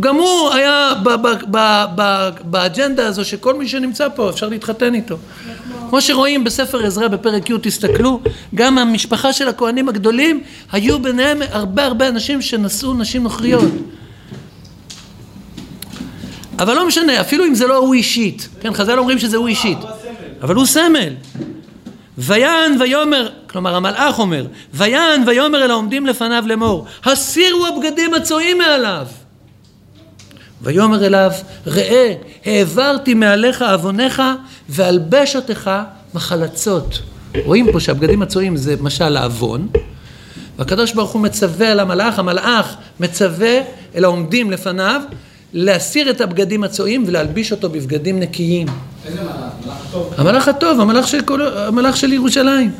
גם 0.00 0.16
הוא 0.16 0.50
היה 0.52 0.92
באג'נדה 2.44 3.06
הזו 3.06 3.24
שכל 3.24 3.54
מי 3.54 3.68
שנמצא 3.68 4.08
פה 4.14 4.30
אפשר 4.30 4.48
להתחתן 4.48 4.94
איתו. 4.94 5.16
כמו 5.88 6.00
שרואים 6.00 6.44
בספר 6.44 6.86
עזרא 6.86 7.08
בפרק 7.08 7.50
י', 7.50 7.54
תסתכלו, 7.62 8.20
גם 8.54 8.78
המשפחה 8.78 9.32
של 9.32 9.48
הכהנים 9.48 9.88
הגדולים, 9.88 10.42
היו 10.72 10.98
ביניהם 10.98 11.38
הרבה 11.50 11.84
הרבה 11.84 12.08
אנשים 12.08 12.42
שנשאו 12.42 12.94
נשים 12.94 13.22
נוכריות. 13.22 13.72
אבל 16.60 16.74
לא 16.74 16.86
משנה, 16.86 17.20
אפילו 17.20 17.44
אם 17.44 17.54
זה 17.54 17.66
לא 17.66 17.76
הוא 17.76 17.94
אישית, 17.94 18.48
כן, 18.60 18.74
חז"ל 18.74 18.98
אומרים 18.98 19.18
שזה 19.18 19.36
הוא 19.36 19.48
אישית, 19.48 19.78
אבל 20.42 20.54
הוא 20.54 20.66
סמל. 20.66 21.14
ויען 22.18 22.80
ויאמר, 22.80 23.28
כלומר 23.46 23.74
המלאך 23.74 24.18
אומר, 24.18 24.46
ויען 24.74 25.22
ויאמר 25.26 25.64
אל 25.64 25.70
העומדים 25.70 26.06
לפניו 26.06 26.44
לאמור, 26.46 26.86
הסירו 27.04 27.66
הבגדים 27.66 28.14
הצועים 28.14 28.58
מעליו. 28.58 29.06
ויאמר 30.62 31.06
אליו, 31.06 31.30
ראה, 31.66 32.14
העברתי 32.44 33.14
מעליך 33.14 33.62
עווניך 33.62 34.22
ואלבש 34.68 35.36
אותך 35.36 35.70
מחלצות. 36.14 37.02
רואים 37.44 37.72
פה 37.72 37.80
שהבגדים 37.80 38.22
הצועים 38.22 38.56
זה 38.56 38.74
משל 38.80 39.16
העוון, 39.16 39.68
והקדוש 40.58 40.92
ברוך 40.92 41.10
הוא 41.10 41.22
מצווה 41.22 41.72
על 41.72 41.80
המלאך, 41.80 42.18
המלאך 42.18 42.76
מצווה 43.00 43.60
אל 43.94 44.04
העומדים 44.04 44.50
לפניו 44.50 45.02
להסיר 45.52 46.10
את 46.10 46.20
הבגדים 46.20 46.64
הצועים 46.64 47.04
ולהלביש 47.06 47.52
אותו 47.52 47.68
בבגדים 47.68 48.20
נקיים. 48.20 48.66
איזה 49.06 49.20
מלאך? 49.22 50.18
המלאך 50.18 50.48
הטוב, 50.48 50.80
המלאך 50.80 51.08
של, 51.08 51.22
כל, 51.22 51.56
המלאך 51.56 51.96
של 51.96 52.12
ירושלים. 52.12 52.70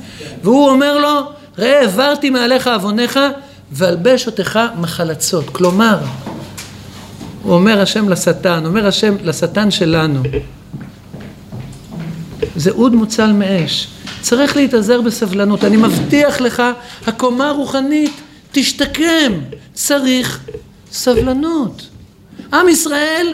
והוא 0.43 0.69
אומר 0.69 0.99
לו, 0.99 1.33
ראה 1.59 1.81
העברתי 1.81 2.31
מעליך 2.31 2.67
עווניך 2.67 3.19
ואלבש 3.73 4.27
אותך 4.27 4.61
מחלצות. 4.79 5.45
כלומר, 5.51 5.99
הוא 7.43 7.55
אומר 7.55 7.81
השם 7.81 8.09
לשטן, 8.09 8.67
אומר 8.67 8.87
השם 8.87 9.15
לשטן 9.23 9.71
שלנו, 9.71 10.23
זה 12.57 12.71
אוד 12.71 12.95
מוצל 12.95 13.33
מאש. 13.33 13.89
צריך 14.21 14.57
להתאזר 14.57 15.01
בסבלנות. 15.01 15.65
אני 15.65 15.77
מבטיח 15.77 16.41
לך, 16.41 16.63
הקומה 17.07 17.49
הרוחנית 17.49 18.13
תשתקם. 18.53 19.33
צריך 19.75 20.41
סבלנות. 20.93 21.87
עם 22.53 22.69
ישראל 22.69 23.33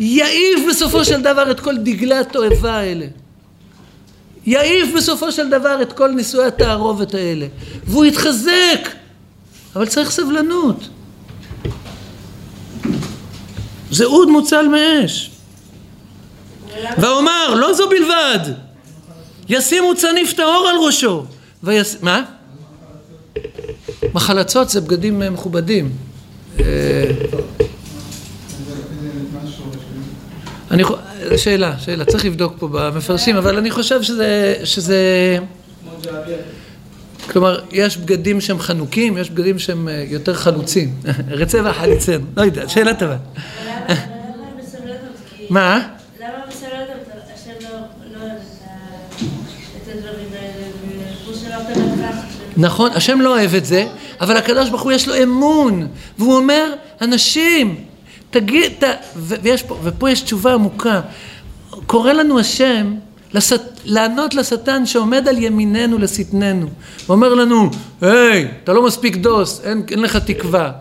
יעיף 0.00 0.60
בסופו 0.70 1.04
של 1.04 1.22
דבר 1.22 1.50
את 1.50 1.60
כל 1.60 1.76
דגלי 1.76 2.14
התועבה 2.14 2.72
האלה. 2.72 3.06
יעיף 4.46 4.94
בסופו 4.96 5.32
של 5.32 5.50
דבר 5.50 5.82
את 5.82 5.92
כל 5.92 6.10
נישואי 6.10 6.46
התערובת 6.46 7.14
האלה. 7.14 7.46
והוא 7.84 8.04
יתחזק. 8.04 8.88
אבל 9.76 9.86
צריך 9.86 10.10
סבלנות. 10.10 10.88
זה 13.90 14.04
אוד 14.04 14.28
מוצל 14.28 14.68
מאש. 14.68 15.30
ואומר, 16.98 17.54
לא 17.54 17.74
זו 17.74 17.88
בלבד, 17.88 18.52
ישימו 19.48 19.94
צניף 19.96 20.32
טהור 20.32 20.68
על 20.68 20.76
ראשו. 20.86 21.24
ויש... 21.62 21.96
מה? 22.02 22.22
מחלצות 24.14 24.68
זה 24.68 24.80
בגדים 24.80 25.22
אה, 25.22 25.30
מכובדים. 25.30 25.92
אה, 26.60 26.64
אני 30.70 30.84
חו... 30.84 30.94
שאלה, 31.36 31.78
שאלה, 31.78 32.04
צריך 32.04 32.24
לבדוק 32.24 32.54
פה 32.58 32.68
במפרשים, 32.72 33.36
אבל 33.36 33.58
אני 33.58 33.70
חושב 33.70 34.02
שזה... 34.02 34.54
שזה... 34.64 35.38
כלומר, 37.30 37.60
יש 37.72 37.96
בגדים 37.96 38.40
שהם 38.40 38.58
חנוקים, 38.58 39.18
יש 39.18 39.30
בגדים 39.30 39.58
שהם 39.58 39.88
אה, 39.88 40.04
יותר 40.08 40.34
חלוצים. 40.34 40.94
רצה 41.40 41.58
וחליצן, 41.64 42.20
לא 42.36 42.42
יודע, 42.42 42.68
שאלה 42.68 42.94
טובה. 42.94 43.16
מה? 45.50 45.88
למה 46.20 46.28
לא 46.28 46.38
לא 51.50 51.58
בהתחלה, 51.58 52.10
נכון, 52.56 52.90
השם 52.94 53.20
לא 53.20 53.38
אוהב 53.38 53.54
את 53.54 53.64
זה, 53.64 53.86
אבל 54.20 54.36
הקדוש 54.36 54.68
ברוך 54.68 54.82
הוא 54.82 54.92
יש 54.92 55.08
לו 55.08 55.22
אמון, 55.22 55.88
והוא 56.18 56.36
אומר, 56.36 56.72
אנשים, 57.00 57.84
תגיד, 58.30 58.72
ת... 58.78 58.84
ו- 59.16 59.34
ויש 59.42 59.62
פה, 59.62 59.76
ופה 59.82 60.10
יש 60.10 60.20
תשובה 60.20 60.54
עמוקה, 60.54 61.00
קורא 61.86 62.12
לנו 62.12 62.38
השם 62.40 62.94
לסט... 63.34 63.60
לענות 63.84 64.34
לשטן 64.34 64.86
שעומד 64.86 65.28
על 65.28 65.38
ימיננו 65.38 65.98
לשטננו, 65.98 66.66
הוא 66.66 66.70
אומר 67.16 67.34
לנו, 67.34 67.70
היי, 68.00 68.48
אתה 68.64 68.72
לא 68.72 68.86
מספיק 68.86 69.16
דוס, 69.16 69.60
אין, 69.64 69.82
אין 69.90 69.98
לך 70.02 70.16
תקווה. 70.16 70.72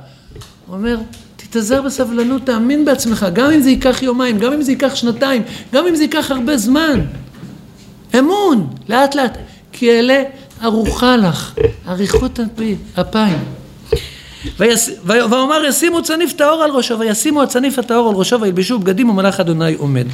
הוא 0.67 0.75
אומר, 0.75 0.97
תתאזר 1.35 1.81
בסבלנות, 1.81 2.45
תאמין 2.45 2.85
בעצמך, 2.85 3.25
גם 3.33 3.51
אם 3.51 3.61
זה 3.61 3.69
ייקח 3.69 4.01
יומיים, 4.01 4.39
גם 4.39 4.53
אם 4.53 4.61
זה 4.61 4.71
ייקח 4.71 4.95
שנתיים, 4.95 5.41
גם 5.73 5.87
אם 5.87 5.95
זה 5.95 6.03
ייקח 6.03 6.31
הרבה 6.31 6.57
זמן. 6.57 6.99
אמון, 8.19 8.67
לאט 8.89 9.15
לאט, 9.15 9.37
כי 9.71 9.91
אלה 9.91 10.23
ארוחה 10.63 11.15
לך, 11.17 11.53
אריכות 11.87 12.39
אפי- 12.39 12.75
אפיים. 13.01 13.37
ויס... 14.59 14.89
ואומר 15.03 15.61
ישימו 15.67 16.03
צניף 16.03 16.33
טהור 16.33 16.63
על 16.63 16.71
ראשו 16.71 16.99
וישימו 16.99 17.43
הצניף 17.43 17.79
הטהור 17.79 18.09
על 18.09 18.15
ראשו 18.15 18.41
וילבשו 18.41 18.79
בגדים 18.79 19.09
ומלאך 19.09 19.39
אדוני 19.39 19.73
עומד. 19.73 20.07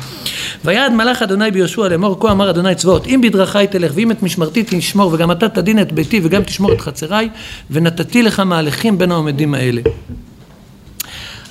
ויעד 0.65 0.91
מלאך 0.91 1.21
אדוני 1.21 1.51
ביהושע 1.51 1.87
לאמור 1.87 2.19
כה 2.19 2.31
אמר 2.31 2.49
אדוני 2.49 2.75
צבאות 2.75 3.07
אם 3.07 3.21
בדרכי 3.21 3.67
תלך 3.71 3.91
ואם 3.95 4.11
את 4.11 4.23
משמרתי 4.23 4.63
תשמור 4.67 5.13
וגם 5.13 5.31
אתה 5.31 5.49
תדין 5.49 5.81
את 5.81 5.91
ביתי 5.91 6.21
וגם 6.23 6.43
תשמור 6.43 6.73
את 6.73 6.81
חצריי 6.81 7.29
ונתתי 7.71 8.23
לך 8.23 8.39
מהלכים 8.39 8.97
בין 8.97 9.11
העומדים 9.11 9.53
האלה. 9.53 9.81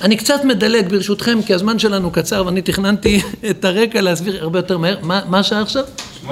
אני 0.01 0.17
קצת 0.17 0.43
מדלג 0.43 0.89
ברשותכם 0.89 1.39
כי 1.45 1.53
הזמן 1.53 1.79
שלנו 1.79 2.11
קצר 2.11 2.45
ואני 2.45 2.61
תכננתי 2.61 3.21
את 3.49 3.65
הרקע 3.65 4.01
להסביר 4.01 4.43
הרבה 4.43 4.59
יותר 4.59 4.77
מהר. 4.77 4.97
מה, 5.01 5.21
מה 5.27 5.39
השעה 5.39 5.61
עכשיו? 5.61 5.83
8.21. 6.27 6.29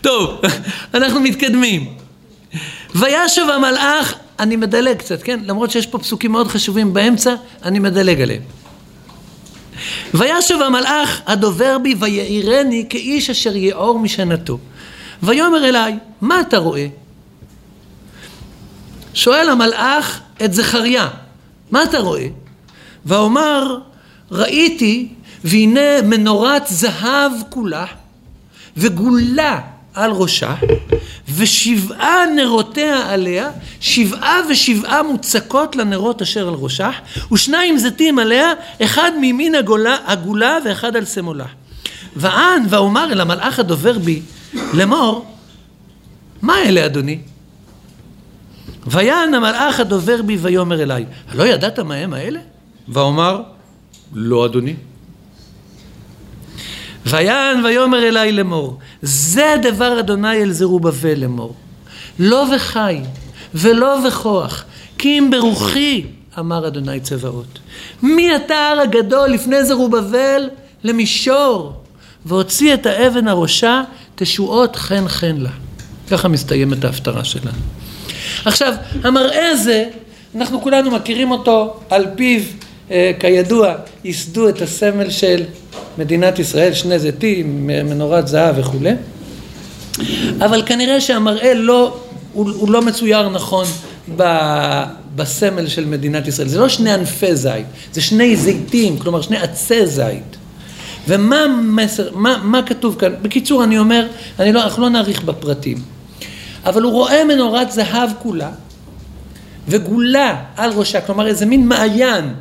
טוב, 0.00 0.40
אנחנו 0.94 1.20
מתקדמים. 1.20 1.86
וישב 2.94 3.42
המלאך, 3.54 4.14
אני 4.42 4.56
מדלג 4.56 4.96
קצת, 4.96 5.22
כן? 5.22 5.40
למרות 5.44 5.70
שיש 5.70 5.86
פה 5.86 5.98
פסוקים 5.98 6.32
מאוד 6.32 6.48
חשובים 6.48 6.94
באמצע, 6.94 7.34
אני 7.62 7.78
מדלג 7.78 8.20
עליהם. 8.20 8.42
וישב 10.14 10.54
המלאך 10.66 11.20
הדובר 11.26 11.78
בי 11.82 11.94
ויעירני 12.00 12.86
כאיש 12.88 13.30
אשר 13.30 13.56
יעור 13.56 13.98
משנתו. 13.98 14.58
ויאמר 15.22 15.68
אליי, 15.68 15.98
מה 16.20 16.40
אתה 16.40 16.58
רואה? 16.58 16.86
שואל 19.14 19.48
המלאך 19.48 20.20
את 20.44 20.54
זכריה, 20.54 21.08
מה 21.70 21.82
אתה 21.82 21.98
רואה? 21.98 22.26
ואומר, 23.06 23.78
ראיתי 24.30 25.08
והנה 25.44 26.02
מנורת 26.04 26.62
זהב 26.66 27.32
כולה 27.48 27.84
וגולה 28.76 29.60
על 29.94 30.10
ראשה 30.10 30.54
ושבעה 31.28 32.26
נרותיה 32.36 33.12
עליה 33.12 33.50
שבעה 33.80 34.40
ושבעה 34.50 35.02
מוצקות 35.02 35.76
לנרות 35.76 36.22
אשר 36.22 36.48
על 36.48 36.54
ראשה 36.54 36.90
ושניים 37.32 37.78
זיתים 37.78 38.18
עליה 38.18 38.52
אחד 38.82 39.12
מימין 39.20 39.54
הגולה, 39.54 39.96
הגולה 40.06 40.58
ואחד 40.64 40.96
על 40.96 41.04
שמאלה 41.04 41.46
וען 42.16 42.62
ואומר 42.70 43.12
אל 43.12 43.20
המלאך 43.20 43.58
הדובר 43.58 43.98
בי 43.98 44.22
לאמור 44.72 45.26
מה 46.42 46.62
אלה 46.62 46.86
אדוני? 46.86 47.18
ויען 48.86 49.34
המלאך 49.34 49.80
הדובר 49.80 50.22
בי 50.22 50.36
ויאמר 50.36 50.82
אליי 50.82 51.04
הלא 51.28 51.42
ידעת 51.42 51.78
מה 51.78 51.94
הם 51.94 52.12
האלה? 52.14 52.40
ואומר 52.88 53.42
לא 54.12 54.46
אדוני 54.46 54.74
ויען 57.12 57.64
ויאמר 57.64 58.08
אלי 58.08 58.32
לאמור, 58.32 58.78
זה 59.02 59.54
דבר 59.62 60.00
אדוני 60.00 60.42
אל 60.42 60.52
זרובבל 60.52 61.18
לאמור. 61.18 61.54
לא 62.18 62.46
בחי 62.54 63.00
ולא 63.54 64.06
בכוח, 64.06 64.64
כי 64.98 65.18
אם 65.18 65.30
ברוחי, 65.30 66.04
אמר 66.38 66.66
אדוני 66.66 67.00
צבאות. 67.00 67.58
מי 68.02 68.36
אתה 68.36 68.54
הר 68.54 68.80
הגדול 68.80 69.30
לפני 69.30 69.64
זרובבל 69.64 70.48
למישור, 70.84 71.72
והוציא 72.26 72.74
את 72.74 72.86
האבן 72.86 73.28
הראשה, 73.28 73.82
תשועות 74.14 74.76
חן 74.76 75.08
חן 75.08 75.36
לה. 75.36 75.50
ככה 76.10 76.28
מסתיימת 76.28 76.84
ההפטרה 76.84 77.24
שלנו. 77.24 77.58
עכשיו, 78.44 78.74
המראה 79.04 79.48
הזה, 79.48 79.84
אנחנו 80.34 80.62
כולנו 80.62 80.90
מכירים 80.90 81.30
אותו, 81.30 81.80
על 81.90 82.06
פיו, 82.16 82.42
כידוע, 83.18 83.74
ייסדו 84.04 84.48
את 84.48 84.62
הסמל 84.62 85.10
של 85.10 85.42
מדינת 85.98 86.38
ישראל, 86.38 86.74
שני 86.74 86.98
זיתים, 86.98 87.66
מנורת 87.66 88.28
זהב 88.28 88.58
וכולי. 88.58 88.94
אבל 90.38 90.62
כנראה 90.66 91.00
שהמראה 91.00 91.54
לא, 91.54 91.96
הוא, 92.32 92.50
הוא 92.50 92.70
לא 92.70 92.82
מצויר 92.82 93.28
נכון 93.28 93.66
ב, 94.16 94.22
בסמל 95.16 95.66
של 95.66 95.84
מדינת 95.84 96.26
ישראל. 96.28 96.48
זה 96.48 96.58
לא 96.60 96.68
שני 96.68 96.92
ענפי 96.92 97.36
זית, 97.36 97.66
זה 97.92 98.00
שני 98.00 98.36
זיתים, 98.36 98.98
כלומר 98.98 99.20
שני 99.20 99.36
עצי 99.36 99.86
זית. 99.86 100.36
ומה 101.08 101.42
המסר, 101.42 102.08
מה, 102.14 102.40
מה 102.42 102.62
כתוב 102.62 102.96
כאן? 102.98 103.12
בקיצור, 103.22 103.64
אני 103.64 103.78
אומר, 103.78 104.06
אני 104.38 104.52
לא, 104.52 104.62
אנחנו 104.62 104.82
לא 104.82 104.88
נאריך 104.88 105.22
בפרטים. 105.22 105.78
אבל 106.64 106.82
הוא 106.82 106.92
רואה 106.92 107.24
מנורת 107.24 107.72
זהב 107.72 108.10
כולה, 108.18 108.50
וגולה 109.68 110.36
על 110.56 110.70
ראשה, 110.70 111.00
כלומר 111.00 111.26
איזה 111.26 111.46
מין 111.46 111.68
מעיין. 111.68 112.34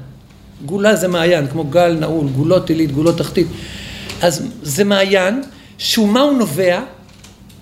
גולה 0.65 0.95
זה 0.95 1.07
מעיין, 1.07 1.47
כמו 1.47 1.63
גל 1.63 1.97
נעול, 1.99 2.27
גולות 2.27 2.69
עילית, 2.69 2.91
גולות 2.91 3.17
תחתית. 3.17 3.47
אז 4.21 4.47
זה 4.63 4.83
מעיין, 4.83 5.41
שהוא 5.77 6.07
מה 6.07 6.21
הוא 6.21 6.37
נובע? 6.37 6.81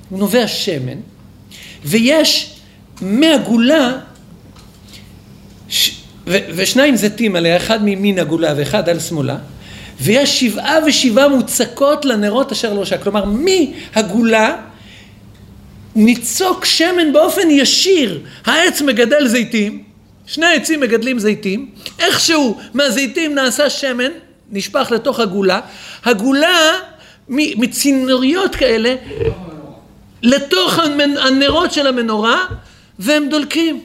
הוא 0.10 0.20
נובע 0.20 0.48
שמן, 0.48 0.98
ויש 1.86 2.56
מהגולה, 3.02 3.98
ש... 5.70 6.02
ו... 6.28 6.38
ושניים 6.56 6.96
זיתים 6.96 7.36
עליה, 7.36 7.58
אחד 7.58 7.84
מימין 7.84 8.20
הגולה 8.20 8.54
ואחד 8.58 8.90
על 8.90 9.00
שמאלה, 9.00 9.38
ויש 10.02 10.40
שבעה 10.40 10.76
ושבעה 10.88 11.28
מוצקות 11.28 12.06
לנרות 12.06 12.52
אשר 12.52 12.74
לא 12.74 12.86
שק. 12.86 13.02
כלומר, 13.04 13.26
מהגולה 13.26 14.56
ניצוק 15.96 16.66
שמן 16.66 17.14
באופן 17.14 17.50
ישיר. 17.50 18.22
העץ 18.46 18.82
מגדל 18.82 19.28
זיתים, 19.28 19.84
שני 20.30 20.46
העצים 20.46 20.80
מגדלים 20.80 21.20
זיתים, 21.20 21.70
איכשהו 22.00 22.60
מהזיתים 22.74 23.36
נעשה 23.36 23.70
שמן, 23.70 24.12
נשפך 24.52 24.92
לתוך 24.92 25.20
הגולה, 25.20 25.60
הגולה 26.06 26.72
מצינוריות 27.30 28.56
כאלה 28.56 28.96
לתוך 30.24 30.80
הנרות 31.26 31.72
של 31.72 31.88
המנורה 31.88 32.46
והם 33.00 33.30
דולקים. 33.30 33.82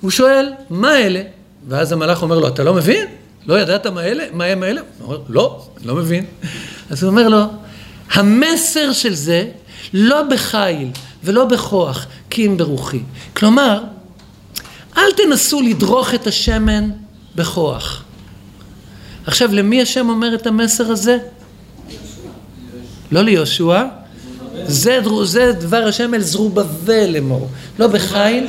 הוא 0.00 0.10
שואל, 0.10 0.52
מה 0.70 0.98
אלה? 0.98 1.22
ואז 1.68 1.92
המלאך 1.92 2.22
אומר 2.22 2.38
לו, 2.38 2.48
אתה 2.48 2.64
לא 2.64 2.74
מבין? 2.74 3.06
לא 3.46 3.60
ידעת 3.60 3.86
מה 3.86 4.02
אלה? 4.02 4.24
מה 4.32 4.44
הם 4.44 4.64
אלה? 4.64 4.80
הוא 4.80 5.06
אומר, 5.06 5.18
לא, 5.28 5.66
אני 5.78 5.86
לא 5.86 5.94
מבין. 5.94 6.24
אז 6.90 7.02
הוא 7.02 7.10
אומר 7.10 7.28
לו, 7.28 7.42
המסר 8.12 8.92
של 8.92 9.14
זה 9.14 9.48
לא 9.94 10.22
בחיל 10.22 10.88
ולא 11.24 11.44
בכוח, 11.44 12.06
כי 12.30 12.46
אם 12.46 12.56
ברוחי. 12.56 13.00
כלומר, 13.36 13.82
אל 14.96 15.12
תנסו 15.16 15.60
לדרוך 15.60 16.14
את 16.14 16.26
השמן 16.26 16.90
בכוח. 17.36 18.04
עכשיו, 19.26 19.54
למי 19.54 19.82
השם 19.82 20.08
אומר 20.08 20.34
את 20.34 20.46
המסר 20.46 20.90
הזה? 20.92 21.18
לא 23.12 23.22
ליהושע. 23.22 23.84
זה, 24.66 24.98
זה 25.22 25.52
דבר 25.52 25.86
השם 25.88 26.14
אל 26.14 26.20
זרובבל 26.20 27.10
לאמור. 27.10 27.48
לא 27.78 27.86
בחיל. 27.86 28.46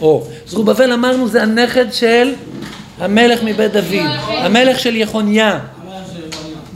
או, 0.00 0.26
זרובבל 0.46 0.92
אמרנו 0.92 1.28
זה 1.28 1.42
הנכד 1.42 1.92
של 1.92 2.32
המלך 2.98 3.42
מבית 3.42 3.72
דוד. 3.72 4.06
המלך 4.28 4.78
של 4.78 4.96
יחוניה. 4.96 5.58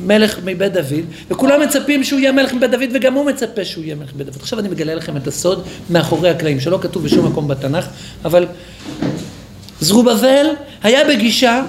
מלך 0.07 0.39
מבית 0.45 0.73
דוד, 0.73 1.05
וכולם 1.31 1.61
מצפים 1.61 2.05
שהוא 2.05 2.21
יהיה 2.21 2.33
מלך 2.33 2.53
מבית 2.53 2.71
דוד, 2.71 2.89
וגם 2.95 3.15
הוא 3.15 3.27
מצפה 3.27 3.65
שהוא 3.65 3.85
יהיה 3.85 3.95
מלך 3.95 4.15
מבית 4.15 4.27
דוד. 4.27 4.37
עכשיו 4.41 4.59
אני 4.59 4.69
מגלה 4.69 4.95
לכם 4.95 5.17
את 5.17 5.27
הסוד 5.27 5.67
מאחורי 5.91 6.31
הקלעים, 6.31 6.61
שלא 6.61 6.79
כתוב 6.83 7.05
בשום 7.05 7.27
מקום 7.27 7.49
בתנ"ך, 7.49 7.87
אבל 8.25 8.47
זרובבל 9.81 10.47
היה 10.83 11.05
בגישה 11.09 11.63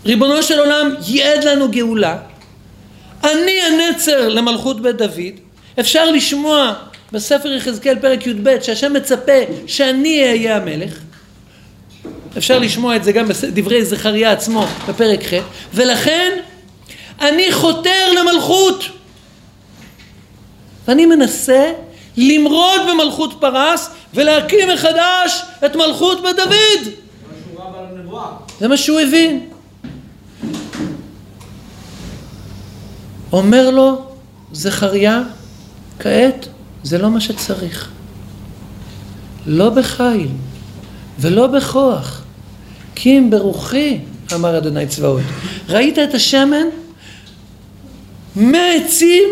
שריבונו 0.00 0.42
של 0.42 0.58
עולם 0.58 0.94
ייעד 1.08 1.44
לנו 1.44 1.70
גאולה. 1.70 2.16
אני 3.24 3.60
הנצר 3.60 4.28
למלכות 4.28 4.82
בית 4.82 4.96
דוד. 4.96 5.34
אפשר 5.80 6.10
לשמוע 6.10 6.74
בספר 7.12 7.52
יחזקאל 7.52 7.98
פרק 8.00 8.26
י"ב 8.26 8.60
שהשם 8.62 8.92
מצפה 8.92 9.32
שאני 9.66 10.22
אהיה 10.22 10.56
המלך. 10.56 10.98
אפשר 12.38 12.58
לשמוע 12.58 12.96
את 12.96 13.04
זה 13.04 13.12
גם 13.12 13.28
בדברי 13.28 13.84
זכריה 13.84 14.32
עצמו 14.32 14.66
בפרק 14.88 15.22
ח', 15.22 15.32
ולכן 15.74 16.38
אני 17.20 17.52
חותר 17.52 18.12
למלכות. 18.20 18.84
ואני 20.88 21.06
מנסה 21.06 21.72
למרוד 22.16 22.80
במלכות 22.90 23.34
פרס 23.40 23.90
ולהקים 24.14 24.68
מחדש 24.74 25.42
את 25.66 25.76
מלכות 25.76 26.22
בית 26.22 26.36
דוד. 26.36 26.92
זה 28.60 28.68
מה 28.68 28.76
שהוא 28.76 29.00
הבין. 29.00 29.48
אומר 33.32 33.70
לו 33.70 34.02
זכריה, 34.52 35.22
כעת 35.98 36.48
זה 36.82 36.98
לא 36.98 37.10
מה 37.10 37.20
שצריך. 37.20 37.88
לא 39.46 39.70
בחיל 39.70 40.28
ולא 41.18 41.46
בכוח, 41.46 42.19
אם 43.06 43.26
ברוחי, 43.30 43.98
אמר 44.34 44.58
אדוני 44.58 44.86
צבאות. 44.86 45.22
ראית 45.68 45.98
את 45.98 46.14
השמן? 46.14 46.66
מהעצים 48.36 49.24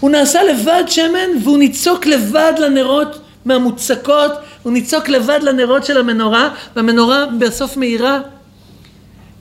הוא 0.00 0.10
נעשה 0.10 0.42
לבד 0.42 0.84
שמן 0.86 1.28
והוא 1.44 1.58
ניצוק 1.58 2.06
לבד 2.06 2.52
לנרות 2.58 3.18
מהמוצקות, 3.44 4.32
הוא 4.62 4.72
ניצוק 4.72 5.08
לבד 5.08 5.40
לנרות 5.42 5.84
של 5.84 5.98
המנורה 5.98 6.48
והמנורה 6.76 7.24
בסוף 7.38 7.76
מאירה. 7.76 8.20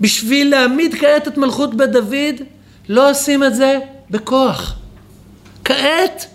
בשביל 0.01 0.49
להעמיד 0.49 0.95
כעת 0.95 1.27
את 1.27 1.37
מלכות 1.37 1.75
בית 1.75 1.89
דוד, 1.89 2.35
לא 2.89 3.09
עושים 3.09 3.43
את 3.43 3.55
זה 3.55 3.79
בכוח. 4.09 4.75
כעת, 5.63 6.25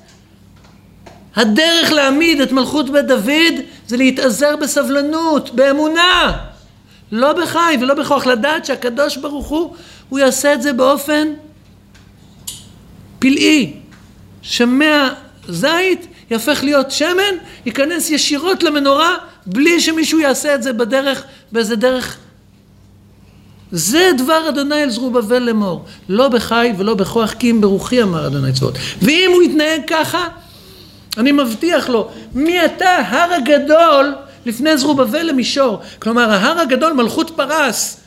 הדרך 1.37 1.93
להעמיד 1.93 2.41
את 2.41 2.53
מלכות 2.53 2.91
בית 2.91 3.07
דוד 3.07 3.55
זה 3.87 3.97
להתאזר 3.97 4.57
בסבלנות, 4.57 5.55
באמונה. 5.55 6.49
לא 7.12 7.32
בחי 7.32 7.76
ולא 7.80 7.94
בכוח, 7.94 8.26
לדעת 8.26 8.64
שהקדוש 8.64 9.16
ברוך 9.16 9.46
הוא, 9.46 9.74
הוא 10.08 10.18
יעשה 10.18 10.54
את 10.54 10.62
זה 10.62 10.72
באופן 10.72 11.28
פלאי, 13.18 13.72
שמהזית 14.42 16.06
יהפך 16.30 16.61
להיות 16.62 16.90
שמן, 16.90 17.34
ייכנס 17.66 18.11
ישירות 18.11 18.62
למנורה, 18.62 19.16
בלי 19.46 19.80
שמישהו 19.80 20.20
יעשה 20.20 20.54
את 20.54 20.62
זה 20.62 20.72
בדרך, 20.72 21.22
באיזה 21.52 21.76
דרך. 21.76 22.16
זה 23.72 24.11
דבר 24.18 24.48
אדוני 24.48 24.82
אל 24.82 24.90
זרובבל 24.90 25.38
לאמור, 25.38 25.84
לא 26.08 26.28
בחי 26.28 26.72
ולא 26.78 26.94
בכוח, 26.94 27.32
כי 27.32 27.50
אם 27.50 27.61
ברוחי 27.61 28.02
אמר 28.02 28.26
אדוני 28.26 28.52
צבאות. 28.52 28.74
ואם 29.02 29.30
הוא 29.34 29.42
יתנהג 29.42 29.80
ככה, 29.86 30.28
אני 31.16 31.32
מבטיח 31.32 31.88
לו, 31.88 32.08
מי 32.34 32.64
אתה 32.64 32.96
הר 32.96 33.32
הגדול 33.32 34.14
לפני 34.47 34.78
זרובבל 34.78 35.22
למישור. 35.22 35.78
כלומר, 35.99 36.30
ההר 36.30 36.61
הגדול, 36.61 36.93
מלכות 36.93 37.30
פרס, 37.36 38.01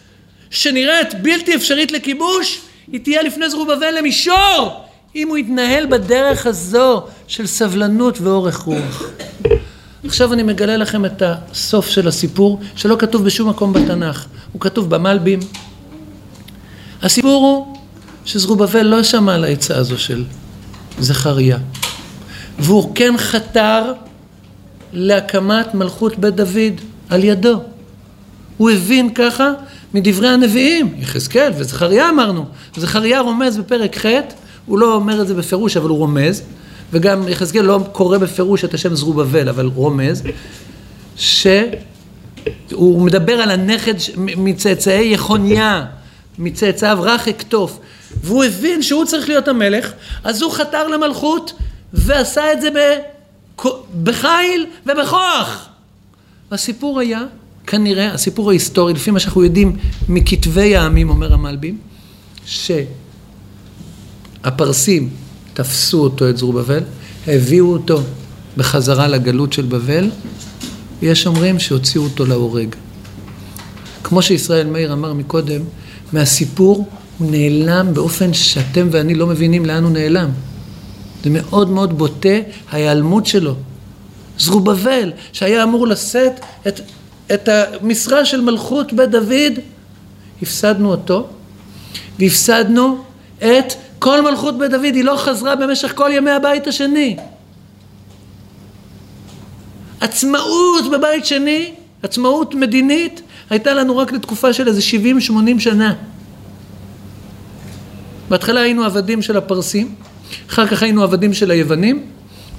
שנראית 0.50 1.22
בלתי 1.22 1.56
אפשרית 1.56 1.92
לכיבוש, 1.92 2.62
היא 2.92 3.00
תהיה 3.04 3.24
לפני 3.24 3.50
זרובבל 3.50 3.98
למישור, 3.98 4.86
אם 5.16 5.28
הוא 5.28 5.38
יתנהל 5.38 5.86
בדרך 5.86 6.46
הזו 6.46 7.04
של 7.28 7.48
סבלנות 7.48 8.22
ואורך 8.22 8.58
רוח. 8.58 9.04
עכשיו 10.06 10.34
אני 10.34 10.44
מגלה 10.44 10.78
לכם 10.78 11.06
את 11.06 11.24
הסוף 11.26 11.88
של 11.88 12.08
הסיפור, 12.08 12.60
שלא 12.76 12.96
כתוב 13.00 13.26
בשום 13.26 13.50
מקום 13.50 13.74
בתנ"ך. 13.74 14.26
הוא 14.52 14.62
כתוב 14.62 14.90
במלבים. 14.90 15.40
הסיפור 17.02 17.44
הוא 17.44 17.78
שזרובבל 18.26 18.82
לא 18.82 19.04
שמע 19.04 19.36
על 19.36 19.44
העצה 19.44 19.78
הזו 19.78 19.98
של 19.98 20.24
זכריה. 21.00 21.58
והוא 22.60 22.96
כן 22.96 23.14
חתר 23.18 23.94
להקמת 24.94 25.74
מלכות 25.74 26.18
בית 26.20 26.36
דוד 26.36 26.82
על 27.10 27.24
ידו. 27.24 27.62
הוא 28.58 28.70
הבין 28.70 29.14
ככה 29.14 29.52
מדברי 29.94 30.28
הנביאים, 30.28 30.96
יחזקאל 31.00 31.52
וזכריה 31.58 32.10
אמרנו. 32.10 32.46
זכריה 32.78 33.20
רומז 33.20 33.58
בפרק 33.58 33.98
ח', 33.98 34.06
הוא 34.66 34.80
לא 34.80 34.96
אומר 34.96 35.22
את 35.22 35.28
זה 35.28 35.34
בפירוש 35.34 35.78
אבל 35.78 35.90
הוא 35.90 35.98
רומז, 35.98 36.44
וגם 36.92 37.28
יחזקאל 37.28 37.62
לא 37.62 37.80
קורא 37.92 38.18
בפירוש 38.18 38.66
את 38.66 38.74
השם 38.74 38.96
זרובבל 38.96 39.50
אבל 39.50 39.66
רומז, 39.66 40.24
שהוא 41.16 43.02
מדבר 43.02 43.34
על 43.34 43.52
הנכד 43.52 43.94
מצאצאי 44.18 45.14
יחוניה, 45.14 45.86
מצאצאיו 46.38 46.98
רך 47.02 47.28
אקטוף, 47.28 47.80
והוא 48.24 48.44
הבין 48.44 48.82
שהוא 48.82 49.06
צריך 49.06 49.30
להיות 49.30 49.48
המלך, 49.48 49.94
אז 50.24 50.42
הוא 50.42 50.52
חתר 50.52 50.88
למלכות 50.88 51.54
ועשה 51.94 52.54
את 52.54 52.62
זה 52.62 52.70
בחיל 54.04 54.66
ובכוח. 54.86 55.70
הסיפור 56.52 57.00
היה, 57.00 57.22
כנראה, 57.68 58.14
הסיפור 58.14 58.50
ההיסטורי, 58.50 58.94
לפי 58.94 59.12
מה 59.12 59.20
שאנחנו 59.20 59.44
יודעים 59.44 59.78
מכתבי 60.10 60.76
העמים, 60.76 61.10
אומר 61.10 61.34
המלבים, 61.34 61.78
שהפרסים 64.42 65.10
תפסו 65.54 66.04
אותו, 66.04 66.30
את 66.30 66.38
זרובבל, 66.38 66.84
הביאו 67.28 67.74
אותו 67.74 68.02
בחזרה 68.58 69.08
לגלות 69.08 69.54
של 69.54 69.66
בבל, 69.66 70.10
יש 71.02 71.28
אומרים 71.28 71.60
שהוציאו 71.60 72.04
אותו 72.04 72.26
להורג. 72.26 72.76
כמו 74.04 74.22
שישראל 74.22 74.68
מאיר 74.68 74.94
אמר 74.94 75.14
מקודם, 75.14 75.62
מהסיפור 76.14 76.88
הוא 77.18 77.32
נעלם 77.32 77.94
באופן 77.94 78.34
שאתם 78.34 78.88
ואני 78.92 79.16
לא 79.16 79.28
מבינים 79.28 79.66
לאן 79.66 79.84
הוא 79.84 79.92
נעלם. 79.92 80.30
זה 81.24 81.30
מאוד 81.30 81.70
מאוד 81.70 81.98
בוטה 81.98 82.30
ההיעלמות 82.72 83.26
שלו. 83.26 83.56
זרובבל, 84.38 85.12
שהיה 85.34 85.64
אמור 85.64 85.88
לשאת 85.88 86.40
את, 86.68 86.80
את 87.34 87.50
המשרה 87.50 88.26
של 88.26 88.42
מלכות 88.42 88.94
בית 88.94 89.10
דוד, 89.10 89.60
הפסדנו 90.42 90.92
אותו, 90.92 91.28
והפסדנו 92.20 92.98
את 93.38 93.74
כל 94.00 94.22
מלכות 94.22 94.58
בית 94.58 94.72
דוד, 94.72 94.96
היא 94.96 95.04
לא 95.04 95.16
חזרה 95.18 95.56
במשך 95.56 95.92
כל 95.96 96.10
ימי 96.14 96.32
הבית 96.32 96.68
השני. 96.68 97.18
עצמאות 100.00 100.92
בבית 100.92 101.26
שני, 101.26 101.74
עצמאות 102.04 102.56
מדינית, 102.56 103.22
הייתה 103.50 103.74
לנו 103.74 103.98
רק 103.98 104.12
לתקופה 104.12 104.54
של 104.54 104.68
איזה 104.68 104.82
70-80 105.30 105.60
שנה. 105.60 105.94
בהתחלה 108.30 108.62
היינו 108.62 108.84
עבדים 108.84 109.22
של 109.22 109.38
הפרסים, 109.38 109.96
אחר 110.50 110.68
כך 110.68 110.84
היינו 110.84 111.04
עבדים 111.04 111.34
של 111.34 111.52
היוונים, 111.52 112.04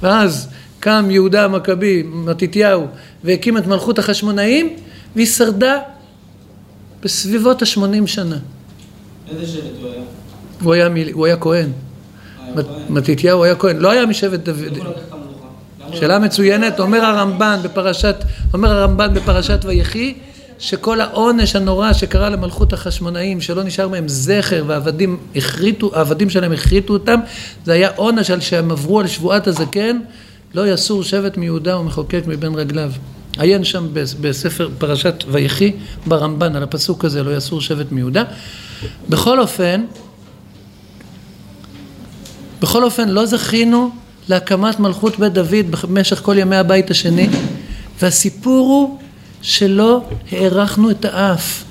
ואז 0.02 0.48
קם 0.80 1.06
יהודה 1.10 1.44
המכבי, 1.44 2.02
מתתיהו, 2.02 2.86
והקים 3.24 3.58
את 3.58 3.66
מלכות 3.66 3.98
החשמונאים, 3.98 4.76
והיא 5.16 5.26
שרדה 5.26 5.78
בסביבות 7.02 7.62
השמונים 7.62 8.06
שנה. 8.06 8.36
איזה 9.30 9.46
שבט 9.46 9.62
הוא 9.80 9.88
היה? 9.88 10.02
הוא 10.62 10.72
היה, 10.72 10.88
מיל... 10.88 11.10
הוא 11.12 11.26
היה 11.26 11.36
כהן. 11.36 11.70
מתתיהו 12.88 13.44
היה 13.44 13.54
כהן, 13.54 13.76
לא 13.76 13.90
היה 13.90 14.06
משבט 14.06 14.40
דוד. 14.40 14.78
שאלה 15.92 16.18
מצוינת, 16.18 16.80
אומר 16.80 17.04
הרמב"ן 17.04 17.58
בפרשת, 17.62 18.16
אומר 18.54 18.72
הרמב"ן 18.72 19.14
בפרשת 19.14 19.64
ויחי, 19.64 20.14
שכל 20.58 21.00
העונש 21.00 21.56
הנורא 21.56 21.92
שקרה 21.92 22.28
למלכות 22.28 22.72
החשמונאים, 22.72 23.40
שלא 23.40 23.62
נשאר 23.62 23.88
מהם 23.88 24.08
זכר 24.08 24.64
והעבדים 24.66 25.16
החריטו, 25.36 25.90
העבדים 25.94 26.30
שלהם 26.30 26.52
החריטו 26.52 26.92
אותם, 26.92 27.20
זה 27.64 27.72
היה 27.72 27.90
עונש 27.96 28.30
על 28.30 28.40
שהם 28.40 28.70
עברו 28.70 29.00
על 29.00 29.06
שבועת 29.06 29.46
הזקן, 29.46 29.98
לא 30.54 30.68
יסור 30.68 31.02
שבט 31.02 31.36
מיהודה 31.36 31.78
ומחוקק 31.78 32.22
מבין 32.26 32.54
רגליו. 32.54 32.92
עיין 33.38 33.64
שם 33.64 33.86
בספר 34.20 34.68
פרשת 34.78 35.24
ויחי 35.28 35.72
ברמב"ן 36.06 36.56
על 36.56 36.62
הפסוק 36.62 37.04
הזה, 37.04 37.22
לא 37.22 37.36
יסור 37.36 37.60
שבט 37.60 37.92
מיהודה. 37.92 38.24
בכל 39.08 39.40
אופן, 39.40 39.84
בכל 42.60 42.84
אופן 42.84 43.08
לא 43.08 43.26
זכינו 43.26 43.90
להקמת 44.28 44.80
מלכות 44.80 45.18
בית 45.18 45.32
דוד 45.32 45.70
במשך 45.82 46.20
כל 46.22 46.38
ימי 46.38 46.56
הבית 46.56 46.90
השני, 46.90 47.28
והסיפור 48.00 48.66
הוא 48.66 48.98
שלא 49.44 50.04
הארכנו 50.32 50.90
את 50.90 51.04
האף. 51.04 51.64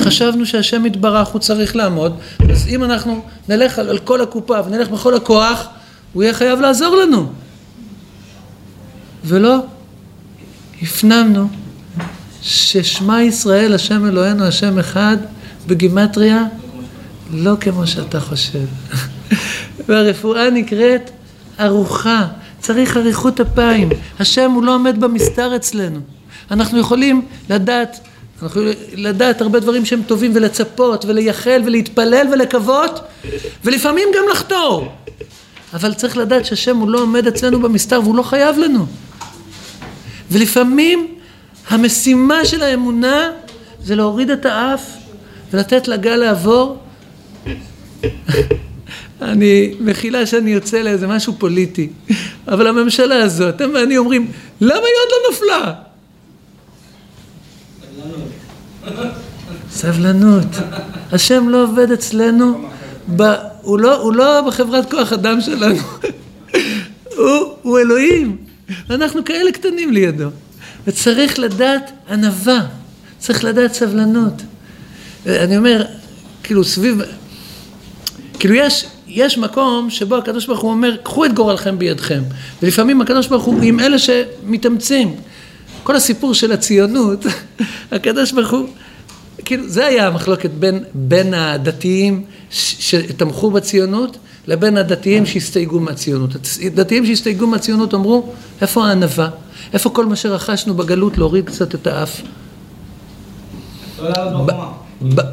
חשבנו 0.00 0.46
שהשם 0.46 0.86
יתברך 0.86 1.28
הוא 1.28 1.40
צריך 1.40 1.76
לעמוד, 1.76 2.16
אז 2.50 2.68
אם 2.68 2.84
אנחנו 2.84 3.24
נלך 3.48 3.78
על, 3.78 3.88
על 3.88 3.98
כל 3.98 4.20
הקופה 4.20 4.54
ונלך 4.66 4.88
בכל 4.88 5.14
הכוח, 5.14 5.66
הוא 6.12 6.22
יהיה 6.22 6.34
חייב 6.34 6.60
לעזור 6.60 6.96
לנו. 6.96 7.26
ולא, 9.24 9.56
הפנמנו 10.82 11.48
ששמע 12.42 13.22
ישראל 13.22 13.74
השם 13.74 14.06
אלוהינו 14.06 14.44
השם 14.44 14.78
אחד 14.78 15.16
בגימטריה 15.66 16.44
לא 17.32 17.54
כמו 17.60 17.86
שאתה 17.86 18.20
חושב. 18.20 18.66
והרפואה 19.88 20.50
נקראת 20.50 21.10
ארוחה, 21.60 22.26
צריך 22.60 22.96
אריכות 22.96 23.40
אפיים. 23.40 23.88
השם 24.18 24.50
הוא 24.50 24.64
לא 24.64 24.74
עומד 24.74 25.00
במסתר 25.00 25.56
אצלנו. 25.56 26.00
אנחנו 26.50 26.78
יכולים 26.78 27.22
לדעת, 27.50 28.00
אנחנו 28.42 28.62
לדעת 28.94 29.40
הרבה 29.40 29.60
דברים 29.60 29.84
שהם 29.84 30.02
טובים 30.06 30.32
ולצפות 30.34 31.04
ולייחל 31.04 31.62
ולהתפלל 31.66 32.26
ולקוות 32.32 33.00
ולפעמים 33.64 34.08
גם 34.16 34.24
לחתור. 34.30 34.92
אבל 35.74 35.94
צריך 35.94 36.16
לדעת 36.16 36.44
שהשם 36.44 36.76
הוא 36.76 36.90
לא 36.90 37.00
עומד 37.00 37.26
אצלנו 37.26 37.60
במסתר 37.60 38.00
והוא 38.02 38.16
לא 38.16 38.22
חייב 38.22 38.58
לנו. 38.58 38.86
ולפעמים 40.30 41.14
המשימה 41.68 42.44
של 42.44 42.62
האמונה 42.62 43.30
זה 43.82 43.94
להוריד 43.96 44.30
את 44.30 44.46
האף 44.46 44.82
ולתת 45.52 45.88
לגל 45.88 46.16
לעבור. 46.16 46.78
אני, 49.22 49.74
מחילה 49.80 50.26
שאני 50.26 50.50
יוצא 50.50 50.78
לאיזה 50.78 51.06
משהו 51.06 51.34
פוליטי, 51.38 51.88
אבל 52.48 52.66
הממשלה 52.66 53.22
הזאת, 53.22 53.54
אתם 53.54 53.70
ואני 53.74 53.98
אומרים, 53.98 54.30
למה 54.60 54.74
היא 54.74 54.80
עוד 54.80 55.08
לא 55.12 55.30
נפלה? 55.32 55.72
סבלנות. 59.70 60.46
השם 61.12 61.48
לא 61.48 61.62
עובד 61.62 61.90
אצלנו, 61.90 62.68
ב, 63.16 63.22
הוא, 63.62 63.78
לא, 63.78 63.96
הוא 63.96 64.12
לא 64.12 64.40
בחברת 64.46 64.90
כוח 64.90 65.12
אדם 65.12 65.40
שלנו, 65.40 65.80
הוא, 67.16 67.54
הוא 67.62 67.78
אלוהים, 67.78 68.36
ואנחנו 68.88 69.24
כאלה 69.24 69.52
קטנים 69.52 69.92
לידו. 69.92 70.28
וצריך 70.86 71.38
לדעת 71.38 71.92
ענווה, 72.10 72.60
צריך 73.18 73.44
לדעת 73.44 73.74
סבלנות. 73.74 74.42
אני 75.26 75.56
אומר, 75.56 75.84
כאילו 76.42 76.64
סביב, 76.64 77.02
כאילו 78.38 78.54
יש, 78.54 78.86
יש 79.08 79.38
מקום 79.38 79.90
שבו 79.90 80.16
הקדוש 80.16 80.46
ברוך 80.46 80.60
הוא 80.60 80.70
אומר, 80.70 80.96
קחו 81.02 81.24
את 81.24 81.34
גורלכם 81.34 81.78
בידכם. 81.78 82.22
ולפעמים 82.62 83.00
הקדוש 83.00 83.26
ברוך 83.26 83.44
הוא 83.44 83.62
עם 83.62 83.80
אלה 83.80 83.96
שמתאמצים. 83.98 85.16
כל 85.84 85.96
הסיפור 85.96 86.34
של 86.34 86.52
הציונות, 86.52 87.26
הקדוש 87.92 88.32
ברוך 88.32 88.50
הוא, 88.50 88.68
כאילו, 89.44 89.68
זה 89.68 89.86
היה 89.86 90.06
המחלוקת 90.06 90.50
בין, 90.50 90.84
בין 90.94 91.34
הדתיים 91.34 92.24
שתמכו 92.50 93.50
בציונות 93.50 94.16
לבין 94.46 94.76
הדתיים 94.76 95.26
שהסתייגו 95.26 95.80
מהציונות. 95.80 96.30
הדתיים 96.66 97.06
שהסתייגו 97.06 97.46
מהציונות 97.46 97.94
אמרו, 97.94 98.32
איפה 98.60 98.86
הענווה? 98.86 99.28
איפה 99.72 99.90
כל 99.90 100.06
מה 100.06 100.16
שרכשנו 100.16 100.74
בגלות 100.74 101.18
להוריד 101.18 101.46
קצת 101.46 101.74
את 101.74 101.86
האף? 101.86 102.20
לא 103.98 104.08
לעלות 104.08 104.46
בחומה. 104.46 104.72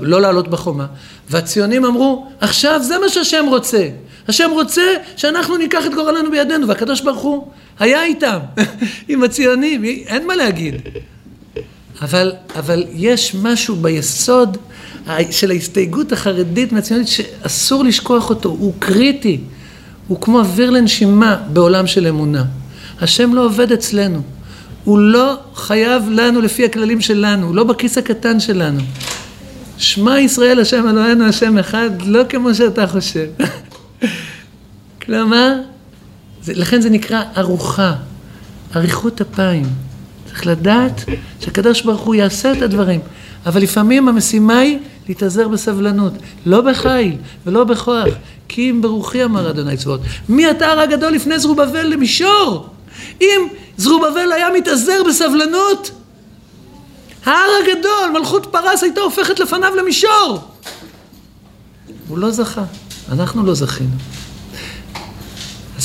לא 0.01 0.21
לעלות 0.21 0.47
בחומה. 0.47 0.85
והציונים 1.29 1.85
אמרו, 1.85 2.27
עכשיו 2.39 2.79
זה 2.83 2.99
מה 2.99 3.09
שהשם 3.09 3.45
רוצה. 3.49 3.89
השם 4.27 4.49
רוצה 4.53 4.81
שאנחנו 5.17 5.57
ניקח 5.57 5.85
את 5.85 5.93
גורלנו 5.93 6.31
בידינו, 6.31 6.67
והקדוש 6.67 7.01
ברוך 7.01 7.21
הוא 7.21 7.47
היה 7.79 8.03
איתם, 8.03 8.39
עם 9.09 9.23
הציונים, 9.23 9.83
אין 9.83 10.27
מה 10.27 10.35
להגיד. 10.35 10.75
אבל, 12.01 12.31
אבל 12.55 12.83
יש 12.93 13.35
משהו 13.35 13.75
ביסוד 13.75 14.57
של 15.31 15.51
ההסתייגות 15.51 16.11
החרדית 16.11 16.71
מהציונית 16.71 17.07
שאסור 17.07 17.83
לשכוח 17.83 18.29
אותו, 18.29 18.49
הוא 18.49 18.73
קריטי, 18.79 19.39
הוא 20.07 20.21
כמו 20.21 20.39
אוויר 20.39 20.69
לנשימה 20.69 21.35
בעולם 21.53 21.87
של 21.87 22.07
אמונה. 22.07 22.43
השם 23.01 23.33
לא 23.33 23.45
עובד 23.45 23.71
אצלנו, 23.71 24.21
הוא 24.83 24.99
לא 24.99 25.35
חייב 25.55 26.03
לנו 26.09 26.41
לפי 26.41 26.65
הכללים 26.65 27.01
שלנו, 27.01 27.47
הוא 27.47 27.55
לא 27.55 27.63
בכיס 27.63 27.97
הקטן 27.97 28.39
שלנו. 28.39 28.81
שמע 29.77 30.19
ישראל 30.19 30.59
השם 30.59 30.87
אלוהינו 30.87 31.25
השם 31.25 31.57
אחד, 31.57 31.89
לא 32.05 32.23
כמו 32.29 32.55
שאתה 32.55 32.87
חושב. 32.87 33.25
כלומר, 35.05 35.55
זה, 36.43 36.53
לכן 36.55 36.81
זה 36.81 36.89
נקרא 36.89 37.23
ארוחה, 37.37 37.93
אריכות 38.75 39.21
אפיים. 39.21 39.65
צריך 40.27 40.47
לדעת 40.47 41.01
שהקדוש 41.39 41.81
ברוך 41.81 42.01
הוא 42.01 42.15
יעשה 42.15 42.51
את 42.51 42.61
הדברים, 42.61 42.99
אבל 43.45 43.61
לפעמים 43.61 44.07
המשימה 44.07 44.59
היא 44.59 44.79
להתאזר 45.07 45.47
בסבלנות, 45.47 46.13
לא 46.45 46.61
בחיל 46.61 47.17
ולא 47.45 47.63
בכוח, 47.63 48.07
כי 48.47 48.69
אם 48.69 48.81
ברוחי 48.81 49.23
אמר 49.23 49.49
אדוני 49.49 49.77
צבאות. 49.77 50.01
מי 50.29 50.51
אתה 50.51 50.67
הר 50.67 50.79
הגדול 50.79 51.11
לפני 51.13 51.39
זרובבל 51.39 51.87
למישור? 51.87 52.69
אם 53.21 53.47
זרובבל 53.77 54.31
היה 54.35 54.47
מתאזר 54.57 55.03
בסבלנות, 55.09 55.91
ההר 57.25 57.49
הגדול, 57.63 58.19
מלכות 58.19 58.47
פרס 58.51 58.83
הייתה 58.83 59.01
הופכת 59.01 59.39
לפניו 59.39 59.75
למישור. 59.75 60.39
הוא 62.07 62.17
לא 62.17 62.31
זכה, 62.31 62.63
אנחנו 63.11 63.45
לא 63.45 63.53
זכינו. 63.53 63.95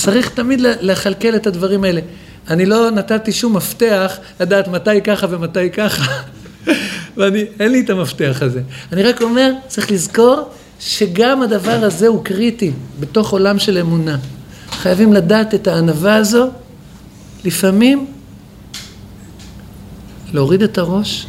צריך 0.06 0.28
תמיד 0.28 0.60
לכלכל 0.60 1.36
את 1.36 1.46
הדברים 1.46 1.84
האלה. 1.84 2.00
אני 2.50 2.66
לא 2.66 2.90
נתתי 2.90 3.32
שום 3.32 3.56
מפתח 3.56 4.18
לדעת 4.40 4.68
מתי 4.68 5.02
ככה 5.04 5.26
ומתי 5.30 5.70
ככה, 5.70 6.04
ואני, 7.16 7.44
אין 7.60 7.72
לי 7.72 7.80
את 7.80 7.90
המפתח 7.90 8.38
הזה. 8.40 8.62
אני 8.92 9.02
רק 9.02 9.22
אומר, 9.22 9.52
צריך 9.66 9.90
לזכור 9.90 10.50
שגם 10.80 11.42
הדבר 11.42 11.84
הזה 11.84 12.06
הוא 12.06 12.24
קריטי 12.24 12.72
בתוך 13.00 13.32
עולם 13.32 13.58
של 13.58 13.78
אמונה. 13.78 14.16
חייבים 14.70 15.12
לדעת 15.12 15.54
את 15.54 15.66
הענווה 15.66 16.16
הזו, 16.16 16.48
לפעמים 17.44 18.06
להוריד 20.32 20.62
את 20.62 20.78
הראש, 20.78 21.26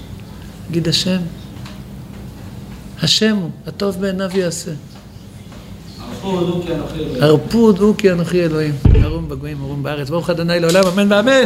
להגיד 0.67 0.88
השם. 0.88 1.19
השם 3.01 3.36
הוא, 3.36 3.49
הטוב 3.67 4.01
בעיניו 4.01 4.30
יעשה. 4.38 4.71
הרפו 7.21 7.57
הודו 7.57 7.93
כי 7.97 8.11
אנוכי 8.11 8.43
אלוהים. 8.43 8.73
ארום 9.03 9.30
בגויים, 9.30 9.57
ארום 9.61 9.84
בארץ. 9.84 10.09
ברוך 10.09 10.30
אדוני 10.30 10.59
לעולם, 10.59 10.84
אמן 10.93 11.11
ואמן. 11.11 11.43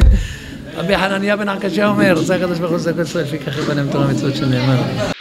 רבי 0.76 0.98
חנניה 0.98 1.38
בן 1.38 1.50
עקשיא 1.50 1.86
אומר, 1.86 2.14
עושה 2.18 2.36
הקדוש 2.36 2.60
ברוך 2.60 2.72
הוא 2.72 2.80
עושה 2.80 2.94
כל 2.94 3.02
ישראל, 3.02 3.26
כך 3.46 3.58
יבנם 3.58 3.92
תורה 3.92 4.08
מצוות 4.08 4.36
שנאמר. 4.36 5.12